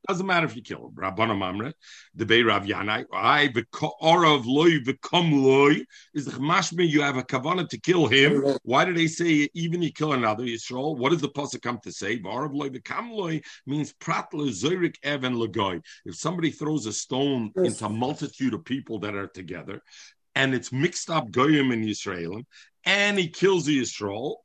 doesn't 0.07 0.25
matter 0.25 0.45
if 0.45 0.55
you 0.55 0.61
kill 0.61 0.87
him. 0.87 0.91
Rabbanim 0.95 1.43
Amra, 1.43 1.73
the 2.13 2.25
Bei 2.25 2.41
Rav 2.41 2.65
Yanai, 2.65 3.05
I 3.13 3.47
orav 3.49 4.45
loy 4.45 4.79
v'kom 4.79 5.43
loy 5.43 5.81
is 6.13 6.25
the 6.25 6.31
mashme. 6.39 6.87
You 6.87 7.01
have 7.01 7.17
a 7.17 7.23
kavanah 7.23 7.69
to 7.69 7.77
kill 7.77 8.07
him. 8.07 8.57
Why 8.63 8.85
do 8.85 8.93
they 8.93 9.07
say 9.07 9.49
even 9.53 9.81
you 9.81 9.91
kill 9.91 10.13
another 10.13 10.43
Yisrael? 10.43 10.97
What 10.97 11.11
does 11.11 11.21
the 11.21 11.29
pasuk 11.29 11.61
come 11.61 11.79
to 11.83 11.91
say? 11.91 12.19
Orav 12.19 12.53
loy 12.53 12.69
v'kom 12.69 13.11
loy 13.11 13.41
means 13.65 13.93
prat 13.93 14.31
zorik 14.31 14.95
evan 15.03 15.35
lagoy. 15.35 15.81
If 16.05 16.15
somebody 16.15 16.51
throws 16.51 16.85
a 16.85 16.93
stone 16.93 17.51
into 17.55 17.85
a 17.85 17.89
multitude 17.89 18.53
of 18.53 18.65
people 18.65 18.99
that 18.99 19.15
are 19.15 19.27
together, 19.27 19.81
and 20.35 20.53
it's 20.53 20.71
mixed 20.71 21.09
up 21.09 21.31
goyim 21.31 21.71
and 21.71 21.85
Yisraelim, 21.85 22.45
and 22.85 23.17
he 23.17 23.29
kills 23.29 23.65
the 23.65 23.81
Yisrael, 23.81 24.35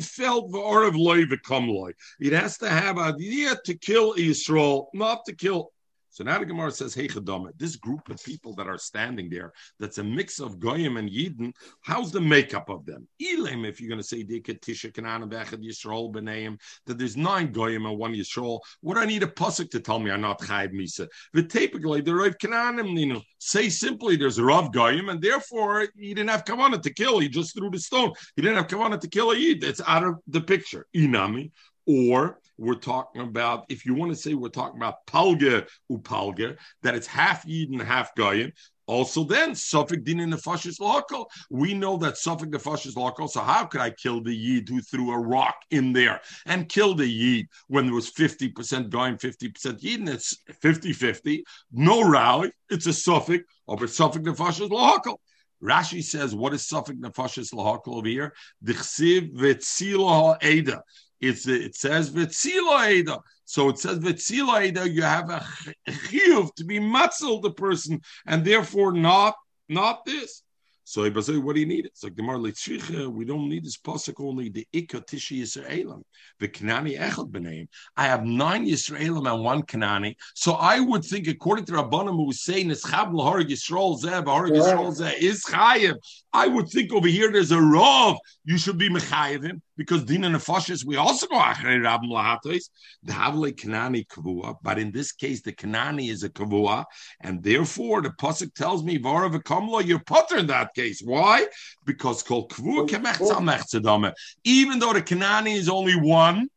felt 0.00 0.50
v'orav 0.50 0.96
loy 0.96 1.24
v'kom 1.24 1.68
loy. 1.68 1.92
It 2.20 2.32
has 2.32 2.58
to 2.58 2.68
have 2.68 2.98
a 2.98 3.14
idea 3.14 3.56
to 3.64 3.74
kill 3.74 4.14
Yisrael, 4.16 4.86
not 4.92 5.24
to 5.26 5.34
kill. 5.34 5.70
So 6.14 6.22
now 6.22 6.38
the 6.38 6.46
Gemara 6.46 6.70
says, 6.70 6.94
Hey 6.94 7.08
Chadama, 7.08 7.50
this 7.58 7.74
group 7.74 8.08
of 8.08 8.22
people 8.22 8.54
that 8.54 8.68
are 8.68 8.78
standing 8.78 9.28
there, 9.28 9.52
that's 9.80 9.98
a 9.98 10.04
mix 10.04 10.38
of 10.38 10.60
Goyim 10.60 10.96
and 10.96 11.10
Yidden, 11.10 11.52
how's 11.80 12.12
the 12.12 12.20
makeup 12.20 12.70
of 12.70 12.86
them? 12.86 13.08
Elim, 13.18 13.64
if 13.64 13.80
you're 13.80 13.88
going 13.88 14.00
to 14.00 14.06
say 14.06 14.22
Tisha 14.22 14.92
Kanan 14.92 15.28
Yisrael 15.28 16.14
Beneim, 16.14 16.56
that 16.86 16.98
there's 16.98 17.16
nine 17.16 17.50
Goyim 17.50 17.86
and 17.86 17.98
one 17.98 18.14
Yisrael, 18.14 18.60
what 18.80 18.94
do 18.94 19.00
I 19.00 19.06
need 19.06 19.24
a 19.24 19.26
Pusik 19.26 19.70
to 19.70 19.80
tell 19.80 19.98
me 19.98 20.12
I'm 20.12 20.20
not 20.20 20.40
Chayv 20.40 20.72
Misa? 20.72 21.08
But 21.32 21.50
typically, 21.50 22.00
the 22.00 22.14
Rav 22.14 22.38
Kananim, 22.38 22.96
you 22.96 23.14
know, 23.14 23.22
say 23.38 23.68
simply 23.68 24.14
there's 24.14 24.38
a 24.38 24.44
Rav 24.44 24.72
Goyim, 24.72 25.08
and 25.08 25.20
therefore 25.20 25.88
he 25.98 26.14
didn't 26.14 26.30
have 26.30 26.44
Kavanah 26.44 26.80
to 26.80 26.94
kill, 26.94 27.18
he 27.18 27.28
just 27.28 27.56
threw 27.56 27.70
the 27.70 27.80
stone. 27.80 28.12
He 28.36 28.42
didn't 28.42 28.58
have 28.58 28.68
Kavanah 28.68 29.00
to 29.00 29.08
kill 29.08 29.32
a 29.32 29.36
Yid. 29.36 29.64
It's 29.64 29.80
out 29.84 30.04
of 30.04 30.20
the 30.28 30.42
picture. 30.42 30.86
Inami. 30.94 31.50
Or 31.86 32.38
we're 32.58 32.74
talking 32.74 33.22
about, 33.22 33.64
if 33.68 33.84
you 33.84 33.94
want 33.94 34.12
to 34.12 34.16
say 34.16 34.34
we're 34.34 34.48
talking 34.48 34.78
about 34.78 35.06
palga 35.06 35.68
upalga, 35.90 36.56
that 36.82 36.94
it's 36.94 37.06
half 37.06 37.44
and 37.44 37.82
half 37.82 38.14
Goyim. 38.14 38.52
Also, 38.86 39.24
then 39.24 39.52
Sofek 39.52 40.04
din 40.04 40.20
in 40.20 40.28
the 40.28 40.76
local. 40.78 41.30
We 41.48 41.72
know 41.72 41.96
that 41.96 42.14
Sofek 42.14 42.52
the 42.52 42.58
fascist 42.58 42.98
local. 42.98 43.28
So 43.28 43.40
how 43.40 43.64
could 43.64 43.80
I 43.80 43.90
kill 43.90 44.22
the 44.22 44.34
Yid 44.34 44.68
who 44.68 44.82
threw 44.82 45.12
a 45.12 45.18
rock 45.18 45.56
in 45.70 45.94
there 45.94 46.20
and 46.44 46.68
kill 46.68 46.94
the 46.94 47.06
Yid 47.06 47.46
when 47.68 47.86
there 47.86 47.94
was 47.94 48.10
50% 48.12 48.90
going, 48.90 49.16
50% 49.16 49.82
Yid, 49.82 50.00
and 50.00 50.08
it's 50.10 50.36
50-50, 50.62 51.42
no 51.72 52.06
rally, 52.06 52.52
it's 52.68 52.86
a 52.86 52.90
Sofek 52.90 53.44
over 53.66 53.86
Sofek 53.86 54.22
the 54.22 54.34
fascist 54.34 54.70
local. 54.70 55.18
Rashi 55.62 56.04
says, 56.04 56.34
what 56.34 56.52
is 56.52 56.68
Sofek 56.68 57.00
Nefashis 57.00 57.54
Lahakol 57.54 57.96
over 57.96 58.08
here? 58.08 58.34
Dichsiv 58.62 59.34
v'tzila 59.34 60.36
ha'eda. 60.42 60.82
It's 61.20 61.46
it 61.46 61.74
says 61.74 62.10
v'tzila 62.10 62.90
eda. 62.90 63.18
So 63.44 63.68
it 63.68 63.78
says 63.78 63.98
v'tzila 63.98 64.66
eda. 64.66 64.88
You 64.88 65.02
have 65.02 65.30
a 65.30 65.46
chiyuv 65.88 66.54
to 66.56 66.64
be 66.64 66.78
matzel 66.78 67.42
the 67.42 67.52
person, 67.52 68.00
and 68.26 68.44
therefore 68.44 68.92
not 68.92 69.34
not 69.68 70.04
this. 70.04 70.42
So 70.86 71.10
Ibazoi, 71.10 71.42
what 71.42 71.54
do 71.54 71.60
you 71.60 71.66
need? 71.66 71.86
It's 71.86 72.04
like 72.04 72.14
the 72.14 72.22
Marlitzricha, 72.22 73.08
we 73.08 73.24
don't 73.24 73.48
need 73.48 73.64
this 73.64 73.78
pasuk 73.78 74.22
only 74.22 74.50
the 74.50 74.68
Ikka 74.74 75.06
Tishi 75.06 75.40
Yisraelim, 75.40 76.02
the 76.38 76.46
Kanani 76.46 76.98
Echad 76.98 77.30
B'neim. 77.30 77.68
I 77.96 78.04
have 78.04 78.24
nine 78.24 78.66
Yisraelim 78.66 79.32
and 79.32 79.42
one 79.42 79.62
Kanani. 79.62 80.14
So 80.34 80.52
I 80.52 80.80
would 80.80 81.02
think, 81.02 81.26
according 81.26 81.64
to 81.66 81.72
Rabbanim 81.72 82.14
who 82.14 82.34
say 82.34 82.64
Nischab 82.64 83.12
Lahar 83.12 83.42
Yisrael 83.42 83.98
Zeh, 83.98 84.22
Bahar 84.22 84.48
Yisrael 84.48 84.94
Zeh 84.94 85.16
is 85.18 85.42
Chayev. 85.46 85.96
I 86.34 86.48
would 86.48 86.68
think 86.68 86.92
over 86.92 87.08
here 87.08 87.32
there's 87.32 87.52
a 87.52 87.60
Rav, 87.62 88.18
you 88.44 88.58
should 88.58 88.76
be 88.76 88.90
Mechayevim 88.90 89.62
because 89.76 90.04
Dina 90.04 90.28
Nefashis, 90.28 90.84
we 90.84 90.96
also 90.96 91.26
go 91.26 91.36
Achrei 91.36 91.80
Rabim 91.80 92.10
Lahatos, 92.10 92.70
the 93.02 93.12
Havle 93.12 93.52
Kanani 93.52 94.06
Kavua, 94.06 94.56
but 94.62 94.78
in 94.78 94.92
this 94.92 95.12
case, 95.12 95.42
the 95.42 95.52
Kanani 95.52 96.10
is 96.10 96.22
a 96.22 96.30
Kavua, 96.30 96.84
and 97.20 97.42
therefore 97.42 98.02
the 98.02 98.10
Pasuk 98.10 98.54
tells 98.54 98.84
me, 98.84 98.98
Vara 98.98 99.30
V'kamla, 99.30 99.84
you're 99.84 99.98
putter 100.00 100.36
in 100.38 100.46
that 100.46 100.74
case. 100.74 101.02
Why? 101.02 101.46
Because 101.84 102.22
Kol 102.22 102.48
Kavua 102.48 102.88
Kemech 102.88 104.12
Even 104.44 104.78
though 104.78 104.92
the 104.92 105.02
Kanani 105.02 105.54
is 105.54 105.68
only 105.68 105.96
one, 105.96 106.48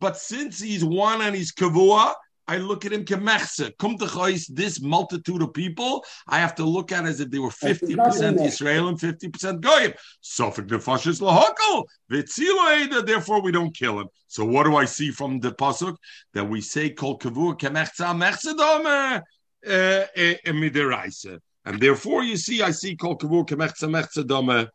but 0.00 0.16
since 0.16 0.60
he's 0.60 0.84
one 0.84 1.22
and 1.22 1.34
he's 1.34 1.52
Kavua, 1.52 2.14
I 2.48 2.58
look 2.58 2.84
at 2.84 2.92
him 2.92 3.04
kemechse. 3.04 3.76
Come 3.78 3.98
to 3.98 4.04
chois, 4.04 4.46
this 4.46 4.80
multitude 4.80 5.42
of 5.42 5.52
people, 5.52 6.04
I 6.28 6.38
have 6.38 6.54
to 6.56 6.64
look 6.64 6.92
at 6.92 7.04
as 7.04 7.20
if 7.20 7.30
they 7.30 7.38
were 7.38 7.50
50% 7.50 8.44
Israel 8.44 8.88
and 8.88 8.98
50% 8.98 9.60
Goyim. 9.60 9.92
Sofek 10.22 10.68
nefashis 10.68 11.20
lahakal. 11.20 11.84
Vitziloeda, 12.10 13.04
therefore 13.04 13.42
we 13.42 13.50
don't 13.50 13.74
kill 13.74 14.00
him. 14.00 14.08
So 14.28 14.44
what 14.44 14.64
do 14.64 14.76
I 14.76 14.84
see 14.84 15.10
from 15.10 15.40
the 15.40 15.52
pasuk? 15.52 15.96
That 16.34 16.48
we 16.48 16.60
say 16.60 16.90
kol 16.90 17.18
kavur 17.18 17.58
kemechza 17.58 18.14
mechzedome 18.14 19.22
eh, 19.64 20.06
eh, 20.14 20.36
eh, 20.44 20.52
midiraisa. 20.52 21.40
And 21.64 21.80
therefore 21.80 22.22
you 22.22 22.36
see, 22.36 22.62
I 22.62 22.70
see 22.70 22.94
kol 22.94 23.16
kavur 23.18 23.46
kemechza 23.46 23.88
mechzedome 23.88 24.68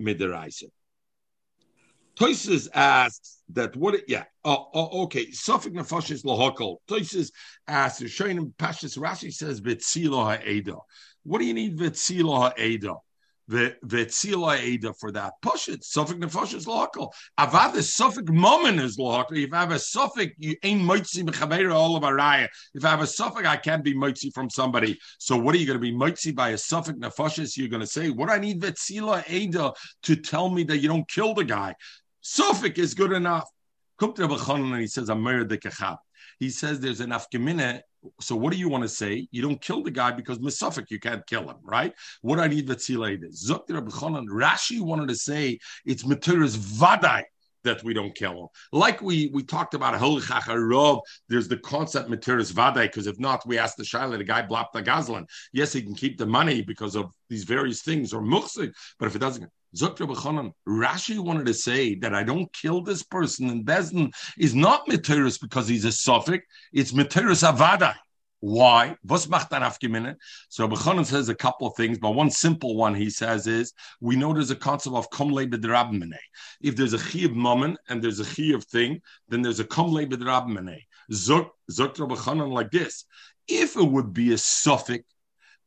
midiraisa. 0.00 0.64
Toises 2.16 2.68
asks 2.72 3.39
that 3.54 3.76
what? 3.76 3.94
It, 3.94 4.04
yeah. 4.08 4.24
Oh, 4.44 4.68
oh, 4.74 5.02
okay. 5.04 5.26
Sofek 5.26 5.72
nefashis 5.74 6.24
lahakol. 6.24 6.76
Toises 6.88 7.30
asks. 7.66 8.10
Showing 8.10 8.52
Pashas 8.58 8.98
Rashi 8.98 9.32
says 9.32 9.60
vitzilo 9.60 10.24
ha'eda. 10.24 10.76
What 11.24 11.38
do 11.38 11.44
you 11.44 11.54
need 11.54 11.78
vitzilo 11.78 12.40
ha'eda? 12.40 12.94
The 13.48 13.76
vitzilo 13.84 14.56
ha'eda 14.56 14.94
for 14.94 15.10
that. 15.12 15.32
Push 15.42 15.68
it. 15.68 15.82
Sofek 15.82 16.20
nefashis 16.20 16.66
lahakol. 16.66 17.10
Avad 17.38 17.72
the 17.72 17.80
Sofek 17.80 18.28
moment 18.30 18.80
is 18.80 18.96
lahakol. 18.96 19.44
If 19.44 19.52
I 19.52 19.60
have 19.60 19.72
a 19.72 19.74
Sofek, 19.74 20.32
you 20.38 20.56
ain't 20.62 20.84
mitzi 20.84 21.22
mechabeira 21.24 21.74
all 21.74 21.96
of 21.96 22.02
araya. 22.02 22.48
If 22.74 22.84
I 22.84 22.90
have 22.90 23.00
a 23.00 23.04
Sofek, 23.04 23.46
I 23.46 23.56
can't 23.56 23.82
be 23.82 23.96
mitzi 23.96 24.30
from 24.30 24.48
somebody. 24.48 24.98
So 25.18 25.36
what 25.36 25.54
are 25.54 25.58
you 25.58 25.66
going 25.66 25.78
to 25.78 25.82
be 25.82 25.96
mitzi 25.96 26.32
by 26.32 26.50
a 26.50 26.54
Sofek 26.54 26.98
nefashis? 26.98 27.56
You're 27.56 27.68
going 27.68 27.80
to 27.80 27.86
say, 27.86 28.10
what 28.10 28.28
do 28.28 28.34
I 28.34 28.38
need 28.38 28.60
vitzilo 28.60 29.22
ha'eda 29.22 29.72
to 30.04 30.16
tell 30.16 30.48
me 30.48 30.62
that 30.64 30.78
you 30.78 30.88
don't 30.88 31.08
kill 31.08 31.34
the 31.34 31.44
guy? 31.44 31.74
Sofek 32.22 32.78
is 32.78 32.94
good 32.94 33.12
enough. 33.12 33.48
To 34.00 34.12
Rabbi 34.16 34.36
and 34.54 34.80
he 34.80 34.86
says, 34.86 35.10
Amir 35.10 35.44
de 35.44 35.58
Kachab. 35.58 35.98
He 36.38 36.48
says 36.48 36.80
there's 36.80 37.00
an 37.00 37.10
gemina. 37.10 37.80
So 38.18 38.34
what 38.34 38.50
do 38.50 38.58
you 38.58 38.70
want 38.70 38.82
to 38.82 38.88
say? 38.88 39.28
You 39.30 39.42
don't 39.42 39.60
kill 39.60 39.82
the 39.82 39.90
guy 39.90 40.10
because 40.10 40.38
Misuffolk, 40.38 40.90
you 40.90 40.98
can't 40.98 41.26
kill 41.26 41.50
him, 41.50 41.56
right? 41.62 41.92
What 42.22 42.40
I 42.40 42.46
need 42.46 42.66
that 42.68 42.78
is? 42.88 43.50
Zokter 43.50 43.74
Rabbi 43.74 43.90
Rashi 43.90 44.80
wanted 44.80 45.08
to 45.08 45.16
say 45.16 45.58
it's 45.84 46.04
Maturas 46.04 46.56
Vadai 46.56 47.24
that 47.64 47.82
we 47.84 47.92
don't 47.92 48.14
kill 48.14 48.44
him. 48.44 48.48
Like 48.72 49.02
we 49.02 49.30
we 49.34 49.42
talked 49.42 49.74
about 49.74 49.94
Rov, 50.00 51.00
there's 51.28 51.48
the 51.48 51.58
concept 51.58 52.08
Materis 52.08 52.52
Vade, 52.52 52.88
because 52.88 53.06
if 53.06 53.18
not, 53.18 53.46
we 53.46 53.58
ask 53.58 53.76
the 53.76 53.82
Shaila, 53.82 54.18
the 54.18 54.24
guy 54.24 54.42
blocked 54.42 54.72
the 54.72 54.82
Gazlan. 54.82 55.26
Yes, 55.52 55.72
he 55.72 55.82
can 55.82 55.94
keep 55.94 56.16
the 56.16 56.26
money 56.26 56.62
because 56.62 56.96
of 56.96 57.12
these 57.28 57.44
various 57.44 57.82
things, 57.82 58.12
or 58.12 58.22
Muxik, 58.22 58.72
but 58.98 59.06
if 59.06 59.16
it 59.16 59.18
doesn't, 59.18 59.50
Rashi 59.76 61.18
wanted 61.18 61.46
to 61.46 61.54
say 61.54 61.94
that 61.96 62.14
I 62.14 62.22
don't 62.22 62.52
kill 62.52 62.82
this 62.82 63.02
person 63.02 63.50
in 63.50 63.64
Beis 63.64 63.92
din 63.92 64.10
is 64.38 64.54
not 64.54 64.86
Materis 64.86 65.40
because 65.40 65.68
he's 65.68 65.84
a 65.84 65.88
Sofek, 65.88 66.42
it's 66.72 66.92
Materis 66.92 67.48
Avada. 67.48 67.94
Why? 68.40 68.96
Was? 69.04 69.24
So 69.24 70.66
Bechonen 70.66 71.04
says 71.04 71.28
a 71.28 71.34
couple 71.34 71.66
of 71.66 71.76
things, 71.76 71.98
but 71.98 72.12
one 72.12 72.30
simple 72.30 72.74
one 72.74 72.94
he 72.94 73.10
says 73.10 73.46
is 73.46 73.74
we 74.00 74.16
know 74.16 74.32
there's 74.32 74.50
a 74.50 74.56
concept 74.56 74.96
of 74.96 75.10
komle 75.10 75.46
b'drabmene. 75.46 76.16
If 76.62 76.74
there's 76.74 76.94
a 76.94 76.98
chiyuv 76.98 77.34
moment 77.34 77.78
and 77.90 78.02
there's 78.02 78.18
a 78.18 78.24
chiyuv 78.24 78.64
thing, 78.64 79.02
then 79.28 79.42
there's 79.42 79.60
a 79.60 79.64
komle 79.64 80.10
b'drabmene. 80.10 80.78
Zok 81.12 81.50
Zok 81.70 82.50
like 82.50 82.70
this. 82.70 83.04
If 83.46 83.76
it 83.76 83.84
would 83.84 84.14
be 84.14 84.32
a 84.32 84.38
suffix, 84.38 85.04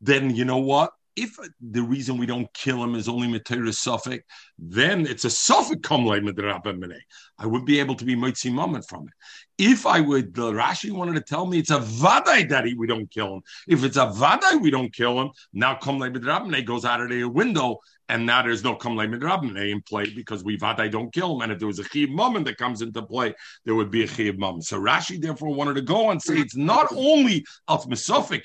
then 0.01 0.35
you 0.35 0.45
know 0.45 0.57
what? 0.57 0.93
If 1.15 1.37
the 1.61 1.83
reason 1.83 2.17
we 2.17 2.25
don't 2.25 2.51
kill 2.53 2.83
him 2.83 2.95
is 2.95 3.07
only 3.07 3.27
Materis 3.27 3.77
Sofek, 3.77 4.21
then 4.57 5.05
it's 5.05 5.25
a 5.25 5.29
Sofek 5.29 5.83
Kamlay 5.83 6.21
Midrabamene. 6.21 6.99
I 7.37 7.45
would 7.45 7.65
be 7.65 7.79
able 7.79 7.95
to 7.95 8.05
be 8.05 8.15
Mitzi 8.15 8.49
Moment 8.49 8.85
from 8.87 9.07
it. 9.07 9.13
If 9.57 9.85
I 9.85 9.99
would, 9.99 10.33
Rashi 10.33 10.91
wanted 10.91 11.13
to 11.13 11.21
tell 11.21 11.45
me 11.45 11.59
it's 11.59 11.69
a 11.69 11.79
Vadai 11.79 12.49
that 12.49 12.65
we 12.75 12.87
don't 12.87 13.09
kill 13.09 13.35
him. 13.35 13.41
If 13.67 13.83
it's 13.83 13.97
a 13.97 14.07
Vadai 14.07 14.59
we 14.59 14.71
don't 14.71 14.91
kill 14.91 15.21
him, 15.21 15.29
now 15.53 15.75
Kamlay 15.75 16.09
Midrabamene 16.09 16.65
goes 16.65 16.85
out 16.85 17.01
of 17.01 17.09
the 17.09 17.23
window 17.25 17.79
and 18.09 18.25
now 18.25 18.41
there's 18.41 18.63
no 18.63 18.75
Kamlay 18.75 19.07
Midrabamene 19.07 19.71
in 19.71 19.81
play 19.81 20.09
because 20.09 20.43
we 20.43 20.57
Vadai 20.57 20.91
don't 20.91 21.13
kill 21.13 21.35
him. 21.35 21.41
And 21.41 21.51
if 21.51 21.59
there 21.59 21.67
was 21.67 21.79
a 21.79 21.83
Chiv 21.83 22.09
Moment 22.09 22.45
that 22.45 22.57
comes 22.57 22.81
into 22.81 23.01
play, 23.03 23.33
there 23.63 23.75
would 23.75 23.91
be 23.91 24.03
a 24.03 24.07
Chiv 24.07 24.39
Moment. 24.39 24.65
So 24.65 24.79
Rashi 24.79 25.21
therefore 25.21 25.53
wanted 25.53 25.75
to 25.75 25.81
go 25.81 26.09
and 26.09 26.21
say 26.21 26.37
it's 26.39 26.55
not 26.55 26.87
only 26.91 27.45
Alf 27.69 27.85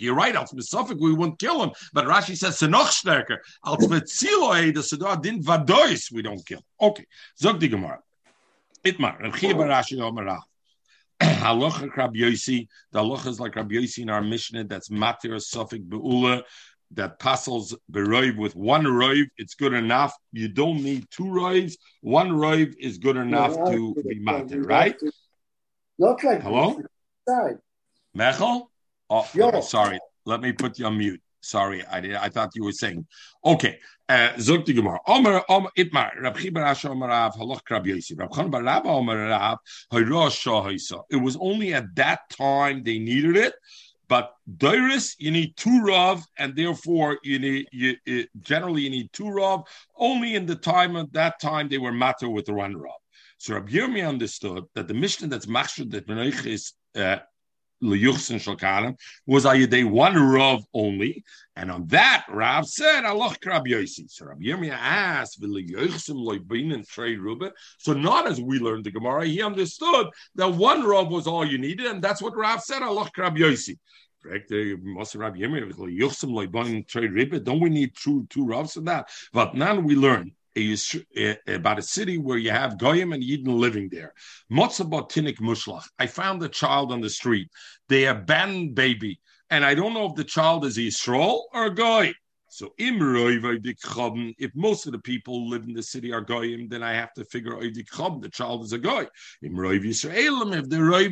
you're 0.01 0.15
right, 0.15 0.37
Alf 0.37 0.53
we 0.53 1.15
wouldn't 1.15 1.39
kill 1.39 1.63
him, 1.63 1.71
but 1.93 2.05
Rashi 2.05 2.37
says 2.37 2.59
Senoch 2.59 2.89
Stärker, 2.89 3.39
Alf 3.65 3.81
Metziloe, 3.81 4.75
the 4.75 4.81
Sadar 4.81 5.21
din 5.21 5.43
Vadois, 5.43 6.13
we 6.13 6.23
don't 6.23 6.45
kill. 6.47 6.63
Okay, 6.81 7.07
Zog 7.41 7.61
die 7.61 7.69
Gemara. 7.69 8.01
Itmar, 8.85 9.19
Reb 9.21 9.35
Chia 9.37 9.55
Barashi 9.55 9.99
Omerach. 9.99 10.43
Halacha 11.23 11.95
Rabbi 11.97 12.21
Yosi. 12.21 12.69
The 12.93 13.01
halacha 13.01 13.27
is 13.27 13.41
like 13.41 13.57
Rabbi 13.57 13.75
Yosi 13.75 14.01
in 14.01 14.11
our 14.11 14.23
Mishnah. 14.23 14.65
That's 14.65 14.89
matir 14.89 15.41
suffix 15.41 15.85
beula. 15.85 16.43
That 16.93 17.19
passes 17.19 17.77
beroiv 17.93 18.39
with 18.39 18.57
one 18.57 18.85
roiv. 18.85 19.27
It's 19.37 19.55
good 19.55 19.75
enough. 19.75 20.15
You 20.33 20.49
don't 20.49 20.83
need 20.83 21.07
two 21.11 21.25
roivs. 21.25 21.75
One 22.01 22.31
roiv 22.31 22.75
is 22.79 22.97
good 22.97 23.17
enough 23.17 23.57
no, 23.59 23.67
to 23.67 23.95
be 24.07 24.21
matir, 24.21 24.65
right? 24.67 24.97
Not 25.99 26.23
like 26.25 26.43
hello. 26.43 26.81
Mechel. 28.17 28.69
Oh, 29.11 29.29
oh, 29.41 29.61
sorry. 29.61 29.99
Let 30.25 30.41
me 30.41 30.53
put 30.53 30.79
you 30.79 30.87
on 30.87 30.99
mute. 30.99 31.21
Sorry, 31.41 31.85
I 31.87 32.01
did. 32.01 32.15
I 32.15 32.29
thought 32.29 32.51
you 32.55 32.65
were 32.65 32.73
saying. 32.73 33.07
Okay, 33.45 33.79
zog 34.39 34.65
die 34.65 34.73
Gemara. 34.73 34.99
Omer, 35.07 35.43
Omer, 35.49 35.71
Itmar, 35.77 36.11
Chibar 36.35 36.65
Asher 36.65 36.91
Omer 36.91 37.09
Rav, 37.09 37.35
Halach 37.35 37.65
Bar 38.51 38.87
Omer 38.87 39.29
Rav, 39.29 40.33
Shah 40.33 40.69
It 41.11 41.17
was 41.17 41.37
only 41.41 41.75
at 41.75 41.95
that 41.95 42.21
time 42.31 42.83
they 42.83 42.99
needed 42.99 43.37
it, 43.37 43.55
but 44.09 44.35
Doris, 44.57 45.15
you 45.19 45.31
need 45.31 45.57
two 45.57 45.83
Rav, 45.83 46.25
and 46.39 46.57
therefore 46.57 47.19
you 47.23 47.39
need, 47.39 47.69
you, 47.73 47.97
it, 48.07 48.31
generally 48.41 48.83
you 48.83 48.91
need 48.91 49.13
two 49.13 49.29
Rav. 49.29 49.65
Only 49.97 50.35
in 50.35 50.47
the 50.47 50.57
time 50.57 50.97
of 50.97 51.13
that 51.13 51.41
time 51.41 51.69
they 51.69 51.79
were 51.79 51.93
matter 51.93 52.29
with 52.29 52.47
the 52.47 52.55
one 52.55 52.77
Rav. 52.77 52.95
So 53.37 53.55
Rab 53.55 53.69
Yirmi 53.69 54.07
understood 54.07 54.65
that 54.75 54.89
the 54.89 54.95
mission 54.95 55.29
that's 55.29 55.47
machshud 55.47 55.91
that 55.91 56.09
Menoich 56.09 56.47
is 56.47 56.73
uh, 56.97 57.19
liyuchsin 57.83 58.39
shalkanim 58.39 58.97
was 59.27 59.45
ayidei 59.45 59.89
one 59.89 60.17
rav 60.17 60.65
only, 60.75 61.25
and 61.57 61.71
on 61.71 61.87
that 61.89 62.25
Rav 62.29 62.67
said 62.67 63.05
Allah 63.05 63.35
Krab 63.43 63.67
Yosi. 63.67 64.11
So 64.11 64.27
Rabbi 64.27 64.45
Yirmiyah 64.45 64.71
asked, 64.73 65.41
"V'liyuchsim 65.41 66.17
loybin 66.17 66.87
trade 66.89 67.19
ruba." 67.19 67.53
So 67.79 67.93
not 67.93 68.27
as 68.27 68.41
we 68.41 68.59
learned 68.59 68.85
the 68.85 68.91
Gemara, 68.91 69.27
he 69.27 69.43
understood 69.43 70.09
that 70.37 70.49
one 70.49 70.85
rav 70.85 71.09
was 71.09 71.27
all 71.27 71.45
you 71.45 71.59
needed, 71.59 71.87
and 71.87 72.03
that's 72.03 72.23
what 72.23 72.37
Rav 72.37 72.63
said. 72.63 72.83
Allah 72.83 73.11
Krab 73.17 73.37
Yosi. 73.37 73.79
Correct? 74.23 74.49
Don't 77.45 77.61
we 77.61 77.71
need 77.71 77.95
two 77.95 78.27
two 78.29 78.47
ravs 78.47 78.73
for 78.73 78.81
that? 78.81 79.09
But 79.33 79.55
now 79.55 79.79
we 79.79 79.95
learn 79.95 80.33
about 81.47 81.79
a 81.79 81.83
city 81.83 82.19
where 82.19 82.39
you 82.39 82.51
have 82.51 82.79
goyim 82.79 83.13
and 83.13 83.23
yidden 83.23 83.59
living 83.59 83.89
there. 83.91 84.13
Motzabot 84.51 85.11
mushlach. 85.41 85.85
I 85.99 86.07
found 86.07 86.43
a 86.43 86.49
child 86.49 86.93
on 86.93 87.01
the 87.01 87.11
street. 87.11 87.49
They 87.89 88.07
abandoned 88.07 88.75
baby, 88.75 89.21
and 89.51 89.65
I 89.65 89.75
don't 89.75 89.95
know 89.95 90.07
if 90.07 90.15
the 90.15 90.25
child 90.25 90.65
is 90.65 90.77
a 90.79 90.83
Yisrael 90.83 91.43
or 91.53 91.67
a 91.67 91.75
goy. 91.75 92.13
So 92.51 92.73
if 92.79 94.51
most 94.55 94.87
of 94.87 94.93
the 94.93 94.99
people 95.01 95.51
live 95.51 95.65
in 95.65 95.75
the 95.75 95.83
city 95.83 96.13
are 96.15 96.23
goyim, 96.23 96.69
then 96.69 96.83
I 96.83 96.95
have 96.95 97.13
to 97.15 97.25
figure 97.27 97.55
out 97.55 97.63
the 97.63 98.31
child 98.33 98.65
is 98.65 98.73
a 98.73 98.79
goy. 98.79 99.07
If 99.43 99.53
the 99.53 99.59
roiv 99.59 99.85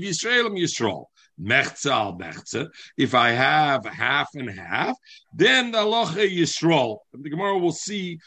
Yisraelim 0.03 0.59
Yisrael. 0.59 1.05
Mechza 1.39 2.19
mechza. 2.19 2.71
If 2.97 3.15
I 3.15 3.33
have 3.33 3.85
half 3.85 4.31
and 4.35 4.49
half, 4.49 4.97
then 5.35 5.71
the 5.73 5.79
locha 5.79 6.27
Yisrael. 6.27 7.01
The 7.13 7.29
Gemara 7.29 7.59
will 7.59 7.73
see 7.73 8.19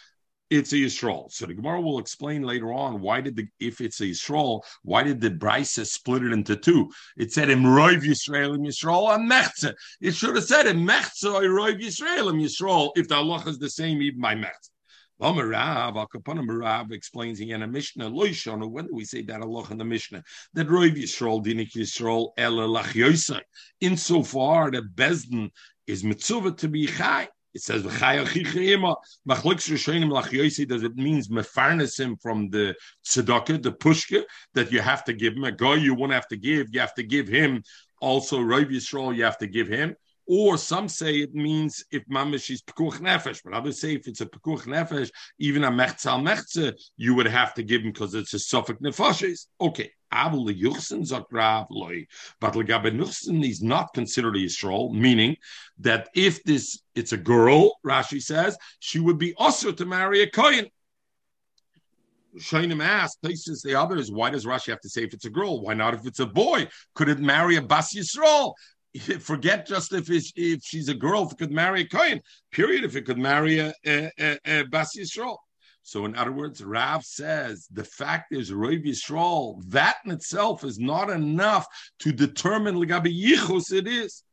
it's 0.49 0.73
a 0.73 0.75
Yisrael. 0.75 1.31
So 1.31 1.45
the 1.45 1.53
Gemara 1.53 1.81
will 1.81 1.99
explain 1.99 2.41
later 2.41 2.73
on 2.73 3.01
why 3.01 3.21
did 3.21 3.35
the 3.35 3.47
if 3.59 3.81
it's 3.81 4.01
a 4.01 4.05
Yisrael, 4.05 4.61
why 4.83 5.03
did 5.03 5.21
the 5.21 5.29
Brisa 5.29 5.85
split 5.85 6.23
it 6.23 6.31
into 6.31 6.55
two? 6.55 6.89
It 7.17 7.31
said 7.31 7.49
in 7.49 7.63
Roiv 7.63 8.01
Yisrael 8.01 8.55
and 8.55 8.65
Yisrael 8.65 9.13
and 9.13 9.29
Mechza. 9.29 9.73
It 10.01 10.15
should 10.15 10.35
have 10.35 10.45
said 10.45 10.67
in 10.67 10.85
Mechza 10.85 11.33
or 11.33 11.41
Roiv 11.41 11.81
Yisrael 11.81 12.29
and 12.29 12.41
Yisrael 12.41 12.91
if 12.95 13.07
the 13.07 13.15
Allah 13.15 13.43
is 13.47 13.59
the 13.59 13.69
same 13.69 14.01
even 14.01 14.21
by 14.21 14.35
Mechza. 14.35 14.69
Rav, 15.21 16.07
Rav 16.07 16.91
explains 16.93 17.41
in 17.41 17.61
a 17.61 17.67
Mishnah, 17.67 18.09
Loishana, 18.09 18.69
when 18.69 18.87
do 18.87 18.95
we 18.95 19.03
say 19.03 19.21
that 19.23 19.41
Allah 19.41 19.67
in 19.69 19.77
the 19.77 19.83
Mishnah? 19.83 20.23
That 20.53 20.67
Roiv 20.67 20.95
Yisrael, 20.95 21.45
Dinik 21.45 21.73
Yisrael, 21.73 22.31
Ela 22.37 22.65
Lach 22.67 22.93
Yosei. 22.93 23.41
Insofar 23.81 24.71
that 24.71 24.95
Beis 24.95 25.29
din 25.29 25.51
is 25.87 26.05
mitzvah 26.05 26.53
to 26.53 26.69
be 26.69 26.87
chai. 26.87 27.27
It 27.53 27.61
says 27.61 27.83
does 30.65 30.83
it 30.83 30.95
means 30.95 31.29
mefarnes 31.29 31.99
him 31.99 32.15
from 32.17 32.49
the 32.49 32.75
tzedakah, 33.07 33.63
the 33.63 33.71
pushka 33.71 34.23
that 34.53 34.71
you 34.71 34.81
have 34.81 35.03
to 35.05 35.13
give 35.13 35.33
him 35.33 35.43
a 35.43 35.51
guy 35.51 35.75
you 35.75 35.95
won't 35.95 36.13
have 36.13 36.27
to 36.27 36.37
give, 36.37 36.67
you 36.71 36.79
have 36.79 36.93
to 36.95 37.03
give 37.03 37.27
him 37.27 37.63
also 38.01 38.39
Rav 38.41 38.65
Yisrael, 38.67 39.15
you 39.15 39.23
have 39.23 39.39
to 39.39 39.47
give 39.47 39.67
him. 39.67 39.95
Or 40.31 40.59
some 40.59 40.87
say 40.87 41.15
it 41.15 41.33
means 41.33 41.83
if 41.89 42.03
mamish 42.05 42.51
is 42.51 42.61
pekuch 42.61 42.99
nefesh, 42.99 43.41
but 43.43 43.53
others 43.53 43.81
say 43.81 43.95
if 43.95 44.07
it's 44.07 44.21
a 44.21 44.27
pekuch 44.27 44.67
nefesh, 44.67 45.09
even 45.39 45.63
a 45.63 45.71
mechzal 45.71 46.21
mechze, 46.21 46.73
you 46.97 47.15
would 47.15 47.25
have 47.25 47.55
to 47.55 47.63
give 47.63 47.81
him 47.81 47.91
because 47.91 48.13
it's 48.13 48.35
a 48.35 48.39
suffix 48.39 48.79
nefashes. 48.79 49.47
Okay, 49.59 49.91
Abel 50.13 50.45
Yuchsin 50.45 51.01
Zakrav 51.01 51.65
loy, 51.71 52.05
but 52.39 52.53
Legabe 52.53 52.95
Nuchsin 52.95 53.43
is 53.43 53.63
not 53.63 53.91
considered 53.95 54.35
a 54.35 54.39
Yisrael, 54.39 54.93
meaning 54.93 55.35
that 55.79 56.09
if 56.13 56.43
this 56.43 56.79
it's 56.93 57.11
a 57.11 57.17
girl, 57.17 57.79
Rashi 57.83 58.21
says, 58.21 58.55
she 58.79 58.99
would 58.99 59.17
be 59.17 59.33
also 59.35 59.71
to 59.71 59.85
marry 59.85 60.21
a 60.21 60.29
Kohen. 60.29 60.67
Shainim 62.37 62.83
asked, 62.83 63.19
places 63.23 63.63
the 63.63 63.73
others, 63.73 64.11
why 64.11 64.29
does 64.29 64.45
Rashi 64.45 64.67
have 64.67 64.81
to 64.81 64.89
say 64.89 65.03
if 65.03 65.15
it's 65.15 65.25
a 65.25 65.31
girl? 65.31 65.61
Why 65.61 65.73
not 65.73 65.95
if 65.95 66.05
it's 66.05 66.19
a 66.19 66.27
boy? 66.27 66.67
Could 66.93 67.09
it 67.09 67.19
marry 67.19 67.55
a 67.55 67.63
Bas 67.63 67.95
Yisrael? 67.95 68.53
forget 69.19 69.67
just 69.67 69.93
if 69.93 70.09
if 70.09 70.61
she's 70.63 70.89
a 70.89 70.93
girl, 70.93 71.27
if 71.29 71.37
could 71.37 71.51
marry 71.51 71.81
a 71.81 71.87
Kohen, 71.87 72.21
period, 72.51 72.83
if 72.83 72.95
it 72.95 73.05
could 73.05 73.17
marry 73.17 73.59
a, 73.59 73.73
a, 73.85 74.11
a, 74.19 74.39
a 74.45 74.63
Bas 74.63 74.95
Yisrael. 74.97 75.37
So, 75.81 76.05
in 76.05 76.15
other 76.15 76.31
words, 76.31 76.63
Rav 76.63 77.03
says 77.03 77.67
the 77.71 77.83
fact 77.83 78.33
is 78.33 78.53
Rav 78.53 78.71
Yisrael, 78.71 79.61
that 79.69 79.97
in 80.05 80.11
itself 80.11 80.63
is 80.63 80.77
not 80.77 81.09
enough 81.09 81.65
to 81.99 82.11
determine 82.11 82.75
Legabi 82.75 83.11
Yichus 83.11 83.73
it 83.73 83.87
is. 83.87 84.23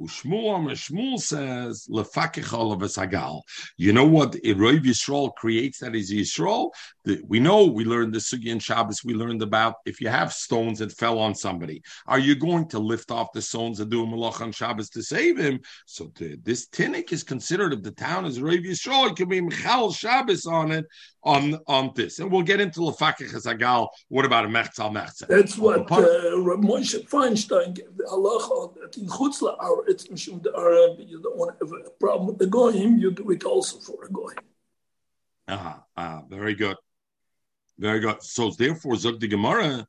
Shmuel 0.00 1.20
says, 1.20 1.86
Lefakechol 1.90 2.72
of 2.72 2.80
Sagal. 2.80 3.42
You 3.76 3.92
know 3.92 4.06
what 4.06 4.34
Rav 4.34 4.82
Yisrael 4.82 5.34
creates 5.34 5.78
that 5.78 5.94
is 5.94 6.12
Yisrael? 6.12 6.70
we 7.26 7.38
know 7.38 7.66
we 7.66 7.84
learned 7.84 8.14
the 8.14 8.18
Sugi 8.18 8.46
in 8.46 8.58
Shabbos, 8.58 9.04
we 9.04 9.14
learned 9.14 9.42
about 9.42 9.74
if 9.84 10.00
you 10.00 10.08
have 10.08 10.32
stones 10.32 10.78
that 10.78 10.92
fell 10.92 11.18
on 11.18 11.34
somebody, 11.34 11.82
are 12.06 12.18
you 12.18 12.34
going 12.34 12.66
to 12.68 12.78
lift 12.78 13.10
off 13.10 13.32
the 13.32 13.42
stones 13.42 13.80
and 13.80 13.90
do 13.90 14.02
a 14.02 14.06
malach 14.06 14.40
on 14.40 14.52
Shabbos 14.52 14.88
to 14.90 15.02
save 15.02 15.38
him? 15.38 15.60
So 15.86 16.06
to, 16.16 16.38
this 16.42 16.66
tinnik 16.68 17.12
is 17.12 17.22
considered, 17.22 17.74
if 17.74 17.82
the 17.82 17.90
town 17.90 18.24
is 18.24 18.40
Rav 18.40 18.54
Yisrael, 18.54 19.10
it 19.10 19.16
can 19.16 19.28
be 19.28 19.40
Michal 19.40 19.92
Shabbos 19.92 20.46
on 20.46 20.72
it, 20.72 20.86
on, 21.22 21.58
on 21.66 21.92
this. 21.94 22.18
And 22.18 22.30
we'll 22.30 22.42
get 22.42 22.60
into 22.60 22.80
Lefakich 22.80 23.32
Hazagal. 23.32 23.88
What 24.08 24.24
about 24.24 24.46
a 24.46 24.48
Mechzal 24.48 24.92
Mechzal? 24.92 25.28
That's 25.28 25.58
what 25.58 25.80
uh, 25.80 26.04
Moshe 26.56 27.06
Feinstein 27.08 27.74
gave 27.74 27.96
the 27.96 28.04
halacha 28.04 28.96
in 28.96 29.06
Chutzla, 29.06 29.56
our 29.60 29.83
it's 29.86 30.06
Mishum 30.08 30.42
the 30.42 30.52
Arab, 30.56 30.98
you 31.00 31.20
don't 31.20 31.36
want 31.36 31.58
to 31.58 31.66
have 31.66 31.86
a 31.86 31.90
problem 31.90 32.26
with 32.26 32.38
the 32.38 32.46
Goyim, 32.46 32.98
you 32.98 33.10
do 33.10 33.30
it 33.30 33.44
also 33.44 33.78
for 33.78 34.04
a 34.04 34.10
Goyim. 34.10 34.38
Ah, 35.46 35.84
uh-huh. 35.96 36.22
very 36.28 36.54
good. 36.54 36.76
Very 37.78 38.00
good. 38.00 38.22
So 38.22 38.50
therefore, 38.50 38.96
Zog 38.96 39.20
the 39.20 39.28
Gemara, 39.28 39.86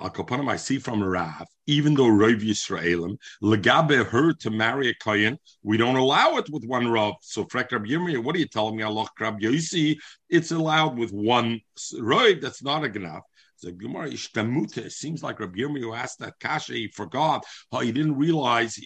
Al 0.00 0.48
I 0.48 0.56
see 0.56 0.78
from 0.78 1.02
Rav, 1.02 1.46
even 1.66 1.94
though 1.94 2.08
Rav 2.08 2.40
Yisraelim, 2.40 3.16
Legabe 3.42 4.06
her 4.06 4.32
to 4.32 4.50
marry 4.50 4.88
a 4.88 4.94
Kayan, 4.94 5.38
we 5.62 5.76
don't 5.76 5.96
allow 5.96 6.36
it 6.36 6.48
with 6.50 6.64
one 6.64 6.88
Rav. 6.88 7.14
So 7.20 7.44
Frek 7.44 7.72
Rab 7.72 7.84
Yirmiyah, 7.84 8.22
what 8.22 8.34
are 8.34 8.38
you 8.38 8.48
telling 8.48 8.76
me? 8.76 8.82
Allah 8.82 9.06
Krab 9.18 9.40
Yosi, 9.40 9.98
it's 10.28 10.52
allowed 10.52 10.96
with 10.98 11.12
one 11.12 11.60
Rav, 11.98 12.40
that's 12.40 12.62
not 12.62 12.84
a 12.84 12.86
enough. 12.86 13.24
The 13.62 13.72
Gemara 13.72 14.10
Ishtamuta. 14.10 14.90
Seems 14.90 15.22
like 15.22 15.40
Rabbi 15.40 15.58
Yirmiyahu 15.58 15.96
asked 15.96 16.18
that 16.20 16.38
Kasha. 16.40 16.72
He 16.74 16.88
forgot 16.88 17.44
how 17.70 17.80
he 17.80 17.92
didn't 17.92 18.16
realize 18.16 18.78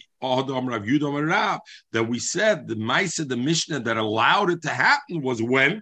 that 1.91 2.07
we 2.07 2.19
said 2.19 2.67
the 2.67 2.75
Maisa, 2.75 3.27
the 3.27 3.37
Mishnah 3.37 3.81
that 3.81 3.97
allowed 3.97 4.49
it 4.49 4.61
to 4.63 4.69
happen 4.69 5.21
was 5.21 5.41
when 5.41 5.81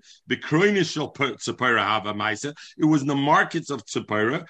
Maisa. 2.13 2.53
It 2.77 2.85
was 2.85 3.01
in 3.01 3.07
the 3.07 3.15
markets 3.15 3.69
of 3.69 3.85
Tzipora, 3.85 4.45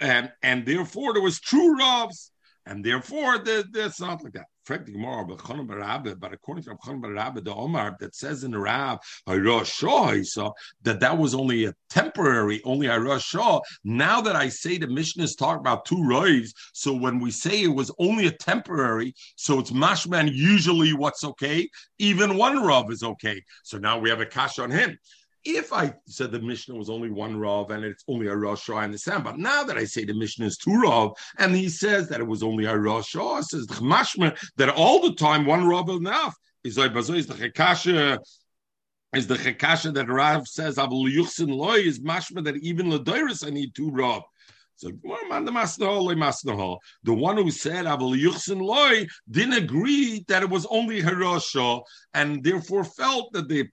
and, 0.00 0.32
and 0.42 0.66
therefore 0.66 1.12
there 1.12 1.22
was 1.22 1.40
true 1.40 1.76
Ravs, 1.78 2.30
and 2.66 2.84
therefore 2.84 3.38
the, 3.38 3.64
that's 3.72 4.00
not 4.00 4.22
like 4.22 4.34
that 4.34 4.46
but 4.66 6.32
according 6.32 6.64
to 6.64 6.70
Rabchanan 6.70 7.00
Barabba, 7.00 7.44
the 7.44 7.54
Omar 7.54 7.96
that 8.00 8.14
says 8.14 8.44
in 8.44 8.50
the 8.50 8.58
Rab, 8.58 8.98
that 9.26 11.00
that 11.00 11.18
was 11.18 11.34
only 11.34 11.64
a 11.66 11.74
temporary, 11.88 12.62
only 12.64 12.86
a 12.86 13.20
Shah. 13.20 13.60
Now 13.84 14.20
that 14.20 14.36
I 14.36 14.48
say 14.48 14.78
the 14.78 14.86
Mishnah 14.86 15.24
is 15.24 15.36
talking 15.36 15.60
about 15.60 15.84
two 15.84 16.02
roives, 16.04 16.52
so 16.72 16.94
when 16.94 17.20
we 17.20 17.30
say 17.30 17.62
it 17.62 17.68
was 17.68 17.92
only 17.98 18.26
a 18.26 18.32
temporary, 18.32 19.14
so 19.36 19.58
it's 19.60 19.70
mashman 19.70 20.32
usually 20.32 20.92
what's 20.92 21.24
okay, 21.24 21.68
even 21.98 22.36
one 22.36 22.62
Rav 22.62 22.90
is 22.90 23.02
okay. 23.02 23.42
So 23.62 23.78
now 23.78 23.98
we 23.98 24.10
have 24.10 24.20
a 24.20 24.26
cash 24.26 24.58
on 24.58 24.70
him 24.70 24.98
if 25.46 25.72
I 25.72 25.94
said 26.06 26.32
the 26.32 26.40
Mishnah 26.40 26.74
was 26.74 26.90
only 26.90 27.10
one 27.10 27.38
Rav 27.38 27.70
and 27.70 27.84
it's 27.84 28.04
only 28.08 28.26
a 28.26 28.36
Rosh, 28.36 28.68
I 28.68 28.84
understand. 28.84 29.24
But 29.24 29.38
now 29.38 29.62
that 29.64 29.78
I 29.78 29.84
say 29.84 30.04
the 30.04 30.14
Mishnah 30.14 30.46
is 30.46 30.58
two 30.58 30.80
Rav 30.80 31.12
and 31.38 31.54
he 31.54 31.68
says 31.68 32.08
that 32.08 32.20
it 32.20 32.26
was 32.26 32.42
only 32.42 32.64
a 32.64 32.76
Rosh, 32.76 33.14
I 33.16 33.40
says 33.42 33.66
that 33.66 34.74
all 34.76 35.02
the 35.02 35.14
time 35.14 35.46
one 35.46 35.66
Rav 35.66 35.88
is 35.88 35.96
enough. 35.96 36.34
Is 36.64 36.74
the 36.74 38.20
is 39.14 39.28
the 39.28 39.36
Chekasha 39.36 39.94
that 39.94 40.08
Rav 40.08 40.48
says 40.48 40.78
Abul 40.78 41.04
Yuchsin 41.04 41.54
Loy 41.54 41.76
is 41.76 42.00
mashma 42.00 42.42
that 42.44 42.56
even 42.56 42.90
Ladairis 42.90 43.46
I 43.46 43.50
need 43.50 43.72
two 43.74 43.90
Rav. 43.90 44.22
So 44.78 44.88
the 44.88 44.98
one 47.14 47.36
who 47.36 47.50
said 47.50 47.86
Abul 47.86 48.12
Yuchsin 48.12 48.60
Loy 48.60 49.06
didn't 49.30 49.54
agree 49.54 50.22
that 50.28 50.42
it 50.42 50.50
was 50.50 50.66
only 50.66 51.00
Harosha 51.00 51.80
and 52.12 52.44
therefore 52.44 52.84
felt 52.84 53.32
that 53.32 53.48
the 53.48 53.66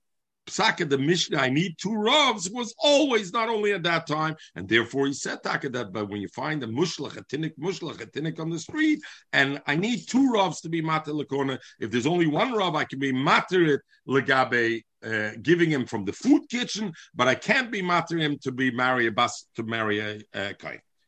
Psaka, 0.47 0.89
the 0.89 0.97
Mishnah, 0.97 1.37
I 1.37 1.49
need 1.49 1.75
two 1.77 1.89
Ravs, 1.89 2.51
was 2.51 2.73
always 2.79 3.31
not 3.31 3.49
only 3.49 3.71
at 3.73 3.83
that 3.83 4.07
time, 4.07 4.35
and 4.55 4.67
therefore 4.67 5.07
he 5.07 5.13
said 5.13 5.41
Taka 5.43 5.69
that, 5.69 5.93
but 5.93 6.09
when 6.09 6.21
you 6.21 6.27
find 6.27 6.61
a 6.63 6.67
mushlach, 6.67 7.17
a 7.17 7.23
tinnik 7.23 7.57
mushlach, 7.57 8.01
a 8.01 8.05
tinnik 8.05 8.39
on 8.39 8.49
the 8.49 8.59
street, 8.59 8.99
and 9.31 9.61
I 9.67 9.75
need 9.75 10.07
two 10.07 10.31
Ravs 10.33 10.61
to 10.61 10.69
be 10.69 10.81
matir 10.81 11.23
lekona, 11.23 11.59
if 11.79 11.91
there's 11.91 12.07
only 12.07 12.27
one 12.27 12.53
Rav, 12.53 12.75
I 12.75 12.83
can 12.83 12.99
be 12.99 13.13
matir 13.13 13.67
it 13.69 13.81
legabe, 14.07 14.81
uh, 15.03 15.31
giving 15.41 15.69
him 15.69 15.85
from 15.85 16.05
the 16.05 16.13
food 16.13 16.43
kitchen, 16.49 16.93
but 17.15 17.27
I 17.27 17.35
can't 17.35 17.71
be 17.71 17.81
matir 17.81 18.19
him 18.19 18.37
to 18.39 18.51
be 18.51 18.71
marry 18.71 19.07
a 19.07 19.11
bus, 19.11 19.47
to 19.55 19.63
marry 19.63 19.99
a, 19.99 20.19
a 20.33 20.53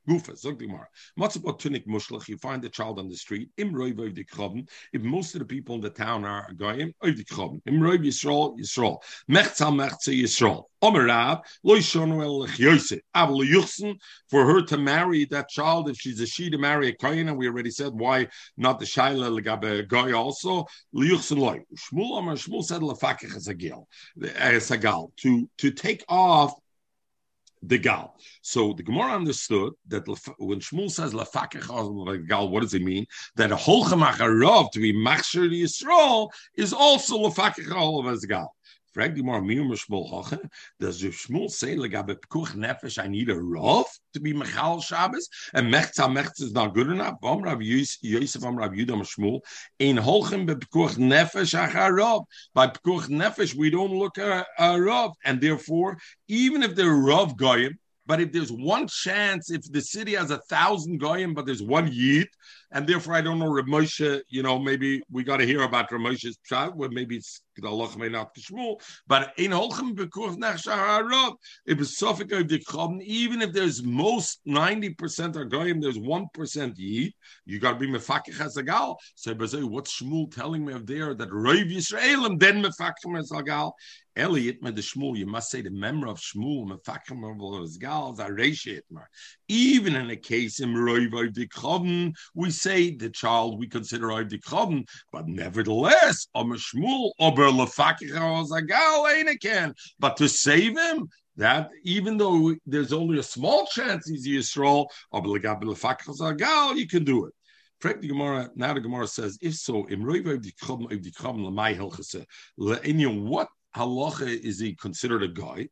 Gufa, 0.08 0.38
zog 0.38 0.60
the 0.60 0.68
Gemara. 0.68 0.88
Matzah 1.20 1.60
tunik 1.60 1.88
mushlach, 1.88 2.28
you 2.28 2.38
find 2.38 2.62
the 2.62 2.70
child 2.70 3.00
on 3.00 3.10
the 3.10 3.16
street. 3.16 3.50
Im 3.58 3.74
roiv 3.74 4.06
of 4.06 4.16
the. 4.16 4.68
If 4.94 5.02
most 5.02 5.36
of 5.36 5.40
the 5.40 5.46
people 5.46 5.76
in 5.76 5.82
the 5.82 5.90
town 5.90 6.26
are 6.26 6.52
goyim, 6.54 6.94
of 7.02 7.18
the 7.18 7.24
krabben. 7.24 7.62
Im 7.66 7.80
roiv 7.80 8.06
Yisrael, 8.06 8.58
Yisrael. 8.58 8.98
Mechza 9.30 9.72
mechza 9.72 10.14
Yisrael. 10.14 10.64
Omer 10.82 11.08
loy 11.64 11.80
shonu 11.80 12.22
el 12.22 12.48
lechyoyse. 12.48 13.00
Aval 13.16 13.48
yuchsen, 13.48 13.96
for 14.30 14.46
her 14.46 14.62
to 14.62 14.78
marry 14.78 15.26
that 15.26 15.50
child, 15.50 15.90
if 15.90 15.98
she's 15.98 16.20
a 16.20 16.28
she 16.28 16.50
to 16.50 16.58
marry 16.58 16.90
a 16.90 16.94
kohen, 16.94 17.28
and 17.28 17.38
we 17.38 17.48
already 17.48 17.72
said 17.72 17.94
why 17.94 18.28
not 18.58 18.80
the 18.80 18.86
shaila 18.86 19.42
legabe 19.42 19.88
goy 19.88 20.14
also, 20.14 20.66
liyuchsen 20.94 21.38
loy. 21.38 21.60
Shmuel 21.76 22.18
Omer, 22.18 22.36
Shmuel 22.36 22.64
said 22.64 22.82
lefakech 22.82 23.36
as 23.36 23.48
a 23.48 23.56
to, 25.18 25.50
to 25.58 25.72
take 25.72 26.04
off 26.08 26.54
the 27.64 27.78
gal. 27.78 28.16
So 28.42 28.74
the 28.74 28.84
Gemara 28.84 29.14
understood 29.14 29.74
that 29.88 30.08
when 30.38 30.60
Shmuel 30.60 30.92
says 30.92 31.14
lafakech 31.14 32.28
gal, 32.28 32.50
what 32.50 32.62
does 32.62 32.74
it 32.74 32.82
mean? 32.82 33.06
That 33.36 33.52
a 33.52 33.56
holchamach 33.56 34.72
to 34.72 34.80
be 34.80 34.94
machshir 34.94 35.50
Yisrael 35.50 36.30
is 36.56 36.74
also 36.74 37.18
lafakech 37.18 38.28
gal. 38.28 38.56
Frag 38.96 39.14
die 39.14 39.24
more 39.24 39.42
mir 39.42 39.62
Shmuel. 39.62 40.50
Does 40.80 41.02
Shmuel 41.02 41.52
say 41.52 41.76
legabe 41.76 42.16
pekuch 42.16 42.56
nefesh? 42.56 42.98
I 42.98 43.08
need 43.08 43.30
a 43.30 43.36
rov 43.36 43.84
to 44.14 44.22
be 44.22 44.34
mechal 44.34 44.82
Shabbos, 44.82 45.28
and 45.54 45.68
mechza 45.68 46.08
mechza 46.08 46.44
is 46.44 46.54
not 46.54 46.74
good 46.74 46.88
enough. 46.88 47.20
Bam 47.22 47.42
Rav 47.42 47.62
Yosef 47.62 48.42
Bam 48.42 48.56
Rav 48.56 48.72
Yudam 48.72 49.02
Shmuel 49.02 49.42
in 49.80 49.98
holchem 49.98 50.48
bepekuch 50.48 50.96
nefesh 50.96 51.54
acharov. 51.62 52.24
By 52.54 52.68
pekuch 52.68 53.10
nefesh, 53.10 53.54
we 53.54 53.70
don't 53.70 53.92
look 53.92 54.18
at 54.18 54.48
a 54.58 54.64
rov, 54.64 55.12
and 55.26 55.42
therefore, 55.42 55.98
even 56.30 56.64
if 56.64 56.74
they're 56.74 56.86
rov 56.86 57.36
goyim, 57.36 57.78
but 58.06 58.22
if 58.22 58.32
there's 58.32 58.52
one 58.52 58.88
chance, 58.88 59.52
if 59.52 59.70
the 59.72 59.82
city 59.82 60.14
has 60.14 60.32
a 60.32 60.38
thousand 60.38 61.00
goyim, 61.00 61.34
but 61.34 61.46
there's 61.46 61.62
one 61.62 61.90
yid, 61.92 62.30
and 62.76 62.86
therefore 62.86 63.16
I 63.16 63.22
don't 63.22 63.40
know 63.40 63.50
Ramosha, 63.50 64.22
you 64.28 64.44
know, 64.44 64.60
maybe 64.60 65.02
we 65.10 65.24
got 65.24 65.38
to 65.38 65.46
hear 65.46 65.62
about 65.62 65.90
Ramosha's 65.90 66.38
child, 66.46 66.76
where 66.76 66.90
maybe 66.90 67.16
it's 67.16 67.42
the 67.56 67.70
Allah 67.70 67.98
may 67.98 68.10
not 68.10 68.36
Kishmul, 68.36 68.82
but 69.08 69.32
in 69.38 69.52
Holchem 69.52 69.96
Bekurv 69.96 70.36
Nechshah 70.36 71.36
it 71.66 71.78
was 71.78 71.98
Suffolk 71.98 72.34
of 72.34 72.50
the 72.50 72.62
even 73.02 73.42
if 73.42 73.54
there's 73.54 73.82
most 73.82 74.42
90% 74.46 75.38
are 75.38 75.46
goyim, 75.46 75.80
there's 75.80 75.98
1% 75.98 76.74
yid, 76.76 77.14
you 77.46 77.60
got 77.60 77.74
to 77.74 77.80
be 77.80 77.88
Mefakich 77.88 78.42
as 78.42 78.58
a 78.58 78.64
gal. 78.64 79.00
So, 79.16 79.34
what's 79.34 80.02
Shmuel 80.02 80.36
telling 80.36 80.66
me 80.66 80.74
of 80.74 80.86
there 80.86 81.14
that 81.14 81.30
Rav 81.32 81.56
Yisraelim 81.56 82.38
then 82.38 82.62
Mefakich 82.62 83.18
as 83.18 83.32
a 83.32 83.42
gal? 83.42 83.76
Elliot 84.18 84.64
med 84.64 84.76
the 84.76 84.82
Shmuel, 84.82 85.18
you 85.18 85.26
must 85.26 85.52
say 85.52 85.62
the 85.62 85.70
memory 85.70 86.10
of 86.10 86.20
Shmuel, 86.20 86.70
Mefachim 86.70 87.22
of 87.30 87.80
gals, 87.80 88.20
Even 89.50 89.96
in 89.96 90.10
a 90.10 90.16
case 90.16 90.62
in 90.62 90.74
Roiv 90.74 91.34
the 91.34 91.50
we 92.34 92.50
say 92.66 92.96
the 92.96 93.12
child 93.12 93.60
we 93.60 93.68
consider 93.68 94.12
the 94.24 94.40
but 95.12 95.28
nevertheless, 95.28 96.28
Am 96.34 96.50
Shmuel, 96.54 97.12
Ober 97.20 97.52
can. 99.40 99.76
But 100.00 100.18
to 100.18 100.28
save 100.28 100.76
him, 100.76 101.08
that 101.38 101.70
even 101.84 102.18
though 102.18 102.56
there's 102.66 102.92
only 102.92 103.20
a 103.20 103.24
small 103.24 103.68
chance 103.68 104.08
he's 104.08 104.26
a 104.26 104.30
Yisrael, 104.30 104.88
you 106.76 106.88
can 106.88 107.04
do 107.04 107.26
it. 107.26 107.34
Frank 107.82 108.02
the 108.02 108.08
Gemara, 108.08 108.50
now 108.56 108.74
the 108.74 108.80
Gemara 108.80 109.06
says, 109.06 109.38
if 109.42 109.54
so, 109.54 109.86
what 113.30 113.50
halacha 113.76 114.28
is 114.28 114.60
he 114.60 114.74
considered 114.76 115.24
a 115.24 115.28
guy? 115.28 115.68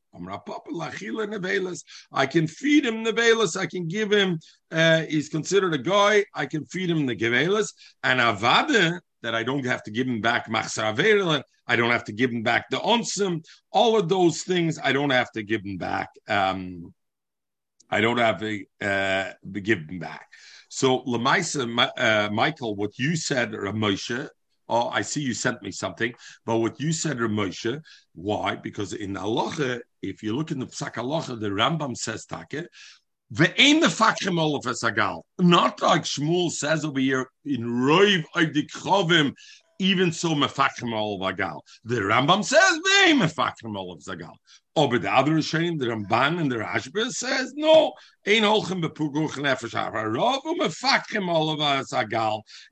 I 2.12 2.26
can 2.26 2.48
feed 2.48 2.86
him 2.86 3.04
nevelas. 3.06 3.58
I 3.58 3.66
can 3.66 3.88
give 3.88 4.12
him. 4.12 4.40
Uh, 4.72 5.02
he's 5.02 5.30
considered 5.30 5.74
a 5.74 5.78
guy. 5.78 6.26
I 6.34 6.46
can 6.46 6.66
feed 6.66 6.90
him 6.90 7.06
the 7.06 7.16
gevelas 7.16 7.74
and 8.04 8.20
avada 8.20 9.00
that 9.22 9.34
I 9.34 9.44
don't 9.44 9.66
have 9.66 9.84
to 9.84 9.92
give 9.92 10.08
him 10.08 10.22
back 10.22 10.50
machsar 10.50 11.44
I 11.66 11.76
don't 11.78 11.92
have 11.92 12.04
to 12.06 12.12
give 12.12 12.32
him 12.32 12.44
back 12.44 12.70
the 12.70 12.78
onsim. 12.78 13.44
All 13.72 13.98
of 13.98 14.10
those 14.10 14.44
things 14.44 14.78
I 14.84 14.92
don't 14.92 15.12
have 15.12 15.32
to 15.32 15.44
give 15.44 15.62
him 15.64 15.78
back. 15.78 16.10
Um, 16.28 16.94
I 17.90 18.02
don't 18.02 18.18
have 18.18 18.40
to 18.40 18.66
uh, 18.82 19.32
give 19.62 19.80
him 19.80 20.00
back. 20.00 20.28
So 20.68 21.04
Lamaisa, 21.04 21.92
uh, 21.98 22.30
Michael, 22.32 22.76
what 22.76 22.98
you 22.98 23.16
said, 23.16 23.52
Ramosha, 23.52 24.30
oh, 24.74 24.90
I 24.90 25.02
see 25.02 25.22
you 25.22 25.36
sent 25.36 25.62
me 25.62 25.72
something. 25.72 26.12
But 26.46 26.58
what 26.58 26.80
you 26.80 26.92
said, 26.92 27.18
Ramosha, 27.18 27.80
why? 28.16 28.56
Because 28.56 28.94
in 28.94 29.16
Allah, 29.16 29.80
if 30.02 30.24
you 30.24 30.36
look 30.36 30.50
in 30.52 30.60
the 30.60 30.66
Psak 30.66 30.98
Allah, 30.98 31.24
the 31.36 31.50
Rambam 31.50 31.96
says, 31.96 32.26
Take, 32.26 32.66
not 35.40 35.82
like 35.82 36.04
Shmuel 36.04 36.52
says 36.52 36.86
over 36.86 37.00
here 37.00 37.28
in 37.46 37.62
Roiv 37.62 38.24
Krovim, 38.36 39.34
even 39.80 40.12
so 40.12 40.30
mefachim 40.30 40.94
all 40.94 41.20
vagal. 41.20 41.60
The 41.84 41.96
Rambam 41.96 42.44
says 42.44 42.80
they 42.84 43.14
mefachim 43.14 43.76
all 43.78 43.92
of 43.92 44.00
zagal. 44.00 44.34
But 44.76 45.02
the 45.04 45.12
other 45.12 45.34
Rishonim, 45.34 45.80
the 45.80 45.88
Ramban 45.88 46.40
and 46.42 46.52
the 46.52 46.58
Rashba 46.58 47.12
says 47.12 47.54
no. 47.56 47.94
Ein 48.26 48.46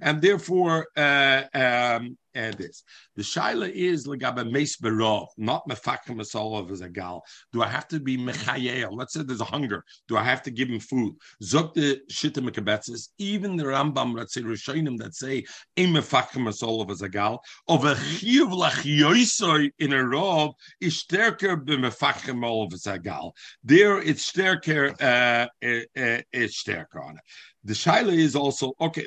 and 0.01 0.21
therefore 0.21 0.87
uh, 0.95 1.43
um, 1.53 2.17
uh, 2.35 2.51
this. 2.51 2.83
The 3.15 3.23
shaila 3.23 3.69
is 3.69 4.07
legabe 4.07 4.49
meis 4.49 4.77
berov, 4.77 5.27
not 5.37 5.67
mefakim 5.67 6.15
masolav 6.15 6.71
as 6.71 6.81
a 6.81 6.89
gal. 6.89 7.23
Do 7.51 7.61
I 7.61 7.67
have 7.67 7.87
to 7.89 7.99
be 7.99 8.17
mechayel? 8.17 8.91
Let's 8.93 9.13
say 9.13 9.23
there's 9.23 9.41
a 9.41 9.45
hunger. 9.45 9.83
Do 10.07 10.17
I 10.17 10.23
have 10.23 10.41
to 10.43 10.51
give 10.51 10.69
him 10.69 10.79
food? 10.79 11.15
Zok 11.43 11.73
the 11.73 11.99
shita 12.09 12.37
mekabetzis. 12.37 13.09
Even 13.17 13.57
the 13.57 13.65
Rambam, 13.65 14.15
let's 14.15 14.33
say 14.33 14.41
Rishonim 14.41 14.97
that 14.99 15.15
say 15.15 15.43
im 15.75 15.93
mefakim 15.93 16.47
masolav 16.47 16.89
as 16.89 17.01
a 17.01 17.09
gal 17.09 17.43
of 17.67 17.85
a 17.85 17.95
chiyuv 17.95 19.71
in 19.79 19.93
a 19.93 19.97
rov 19.97 20.53
is 20.79 21.03
stärker 21.03 21.63
b'mefakim 21.63 22.45
olav 22.45 22.73
as 22.73 22.87
a 22.87 22.97
gal. 22.97 23.35
There 23.63 23.99
it's 23.99 24.31
stärker, 24.31 24.93
uh, 25.01 25.40
uh, 25.63 26.01
uh, 26.01 26.21
stärker 26.47 27.03
on 27.03 27.15
it. 27.17 27.23
The 27.63 27.73
shaila 27.73 28.13
is 28.13 28.35
also 28.35 28.73
okay. 28.79 29.05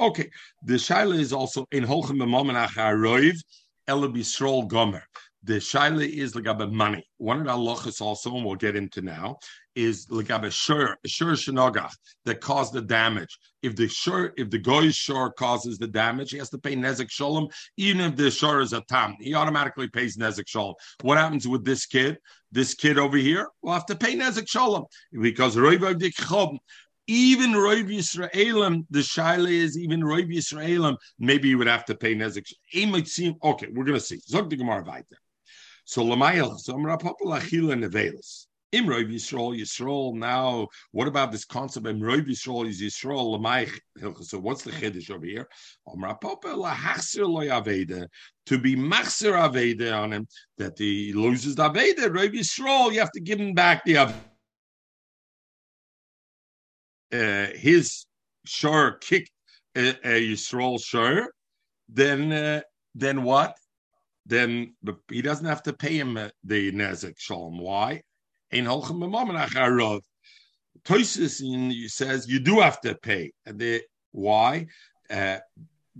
Okay, 0.00 0.30
the 0.64 0.74
shaila 0.74 1.18
is 1.18 1.32
also 1.32 1.66
in 1.72 1.84
holchem 1.84 2.18
b'momenach 2.18 2.70
haroiv 2.70 3.36
elabisrol 3.88 4.68
gomer. 4.68 5.02
The 5.44 5.54
shaila 5.54 6.08
is 6.08 6.34
legabe 6.34 6.70
money. 6.70 7.04
One 7.18 7.40
of 7.40 7.46
the 7.46 7.52
halachas 7.52 8.00
also, 8.00 8.36
and 8.36 8.44
we'll 8.44 8.54
get 8.54 8.76
into 8.76 9.02
now, 9.02 9.38
is 9.74 10.06
legabe 10.06 10.50
shur 10.50 10.96
shur 11.06 11.32
shenogach 11.32 11.92
that 12.24 12.40
caused 12.40 12.72
the 12.72 12.82
damage. 12.82 13.38
If 13.62 13.76
the 13.76 13.88
shur, 13.88 14.32
if 14.36 14.50
the 14.50 14.58
goy's 14.58 14.94
shur 14.94 15.30
causes 15.30 15.78
the 15.78 15.86
damage, 15.86 16.30
he 16.30 16.38
has 16.38 16.50
to 16.50 16.58
pay 16.58 16.74
nezek 16.74 17.10
shalom, 17.10 17.48
even 17.76 18.00
if 18.00 18.16
the 18.16 18.30
shur 18.30 18.60
is 18.60 18.72
a 18.72 18.82
tam. 18.82 19.16
He 19.20 19.34
automatically 19.34 19.88
pays 19.88 20.16
nezek 20.16 20.48
shalom. 20.48 20.74
What 21.02 21.18
happens 21.18 21.46
with 21.46 21.64
this 21.64 21.86
kid? 21.86 22.18
This 22.50 22.74
kid 22.74 22.98
over 22.98 23.16
here 23.16 23.48
will 23.62 23.72
have 23.72 23.86
to 23.86 23.96
pay 23.96 24.14
nezek 24.14 24.48
shalom 24.48 24.84
because 25.12 25.56
roivav 25.56 26.58
even 27.08 27.50
Roiv 27.50 27.88
Yisraelim, 27.88 28.86
the 28.90 29.00
Shaila 29.00 29.50
is 29.50 29.76
even 29.76 30.00
Roiv 30.02 30.32
Yisraelim, 30.32 30.96
maybe 31.18 31.48
you 31.48 31.58
would 31.58 31.66
have 31.66 31.84
to 31.86 31.96
pay 31.96 32.14
Nezek. 32.14 32.46
It 32.72 32.86
might 32.86 33.08
seem, 33.08 33.34
okay, 33.42 33.66
we're 33.72 33.84
going 33.84 33.98
to 33.98 34.00
see. 34.00 34.20
Zog 34.20 34.48
the 34.48 34.56
Gemara. 34.56 34.84
So 35.84 36.04
Lamayel, 36.04 36.58
so 36.58 36.74
Amrapapal 36.74 37.14
Achila 37.24 37.76
Nevelis. 37.76 38.46
Imroiv 38.72 39.12
Yisrael, 39.12 39.58
Yisrael. 39.58 40.14
Now, 40.14 40.66
what 40.92 41.06
about 41.06 41.30
this 41.30 41.44
concept? 41.44 41.86
Imroiv 41.86 42.26
Yisrael 42.26 42.66
is 42.68 42.80
Yisrael. 42.80 44.24
So, 44.24 44.38
what's 44.38 44.62
the 44.62 44.70
chiddush 44.70 45.10
over 45.10 45.26
here? 45.26 45.46
To 48.46 48.58
be 48.58 48.76
machzer 48.76 49.34
aveda 49.34 50.02
on 50.02 50.12
him, 50.12 50.26
that 50.56 50.78
he 50.78 51.12
loses 51.12 51.54
the 51.54 51.68
aveda. 51.68 52.08
Roiv 52.08 52.32
Yisrael, 52.32 52.92
you 52.92 53.00
have 53.00 53.12
to 53.12 53.20
give 53.20 53.38
him 53.38 53.52
back 53.52 53.84
the 53.84 53.94
aveda. 53.94 54.14
Uh, 57.12 57.52
his 57.54 58.06
shore 58.46 58.92
kicked 59.02 59.30
a, 59.76 59.90
a 60.02 60.32
Yisrael 60.32 60.82
shore, 60.82 61.30
then 61.90 62.32
uh, 62.32 62.62
then 62.94 63.22
what? 63.22 63.54
Then 64.24 64.74
he 65.10 65.20
doesn't 65.20 65.44
have 65.44 65.62
to 65.64 65.74
pay 65.74 65.98
him 65.98 66.16
uh, 66.16 66.28
the 66.42 66.72
nezek 66.72 67.18
shalom. 67.18 67.58
Why? 67.58 68.02
Ein 68.52 68.66
holchem 68.66 68.98
b'mamanach 68.98 70.00
Toisus 70.84 71.90
says 71.90 72.28
you 72.28 72.40
do 72.40 72.60
have 72.60 72.80
to 72.80 72.94
pay. 72.96 73.32
The, 73.46 73.82
why? 74.10 74.66
Uh, 75.08 75.38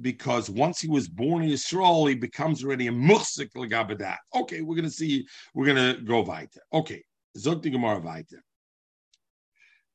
because 0.00 0.50
once 0.50 0.80
he 0.80 0.88
was 0.88 1.09
born 1.09 1.44
in 1.44 1.50
Yisrael, 1.50 2.09
he 2.09 2.14
becomes 2.14 2.64
already 2.64 2.88
a 2.88 2.92
muhsik 2.92 3.50
legabadat. 3.55 4.16
Okay, 4.34 4.61
we're 4.61 4.74
going 4.74 4.88
to 4.88 4.90
see. 4.90 5.26
We're 5.55 5.66
going 5.66 5.96
to 5.96 6.03
go 6.03 6.22
weiter. 6.22 6.61
Okay, 6.72 7.05
zog 7.36 7.62
the 7.62 7.70
Gemara 7.70 8.00
weiter. 8.00 8.42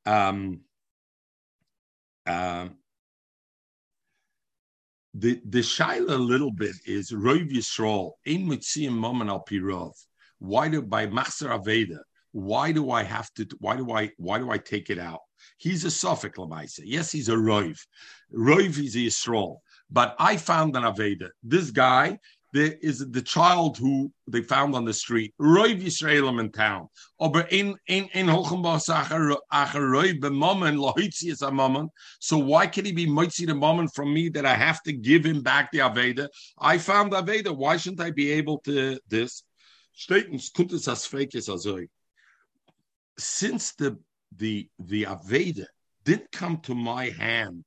Um, 0.05 0.61
um, 2.25 2.75
the 5.13 5.41
the 5.45 5.59
shaila 5.59 6.11
a 6.11 6.15
little 6.15 6.51
bit 6.51 6.75
is 6.85 7.11
Rov 7.11 7.51
Yisrael 7.51 8.11
in 8.25 8.45
Mitziyim 8.47 8.91
Momen 8.91 9.29
al 9.29 9.43
Pirov. 9.43 9.93
Why 10.37 10.69
do 10.69 10.81
by 10.81 11.07
Machzer 11.07 11.49
Aveda? 11.49 11.99
Why 12.37 12.71
do 12.71 12.91
I 12.91 13.01
have 13.01 13.33
to? 13.33 13.47
Why 13.57 13.75
do 13.77 13.91
I? 13.91 14.11
Why 14.17 14.37
do 14.37 14.51
I 14.51 14.59
take 14.59 14.91
it 14.91 14.99
out? 14.99 15.21
He's 15.57 15.85
a 15.85 15.87
Sofek 15.87 16.35
Lamaisa. 16.35 16.81
Yes, 16.83 17.11
he's 17.11 17.29
a 17.29 17.35
Roiv. 17.35 17.79
Roiv 18.31 18.77
is 18.77 18.95
a 18.95 18.99
Yisrael. 18.99 19.57
But 19.89 20.15
I 20.19 20.37
found 20.37 20.75
an 20.75 20.83
Aveda. 20.83 21.29
This 21.41 21.71
guy, 21.71 22.19
there 22.53 22.75
is 22.79 22.99
the 22.99 23.23
child 23.23 23.79
who 23.79 24.11
they 24.27 24.43
found 24.43 24.75
on 24.75 24.85
the 24.85 24.93
street. 24.93 25.33
Roiv 25.41 25.81
Yisraelim 25.81 26.39
in 26.39 26.51
town. 26.51 26.89
So 32.19 32.37
why 32.37 32.67
can 32.67 32.85
he 32.85 32.91
be 32.91 33.09
mitzi 33.09 33.45
the 33.47 33.55
moment 33.55 33.95
from 33.95 34.13
me 34.13 34.29
that 34.29 34.45
I 34.45 34.53
have 34.53 34.83
to 34.83 34.93
give 34.93 35.25
him 35.25 35.41
back 35.41 35.71
the 35.71 35.79
Aveda? 35.79 36.27
I 36.59 36.77
found 36.77 37.13
Aveda. 37.13 37.57
Why 37.57 37.77
shouldn't 37.77 38.01
I 38.01 38.11
be 38.11 38.31
able 38.33 38.59
to 38.59 38.99
this? 39.07 39.41
Stehtens 39.97 40.51
kuntes 40.51 40.87
as 40.91 41.07
frekes 41.07 41.49
azoi 41.49 41.87
since 43.17 43.73
the 43.73 43.97
the 44.35 44.69
the 44.79 45.03
Aveda 45.03 45.65
didn't 46.03 46.31
come 46.31 46.57
to 46.61 46.75
my 46.75 47.09
hand 47.09 47.63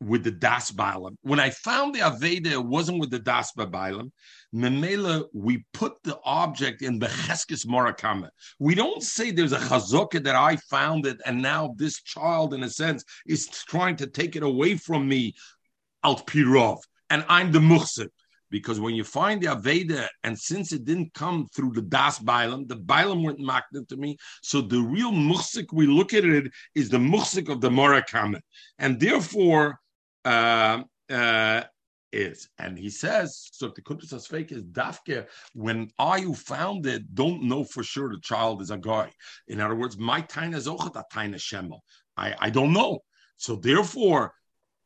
with 0.00 0.22
the 0.22 0.30
Das 0.30 0.70
Bailam. 0.70 1.16
When 1.22 1.40
I 1.40 1.50
found 1.50 1.94
the 1.94 2.00
Aveda, 2.00 2.52
it 2.52 2.64
wasn't 2.64 3.00
with 3.00 3.10
the 3.10 3.18
Das 3.18 3.52
Bailam. 3.52 4.10
Memela, 4.54 5.24
we 5.32 5.64
put 5.72 5.94
the 6.04 6.18
object 6.24 6.82
in 6.82 6.98
the 6.98 7.06
Cheskes 7.06 7.66
Morakama. 7.66 8.28
We 8.58 8.74
don't 8.74 9.02
say 9.02 9.30
there's 9.30 9.52
a 9.52 9.58
chazokah 9.58 10.22
that 10.24 10.36
I 10.36 10.56
found 10.56 11.06
it, 11.06 11.20
and 11.26 11.42
now 11.42 11.74
this 11.76 12.00
child, 12.02 12.54
in 12.54 12.62
a 12.62 12.70
sense, 12.70 13.04
is 13.26 13.48
trying 13.48 13.96
to 13.96 14.06
take 14.06 14.36
it 14.36 14.42
away 14.42 14.76
from 14.76 15.08
me, 15.08 15.34
Alt 16.04 16.26
Pirov, 16.26 16.78
and 17.10 17.24
I'm 17.28 17.50
the 17.50 17.58
Muhsib. 17.58 18.08
Because 18.50 18.80
when 18.80 18.94
you 18.94 19.04
find 19.04 19.42
the 19.42 19.48
Aveda, 19.48 20.06
and 20.24 20.38
since 20.38 20.72
it 20.72 20.84
didn't 20.84 21.12
come 21.14 21.46
through 21.54 21.72
the 21.72 21.82
Das 21.82 22.18
Bailam, 22.18 22.66
the 22.68 22.76
Bailam 22.76 23.22
weren't 23.22 23.40
marked 23.40 23.76
to 23.88 23.96
me. 23.96 24.16
So 24.42 24.60
the 24.60 24.80
real 24.80 25.12
Muhsik, 25.12 25.66
we 25.72 25.86
look 25.86 26.14
at 26.14 26.24
it, 26.24 26.50
is 26.74 26.88
the 26.88 26.98
Muhsik 26.98 27.48
of 27.48 27.60
the 27.60 27.70
Morakama. 27.70 28.40
And 28.78 28.98
therefore, 28.98 29.78
uh, 30.24 30.82
uh, 31.10 31.62
is. 32.12 32.48
And 32.58 32.78
he 32.78 32.90
says, 32.90 33.48
so 33.52 33.68
the 33.68 33.82
Kuntus 33.82 34.26
fake 34.26 34.52
is 34.52 34.62
Dafke, 34.62 35.26
when 35.54 35.90
I 35.98 36.20
who 36.20 36.34
found 36.34 36.86
it 36.86 37.14
don't 37.14 37.42
know 37.42 37.64
for 37.64 37.82
sure 37.82 38.10
the 38.10 38.20
child 38.20 38.62
is 38.62 38.70
a 38.70 38.78
guy. 38.78 39.10
In 39.48 39.60
other 39.60 39.74
words, 39.74 39.98
my 39.98 40.22
Taina 40.22 40.56
is 40.56 40.66
Ochat 40.66 41.02
Taina 41.12 41.40
Shema. 41.40 41.76
I, 42.16 42.34
I 42.38 42.50
don't 42.50 42.72
know. 42.72 43.00
So 43.36 43.56
therefore, 43.56 44.32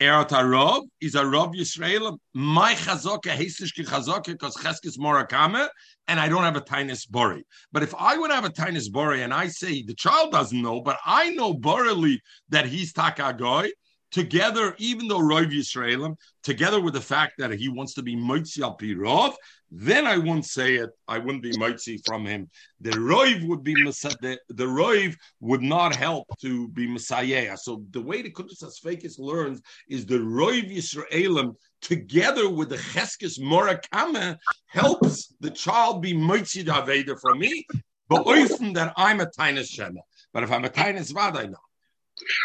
Erat 0.03 0.31
Arav 0.31 0.83
is 1.01 1.15
a 1.15 1.25
Rav 1.25 1.53
Yisrael. 1.53 2.19
My 2.35 2.75
chazaka 2.75 3.37
hestish 3.37 3.73
ki 3.73 3.85
chazaka 3.85 4.33
because 4.33 4.57
cheskes 4.57 4.99
morakame, 4.99 5.69
and 6.09 6.19
I 6.19 6.29
don't 6.29 6.43
have 6.43 6.57
a 6.57 6.61
tainis 6.61 7.09
bori. 7.09 7.45
But 7.71 7.85
if 7.85 7.95
I 7.97 8.19
would 8.19 8.33
have 8.33 8.45
a 8.45 8.51
tainis 8.51 8.91
bori, 8.91 9.23
and 9.23 9.33
I 9.33 9.47
say 9.47 9.85
the 9.85 9.95
child 9.95 10.33
doesn't 10.33 10.61
know, 10.61 10.81
but 10.81 10.99
I 11.07 11.31
know 11.31 11.55
borily 11.55 12.19
that 12.49 12.67
he's 12.67 12.93
takagoy, 12.93 13.71
together, 14.11 14.75
even 14.79 15.07
though 15.07 15.21
Rav 15.21 15.45
Yisraelim, 15.45 16.17
together 16.43 16.81
with 16.81 16.95
the 16.95 17.01
fact 17.01 17.35
that 17.39 17.53
he 17.53 17.69
wants 17.69 17.95
to 17.95 18.03
be 18.03 18.17
Moitzi 18.17 18.61
al 18.61 18.77
Pirov, 18.77 19.35
then 19.75 20.07
I 20.07 20.19
wouldn't 20.19 20.45
say 20.45 20.75
it. 20.75 20.91
I 21.09 21.17
wouldn't 21.17 21.43
be 21.43 21.53
Moitzi 21.53 22.05
from 22.05 22.27
him. 22.27 22.51
The 22.83 22.91
Roiv 22.91 23.49
would 23.49 23.65
be 23.65 23.75
the, 23.75 24.39
the 24.51 24.67
Roiv 24.67 25.17
would 25.41 25.63
not 25.63 25.97
help 25.97 26.29
to 26.43 26.69
be 26.69 26.87
Messiah. 26.87 27.57
So 27.57 27.83
the 27.91 28.03
way 28.03 28.21
the 28.21 28.31
Kudus 28.31 28.63
Asfekis 28.63 29.19
learns 29.19 29.63
is 29.89 30.05
the 30.05 30.19
Roiv 30.19 30.71
Yisraelim 30.71 31.57
together 31.81 32.51
with 32.51 32.69
the 32.69 32.77
Cheskes 32.77 33.41
Morakame 33.41 34.37
helps 34.67 35.35
the 35.41 35.51
child 35.51 36.03
be 36.03 36.13
Moitzi 36.13 36.63
Daveda 36.63 37.19
from 37.19 37.39
me, 37.39 37.67
but 38.11 38.27
often 38.27 38.75
that 38.75 38.93
I'm 38.99 39.21
a 39.21 39.27
Tainus 39.27 39.71
Shema. 39.71 40.01
But 40.35 40.43
if 40.43 40.53
I'm 40.53 40.67
a 40.67 40.69
Tainus 40.69 41.15
Vad, 41.15 41.37
I 41.37 41.47
know. 41.47 41.57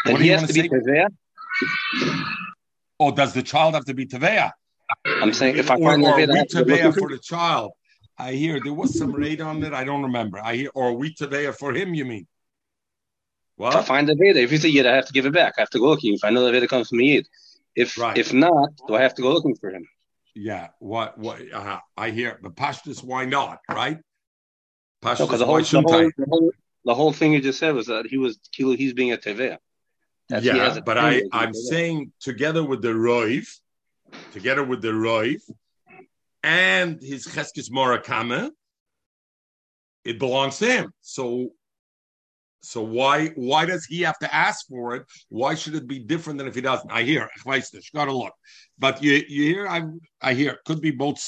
What 0.06 0.18
do 0.18 0.24
you 0.24 0.32
want 0.32 0.48
to 0.48 0.54
say? 0.54 0.70
Or 2.98 3.12
does 3.12 3.34
the 3.34 3.42
child 3.42 3.74
have 3.74 3.84
to 3.84 3.94
be 3.94 4.06
Tavea? 4.06 4.52
I'm 5.06 5.32
saying 5.32 5.56
if 5.56 5.70
I 5.70 5.76
or, 5.76 5.90
find 5.90 6.04
or 6.04 6.26
the 6.26 6.32
we 6.32 6.40
Tavea 6.42 6.98
for 6.98 7.08
the 7.08 7.18
child. 7.18 7.72
I 8.20 8.32
hear 8.32 8.58
there 8.62 8.72
was 8.72 8.98
some 8.98 9.12
raid 9.12 9.40
on 9.40 9.62
it. 9.62 9.72
I 9.72 9.84
don't 9.84 10.02
remember. 10.02 10.40
I 10.42 10.56
hear, 10.56 10.70
or 10.74 10.94
we 10.94 11.14
Tavea 11.14 11.54
for 11.54 11.72
him, 11.72 11.94
you 11.94 12.04
mean? 12.04 12.26
What? 13.56 13.74
If 13.74 13.80
I 13.80 13.82
find 13.82 14.08
the 14.08 14.16
Veda, 14.16 14.40
if 14.40 14.50
you 14.50 14.58
say 14.58 14.68
Yid, 14.68 14.86
I 14.86 14.94
have 14.94 15.06
to 15.06 15.12
give 15.12 15.26
it 15.26 15.32
back. 15.32 15.54
I 15.56 15.60
have 15.60 15.70
to 15.70 15.78
go 15.78 15.86
looking. 15.86 16.14
If 16.14 16.24
I 16.24 16.30
know 16.30 16.44
the 16.44 16.52
Veda 16.52 16.66
comes 16.66 16.88
from 16.88 17.00
Yid. 17.00 17.28
If 17.76 17.96
right. 17.96 18.18
if 18.18 18.32
not, 18.32 18.70
do 18.88 18.96
I 18.96 19.02
have 19.02 19.14
to 19.14 19.22
go 19.22 19.32
looking 19.32 19.54
for 19.54 19.70
him? 19.70 19.86
Yeah. 20.34 20.68
What? 20.80 21.18
What? 21.18 21.40
Uh, 21.52 21.78
I 21.96 22.10
hear. 22.10 22.38
But 22.42 22.56
Pashtus, 22.56 23.04
why 23.04 23.24
not? 23.24 23.60
Right? 23.68 23.98
Pashtus, 25.02 25.30
no, 25.30 25.36
the 25.36 25.46
whole, 25.46 25.60
the 25.60 25.82
whole, 25.86 26.10
the 26.16 26.26
whole, 26.28 26.50
the 26.84 26.94
whole 26.94 27.12
thing 27.12 27.32
you 27.32 27.40
just 27.40 27.60
said 27.60 27.74
was 27.74 27.86
that 27.86 28.06
he 28.06 28.16
was 28.16 28.38
he's 28.52 28.94
being 28.94 29.12
a 29.12 29.16
Tevea. 29.16 29.58
That's, 30.28 30.44
yeah, 30.44 30.80
but 30.84 30.98
I, 30.98 31.22
I'm 31.32 31.54
saying 31.54 32.12
together 32.20 32.62
with 32.64 32.82
the 32.82 32.88
Roiv, 32.88 33.48
together 34.32 34.64
with 34.64 34.82
the 34.82 34.88
Roiv 34.88 35.40
and 36.42 37.00
his 37.02 37.26
Cheskis 37.26 37.70
Morakame, 37.70 38.50
it 40.04 40.18
belongs 40.18 40.58
to 40.58 40.66
him. 40.66 40.92
So 41.00 41.50
so 42.60 42.82
why 42.82 43.28
why 43.28 43.64
does 43.66 43.84
he 43.84 44.02
have 44.02 44.18
to 44.18 44.34
ask 44.34 44.66
for 44.66 44.96
it? 44.96 45.04
Why 45.28 45.54
should 45.54 45.74
it 45.74 45.86
be 45.86 45.98
different 45.98 46.38
than 46.38 46.48
if 46.48 46.54
he 46.54 46.60
doesn't? 46.60 46.90
I 46.90 47.02
hear, 47.02 47.28
gotta 47.94 48.12
look. 48.12 48.34
But 48.78 49.02
you 49.02 49.22
you 49.28 49.44
hear 49.44 49.68
I 49.68 49.82
I 50.20 50.34
hear 50.34 50.58
could 50.64 50.80
be 50.80 50.90
both. 50.90 51.18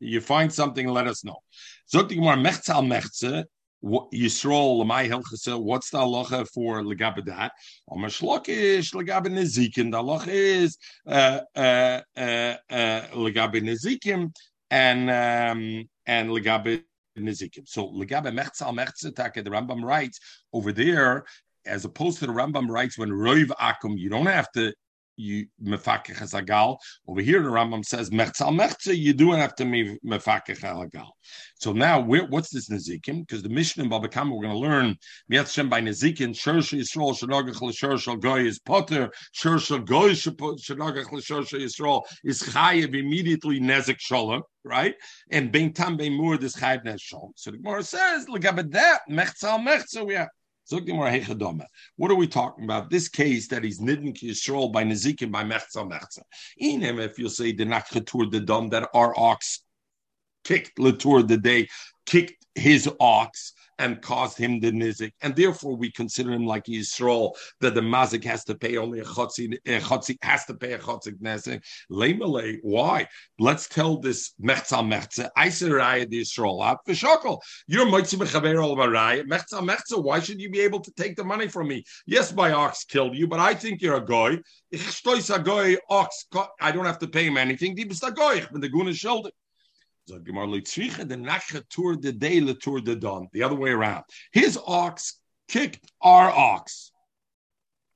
You 0.00 0.20
find 0.20 0.52
something, 0.52 0.88
let 0.88 1.06
us 1.06 1.24
know. 1.24 1.38
Yisrael 3.84 4.82
Lamai 4.82 5.08
Hilchasa, 5.08 5.62
what's 5.62 5.90
the 5.90 5.98
halacha 5.98 6.48
for 6.48 6.82
legabe 6.82 7.24
that? 7.26 7.52
Omer 7.90 8.08
shlokish. 8.08 8.92
The 8.92 9.02
halacha 9.02 10.28
is 10.28 10.78
uh, 11.06 11.40
uh, 11.54 12.00
uh, 12.16 12.56
uh, 12.70 13.00
nezikim 13.12 14.34
and 14.70 15.10
um, 15.10 15.84
and 16.06 16.30
nezikim. 16.30 17.68
So 17.68 17.88
legabe 17.88 18.32
mechzal 18.32 18.74
mechzetake, 18.74 19.44
the 19.44 19.50
Rambam 19.50 19.84
writes 19.84 20.18
over 20.52 20.72
there, 20.72 21.24
as 21.66 21.84
opposed 21.84 22.20
to 22.20 22.26
the 22.26 22.32
Rambam 22.32 22.68
writes 22.68 22.96
when 22.96 23.10
roiv 23.10 23.48
akum, 23.60 23.98
you 23.98 24.08
don't 24.08 24.26
have 24.26 24.50
to 24.52 24.72
you 25.16 25.46
mefakech 25.62 26.16
hazagal. 26.16 26.78
Over 27.08 27.20
here, 27.20 27.42
the 27.42 27.48
Rambam 27.48 27.84
says 27.84 28.10
mechzal 28.10 28.50
mechze. 28.58 28.96
You 28.96 29.12
do 29.12 29.32
have 29.32 29.54
to 29.56 29.64
mefakech 29.64 30.60
hazagal. 30.60 31.08
So 31.56 31.72
now, 31.72 32.00
what's 32.00 32.50
this 32.50 32.68
nezikim? 32.68 33.20
Because 33.20 33.42
the 33.42 33.48
Mishnah 33.48 33.84
in 33.84 33.90
Baba 33.90 34.08
Kama, 34.08 34.34
we're 34.34 34.42
going 34.42 34.54
to 34.54 34.58
learn 34.58 34.96
miyatzem 35.32 35.70
by 35.70 35.80
nezikim. 35.80 36.30
Shorsh 36.30 36.78
Yisrael 36.78 37.18
shenagach 37.18 37.60
l'shorsh 37.60 38.20
goy 38.20 38.40
is 38.46 38.58
potter. 38.58 39.10
Shorsh 39.34 39.84
goy 39.86 40.10
shenagach 40.10 41.12
l'shorsh 41.12 41.52
Yisrael 41.58 42.02
is 42.24 42.42
chayev 42.42 42.94
immediately 42.94 43.60
nezik 43.60 44.00
shalom. 44.00 44.42
Right, 44.66 44.94
and 45.30 45.52
bein 45.52 45.74
tam 45.74 45.98
bein 45.98 46.14
mur 46.14 46.38
this 46.38 46.56
chayev 46.56 46.84
nezik 46.84 47.00
shalom. 47.00 47.32
So 47.36 47.50
the 47.50 47.58
Gemara 47.58 47.82
says, 47.82 48.28
look 48.28 48.44
at 48.44 48.70
that 48.72 49.00
mechzal 49.10 49.60
mechze. 49.64 50.06
We 50.06 50.14
have. 50.14 50.28
What 50.70 52.10
are 52.10 52.14
we 52.14 52.26
talking 52.26 52.64
about? 52.64 52.90
This 52.90 53.08
case 53.08 53.48
that 53.48 53.64
he's 53.64 53.80
nidden 53.80 54.14
Yisrael 54.14 54.72
by 54.72 54.84
Nezikim 54.84 55.30
by 55.30 55.44
Mechza 55.44 55.88
Mechza. 55.88 56.22
In 56.58 56.80
him, 56.80 56.98
if 56.98 57.18
you 57.18 57.28
say 57.28 57.52
the 57.52 57.64
Nachchatur 57.64 58.30
the 58.30 58.40
Dom 58.40 58.70
that 58.70 58.88
our 58.94 59.18
ox 59.18 59.62
kicked 60.44 60.78
Latour 60.78 61.22
the 61.22 61.36
day, 61.36 61.68
kicked 62.06 62.46
his 62.54 62.88
ox 63.00 63.52
and 63.78 64.00
caused 64.02 64.38
him 64.38 64.60
the 64.60 64.70
nizik, 64.70 65.12
and 65.22 65.34
therefore 65.34 65.76
we 65.76 65.90
consider 65.90 66.32
him 66.32 66.46
like 66.46 66.64
Yisrael 66.64 67.32
that 67.60 67.74
the 67.74 67.80
mazik 67.80 68.24
has 68.24 68.44
to 68.44 68.54
pay 68.54 68.76
only 68.76 69.00
a 69.00 69.04
chotzi, 69.04 69.54
a 69.66 69.80
chotzi 69.80 70.16
has 70.22 70.44
to 70.46 70.54
pay 70.54 70.72
a 70.72 70.78
chotzik 70.78 71.20
nizik. 71.20 71.62
Leimale, 71.90 72.58
why? 72.62 73.06
Let's 73.38 73.68
tell 73.68 73.98
this 73.98 74.34
mechza 74.42 74.82
mechza. 74.82 75.30
I 75.36 75.48
said 75.48 75.72
raya 75.72 76.08
the 76.08 76.20
Yisrael 76.20 76.64
out 76.64 76.78
for 76.84 76.92
You're 77.66 77.86
moitzi 77.86 78.18
mechaver 78.18 78.62
al 78.62 78.76
maraya 78.76 79.24
mechza 79.24 79.60
mechza. 79.60 80.02
Why 80.02 80.20
should 80.20 80.40
you 80.40 80.50
be 80.50 80.60
able 80.60 80.80
to 80.80 80.90
take 80.92 81.16
the 81.16 81.24
money 81.24 81.48
from 81.48 81.68
me? 81.68 81.84
Yes, 82.06 82.32
my 82.34 82.52
ox 82.52 82.84
killed 82.84 83.16
you, 83.16 83.26
but 83.26 83.40
I 83.40 83.54
think 83.54 83.82
you're 83.82 83.96
a 83.96 84.04
goy. 84.04 84.38
Ich 84.70 85.30
a 85.30 85.38
goy 85.38 85.76
ox. 85.88 86.26
I 86.60 86.72
don't 86.72 86.84
have 86.84 86.98
to 86.98 87.08
pay 87.08 87.26
him 87.26 87.36
anything. 87.36 87.74
Die 87.74 87.84
bist 87.84 88.02
goy. 88.14 88.36
Ich 88.38 88.50
bin 88.50 88.60
the 88.60 88.68
guna 88.68 88.92
shoulder. 88.92 89.30
The 90.06 90.16
other 93.42 93.54
way 93.54 93.70
around. 93.70 94.04
His 94.32 94.58
ox 94.66 95.20
kicked 95.48 95.80
our 96.00 96.30
ox, 96.30 96.92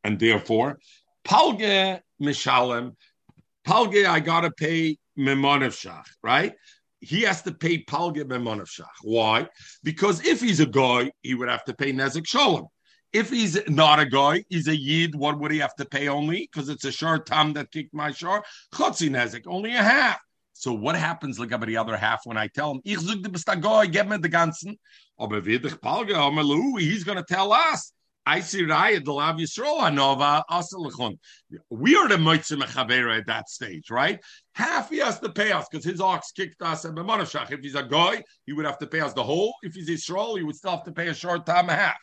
and 0.05 0.19
therefore 0.19 0.79
Palge 1.25 2.01
Mishalem. 2.21 2.97
Palge, 3.67 4.07
I 4.07 4.21
gotta 4.21 4.51
pay 4.51 4.99
Memonevshach, 5.19 6.05
right? 6.23 6.55
He 7.01 7.23
has 7.23 7.43
to 7.43 7.53
pay 7.53 7.85
Palge 7.85 8.25
Memonevshach. 8.25 8.87
Why? 9.03 9.49
Because 9.83 10.25
if 10.27 10.41
he's 10.41 10.61
a 10.61 10.67
guy, 10.67 11.13
he 11.23 11.35
would 11.35 11.49
have 11.49 11.65
to 11.65 11.75
pay 11.75 11.93
Nezek 11.93 12.27
Shalom. 12.27 12.69
If 13.13 13.31
he's 13.31 13.59
not 13.69 13.99
a 13.99 14.07
guy, 14.07 14.45
he's 14.49 14.69
a 14.69 14.77
yid. 14.77 15.15
What 15.15 15.39
would 15.39 15.51
he 15.51 15.59
have 15.59 15.75
to 15.77 15.85
pay 15.85 16.09
only? 16.09 16.49
Because 16.51 16.69
it's 16.69 16.85
a 16.85 16.93
short 16.93 17.25
time 17.25 17.55
that 17.55 17.73
kicked 17.73 17.95
my 17.95 18.13
shar. 18.13 18.45
Chotzi 18.75 19.09
nezek, 19.09 19.47
only 19.47 19.75
a 19.75 19.83
half. 19.83 20.21
So 20.59 20.73
what 20.73 20.97
happens 20.97 21.39
like 21.39 21.53
about 21.53 21.69
the 21.69 21.77
other 21.77 21.97
half 21.97 22.23
when 22.25 22.37
I 22.37 22.49
tell 22.49 22.73
him, 22.73 22.81
ich 22.85 22.99
zug 22.99 23.23
de 23.23 23.31
ganzen, 24.29 24.77
aber 25.17 25.41
wir 25.41 25.61
dich 25.61 25.81
palge, 25.81 26.81
he's 26.81 27.05
going 27.05 27.17
to 27.17 27.23
tell 27.23 27.53
us. 27.53 27.93
I 28.27 28.41
see 28.41 28.63
Raya 28.63 29.03
the 29.05 29.13
Lav 29.13 29.37
Anova 29.37 30.43
Asalachon. 30.51 31.17
We 31.71 31.95
are 31.95 32.09
the 32.09 32.17
Moitzim 32.17 32.61
Chavera 32.63 33.19
at 33.19 33.27
that 33.29 33.49
stage, 33.49 33.89
right? 33.89 34.19
Half 34.53 34.91
he 34.91 34.99
has 34.99 35.21
to 35.21 35.29
pay 35.29 35.53
us 35.53 35.69
because 35.71 35.85
his 35.85 36.01
ox 36.01 36.33
kicked 36.33 36.61
us 36.61 36.85
at 36.85 36.91
Memonashach. 36.91 37.53
If 37.53 37.61
he's 37.61 37.77
a 37.77 37.85
guy, 37.85 38.25
he 38.45 38.53
would 38.53 38.67
have 38.67 38.79
to 38.81 38.89
pay 38.89 38.99
us 38.99 39.13
the 39.13 39.23
whole. 39.23 39.55
If 39.63 39.75
he's 39.75 39.89
Yisrael, 39.89 40.39
he 40.39 40.43
would 40.43 40.57
still 40.57 40.73
have 40.73 40.85
to 40.85 40.93
pay 40.93 41.07
a 41.07 41.15
short 41.15 41.47
time 41.47 41.69
a 41.69 41.77
half. 41.77 41.97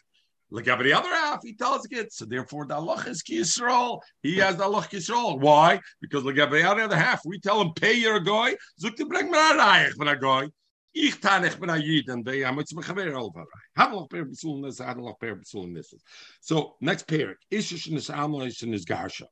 Look 0.52 0.68
at 0.68 0.80
the 0.80 0.94
other 0.94 1.10
half, 1.10 1.40
he 1.44 1.54
tells 1.54 1.88
it. 1.90 2.14
So 2.14 2.26
therefore, 2.26 2.66
the 2.68 2.76
Allah 2.76 3.04
is 3.08 3.24
Yisrael. 3.24 4.00
He 4.22 4.38
has 4.38 4.58
the 4.58 4.64
Allah 4.64 4.84
Yisrael. 4.84 5.40
Why? 5.40 5.80
Because 6.02 6.24
look 6.24 6.38
at 6.38 6.52
the 6.52 6.64
other 6.64 6.96
half. 6.96 7.22
We 7.26 7.40
tell 7.40 7.62
him, 7.62 7.74
pay 7.74 7.94
your 7.94 8.20
guy. 8.20 8.56
Brengen 8.80 9.32
maar 9.32 9.86
een 9.86 9.94
van 9.94 10.08
een 10.08 10.20
guy. 10.20 10.50
Ich 10.94 11.20
a 11.70 11.78
yid 11.78 12.10
and 12.10 12.24
they 12.24 12.44
am 12.46 12.58
it's. 12.58 12.74
So 16.40 16.76
next 16.80 17.08
pair, 17.08 17.38
ishish 17.52 17.94
this 17.94 18.10
amlish 18.10 18.64
in 18.64 18.72
this 18.72 18.86
garsha. 18.86 19.26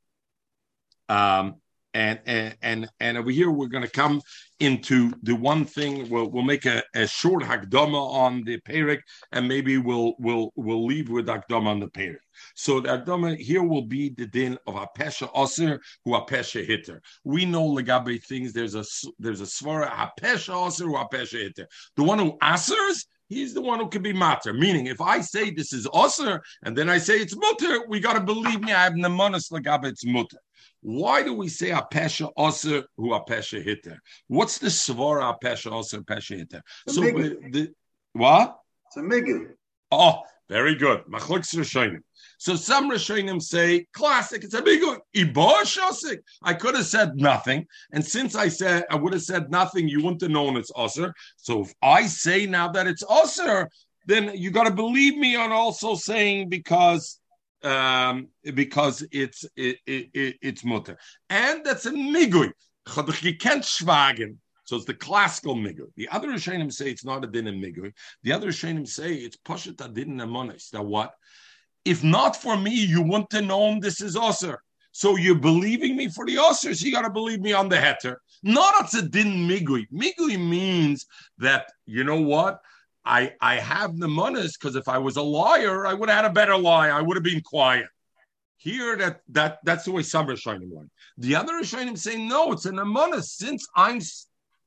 Um, 1.07 1.55
and 1.93 2.19
and 2.61 2.89
and 2.99 3.17
over 3.17 3.29
here 3.29 3.51
we're 3.51 3.67
going 3.67 3.83
to 3.83 3.89
come 3.89 4.21
into 4.59 5.11
the 5.23 5.35
one 5.35 5.65
thing 5.65 6.09
we'll 6.09 6.29
we'll 6.29 6.43
make 6.43 6.65
a, 6.65 6.81
a 6.95 7.07
short 7.07 7.43
hakdama 7.43 8.11
on 8.11 8.43
the 8.43 8.59
perik 8.61 8.99
and 9.31 9.47
maybe 9.47 9.77
we'll 9.77 10.13
we'll 10.19 10.51
we'll 10.55 10.85
leave 10.85 11.09
with 11.09 11.27
hakdama 11.27 11.67
on 11.67 11.79
the 11.79 11.87
perik 11.87 12.17
so 12.55 12.79
the 12.79 12.89
hakdama 12.89 13.37
here 13.37 13.63
will 13.63 13.85
be 13.85 14.09
the 14.09 14.25
din 14.27 14.57
of 14.67 14.75
a 14.75 14.87
pesha 14.97 15.29
oser 15.33 15.79
who 16.05 16.11
pesha 16.11 16.65
hitter 16.65 17.01
we 17.23 17.45
know 17.45 17.67
legabe 17.67 18.21
things 18.23 18.53
there's 18.53 18.75
a 18.75 18.83
there's 19.19 19.41
a 19.41 19.45
svara 19.45 20.09
pesha 20.19 20.53
oser 20.53 20.85
who 20.85 20.95
pesha 21.11 21.39
hitter 21.41 21.67
the 21.95 22.03
one 22.03 22.19
who 22.19 22.37
asers 22.39 23.05
He's 23.29 23.53
the 23.53 23.61
one 23.61 23.79
who 23.79 23.87
can 23.87 24.03
be 24.03 24.13
matter. 24.13 24.53
Meaning, 24.53 24.87
if 24.87 25.01
I 25.01 25.21
say 25.21 25.49
this 25.49 25.73
is 25.73 25.87
osir 25.87 26.39
and 26.63 26.77
then 26.77 26.89
I 26.89 26.99
say 26.99 27.15
it's 27.19 27.35
mutter, 27.35 27.85
we 27.87 27.99
got 27.99 28.13
to 28.13 28.21
believe 28.21 28.61
me. 28.61 28.73
I 28.73 28.83
have 28.83 28.93
nemanis 28.93 29.51
legabe 29.51 29.85
it's 29.85 30.05
mutter. 30.05 30.37
Why 30.81 31.23
do 31.23 31.33
we 31.33 31.47
say 31.47 31.71
a 31.71 31.85
pesha 31.91 32.31
oser 32.37 32.83
who 32.97 33.13
a 33.13 33.23
pesha 33.25 33.63
hitter? 33.63 33.99
What's 34.27 34.57
the 34.57 34.67
svara 34.67 35.35
pesha 35.43 35.71
oser 35.71 36.01
pesha 36.01 36.37
hitter? 36.37 36.61
So 36.87 37.01
the, 37.01 37.73
what? 38.13 38.59
It's 38.87 38.97
a 38.97 39.01
miggy. 39.01 39.47
Oh, 39.91 40.21
very 40.49 40.75
good. 40.75 41.03
Machlokes 41.05 41.55
Rishonim. 41.55 42.01
So 42.37 42.55
some 42.55 42.91
Rishonim 42.91 43.41
say 43.41 43.85
classic. 43.93 44.43
It's 44.43 44.53
a 44.53 44.61
big 44.61 44.83
one. 44.83 44.99
I 46.43 46.53
could 46.53 46.75
have 46.75 46.85
said 46.85 47.15
nothing, 47.15 47.65
and 47.91 48.05
since 48.05 48.35
I 48.35 48.49
said 48.49 48.83
I 48.89 48.95
would 48.95 49.13
have 49.13 49.23
said 49.23 49.49
nothing, 49.49 49.87
you 49.87 50.03
wouldn't 50.03 50.21
have 50.21 50.31
known 50.31 50.57
it's 50.57 50.71
oser. 50.75 51.13
So 51.37 51.61
if 51.61 51.73
I 51.81 52.05
say 52.07 52.45
now 52.45 52.67
that 52.69 52.87
it's 52.87 53.03
oser, 53.07 53.69
then 54.05 54.31
you 54.35 54.51
got 54.51 54.65
to 54.65 54.71
believe 54.71 55.17
me 55.17 55.35
on 55.35 55.51
also 55.51 55.95
saying 55.95 56.49
because 56.49 57.19
um, 57.63 58.27
because 58.53 59.05
it's 59.11 59.45
it, 59.55 59.77
it, 59.85 60.09
it, 60.13 60.35
it's 60.41 60.63
mutter, 60.63 60.97
and 61.29 61.65
that's 61.65 61.85
a 61.85 61.91
migui. 61.91 62.51
Schwagen. 62.87 64.37
So 64.65 64.77
it's 64.77 64.85
the 64.85 64.93
classical 64.93 65.55
migui. 65.55 65.87
The 65.97 66.09
other 66.09 66.29
Rishonim 66.29 66.71
say 66.71 66.89
it's 66.89 67.05
not 67.05 67.23
a 67.23 67.27
din 67.27 67.47
in 67.47 67.61
migui. 67.61 67.93
The 68.23 68.31
other 68.31 68.47
Rishonim 68.47 68.87
say 68.87 69.13
it's 69.15 69.37
poshet 69.37 69.83
adin 69.83 70.17
amonis. 70.17 70.69
That 70.71 70.85
what? 70.85 71.13
If 71.85 72.03
not 72.03 72.35
for 72.35 72.57
me, 72.57 72.73
you 72.73 73.01
wouldn't 73.01 73.33
have 73.33 73.43
known 73.43 73.79
this 73.79 74.01
is 74.01 74.15
osir. 74.15 74.57
So 74.93 75.17
you're 75.17 75.35
believing 75.35 75.97
me 75.97 76.07
for 76.07 76.25
the 76.25 76.35
osir, 76.35 76.75
so 76.75 76.85
you 76.85 76.93
got 76.93 77.01
to 77.01 77.09
believe 77.09 77.41
me 77.41 77.51
on 77.51 77.67
the 77.67 77.75
heter. 77.75 78.15
Not 78.43 78.75
that's 78.79 78.93
a 78.93 79.01
din 79.01 79.47
migui. 79.47 79.87
Migui 79.91 80.37
means 80.37 81.05
that 81.39 81.71
you 81.85 82.03
know 82.03 82.21
what 82.21 82.61
I 83.05 83.33
I 83.41 83.55
have 83.55 83.97
the 83.97 84.07
monas 84.07 84.53
because 84.53 84.75
if 84.75 84.87
I 84.87 84.97
was 84.97 85.17
a 85.17 85.21
liar, 85.21 85.85
I 85.85 85.93
would 85.93 86.09
have 86.09 86.23
had 86.23 86.31
a 86.31 86.33
better 86.33 86.57
lie. 86.57 86.89
I 86.89 87.01
would 87.01 87.17
have 87.17 87.23
been 87.23 87.41
quiet. 87.41 87.87
Here, 88.57 88.95
that 88.97 89.21
that 89.29 89.59
that's 89.65 89.85
the 89.85 89.91
way 89.91 90.03
some 90.03 90.27
Rishonim 90.27 90.71
learn. 90.73 90.89
The 91.17 91.35
other 91.35 91.53
Rishonim 91.53 91.97
saying 91.97 92.27
no, 92.27 92.53
it's 92.53 92.65
an 92.65 92.79
amana. 92.79 93.21
Since 93.21 93.67
I'm, 93.75 93.99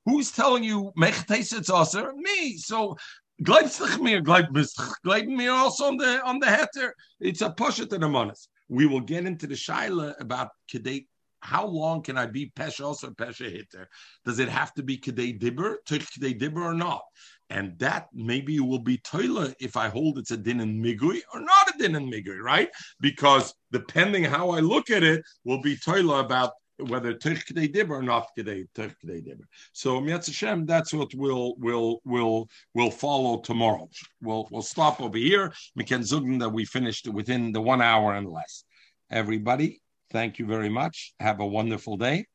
who's 0.05 0.31
telling 0.31 0.65
you 0.65 0.93
mechteis 0.99 1.57
it's 1.57 1.71
aser? 1.71 2.13
Me. 2.15 2.59
So 2.59 2.97
gleibstich 3.43 3.99
mir, 4.01 4.21
gleib 4.21 5.29
mir 5.29 5.51
also 5.51 5.87
on 5.87 5.97
the 5.97 6.23
on 6.25 6.39
the 6.39 6.47
heter. 6.47 6.91
It's 7.21 7.41
a 7.41 7.51
pushet 7.51 7.93
and 7.93 8.05
amanas. 8.05 8.49
We 8.69 8.87
will 8.87 9.01
get 9.01 9.25
into 9.25 9.47
the 9.47 9.55
shaila 9.55 10.21
about 10.21 10.51
kedei. 10.71 11.07
How 11.41 11.67
long 11.67 12.03
can 12.03 12.19
I 12.19 12.27
be 12.27 12.51
pesha 12.57 12.85
also 12.85 13.11
pesha 13.11 13.51
hitter? 13.51 13.89
Does 14.25 14.41
it 14.41 14.49
have 14.49 14.75
to 14.75 14.83
be 14.83 14.99
kedei 14.99 15.39
dibber, 15.39 15.77
to 15.87 15.99
kedei 15.99 16.39
dibber 16.39 16.63
or 16.63 16.75
not? 16.75 17.03
And 17.49 17.79
that 17.79 18.09
maybe 18.13 18.59
will 18.59 18.81
be 18.81 18.99
toilet 18.99 19.55
if 19.61 19.77
I 19.77 19.89
hold 19.89 20.19
it's 20.19 20.33
a 20.33 20.37
din 20.37 20.61
and 20.61 20.85
migui 20.85 21.21
or 21.33 21.41
not 21.41 21.75
a 21.75 21.79
din 21.79 21.95
and 21.95 22.13
migui, 22.13 22.41
right? 22.41 22.69
Because 23.01 23.55
depending 23.71 24.25
how 24.25 24.51
I 24.51 24.61
look 24.61 24.91
at 24.91 25.05
it, 25.05 25.23
will 25.45 25.63
be 25.63 25.77
toilet 25.77 26.21
about 26.21 26.53
whether 26.79 27.15
Turk 27.15 27.45
dib 27.47 27.91
or 27.91 28.03
not 28.03 28.29
Turk 28.37 28.95
dib. 29.05 29.45
So 29.73 30.01
Mietz 30.01 30.27
Hashem, 30.27 30.67
that's 30.67 30.93
what 30.93 31.15
we'll 31.15 31.55
will 31.59 32.01
will 32.05 32.49
will 32.75 32.91
follow 32.91 33.39
tomorrow. 33.39 33.89
We'll 34.21 34.49
we'll 34.51 34.63
stop 34.63 35.01
over 35.01 35.19
here. 35.19 35.53
Can 35.87 36.03
zugn 36.03 36.39
that 36.41 36.51
we 36.51 36.65
finished 36.65 37.09
within 37.09 37.53
the 37.53 37.61
one 37.61 37.81
hour 37.81 38.15
and 38.15 38.29
less. 38.29 38.65
Everybody, 39.11 39.81
thank 40.11 40.39
you 40.39 40.47
very 40.47 40.69
much. 40.69 41.15
Have 41.21 41.41
a 41.41 41.47
wonderful 41.47 41.97
day. 41.97 42.27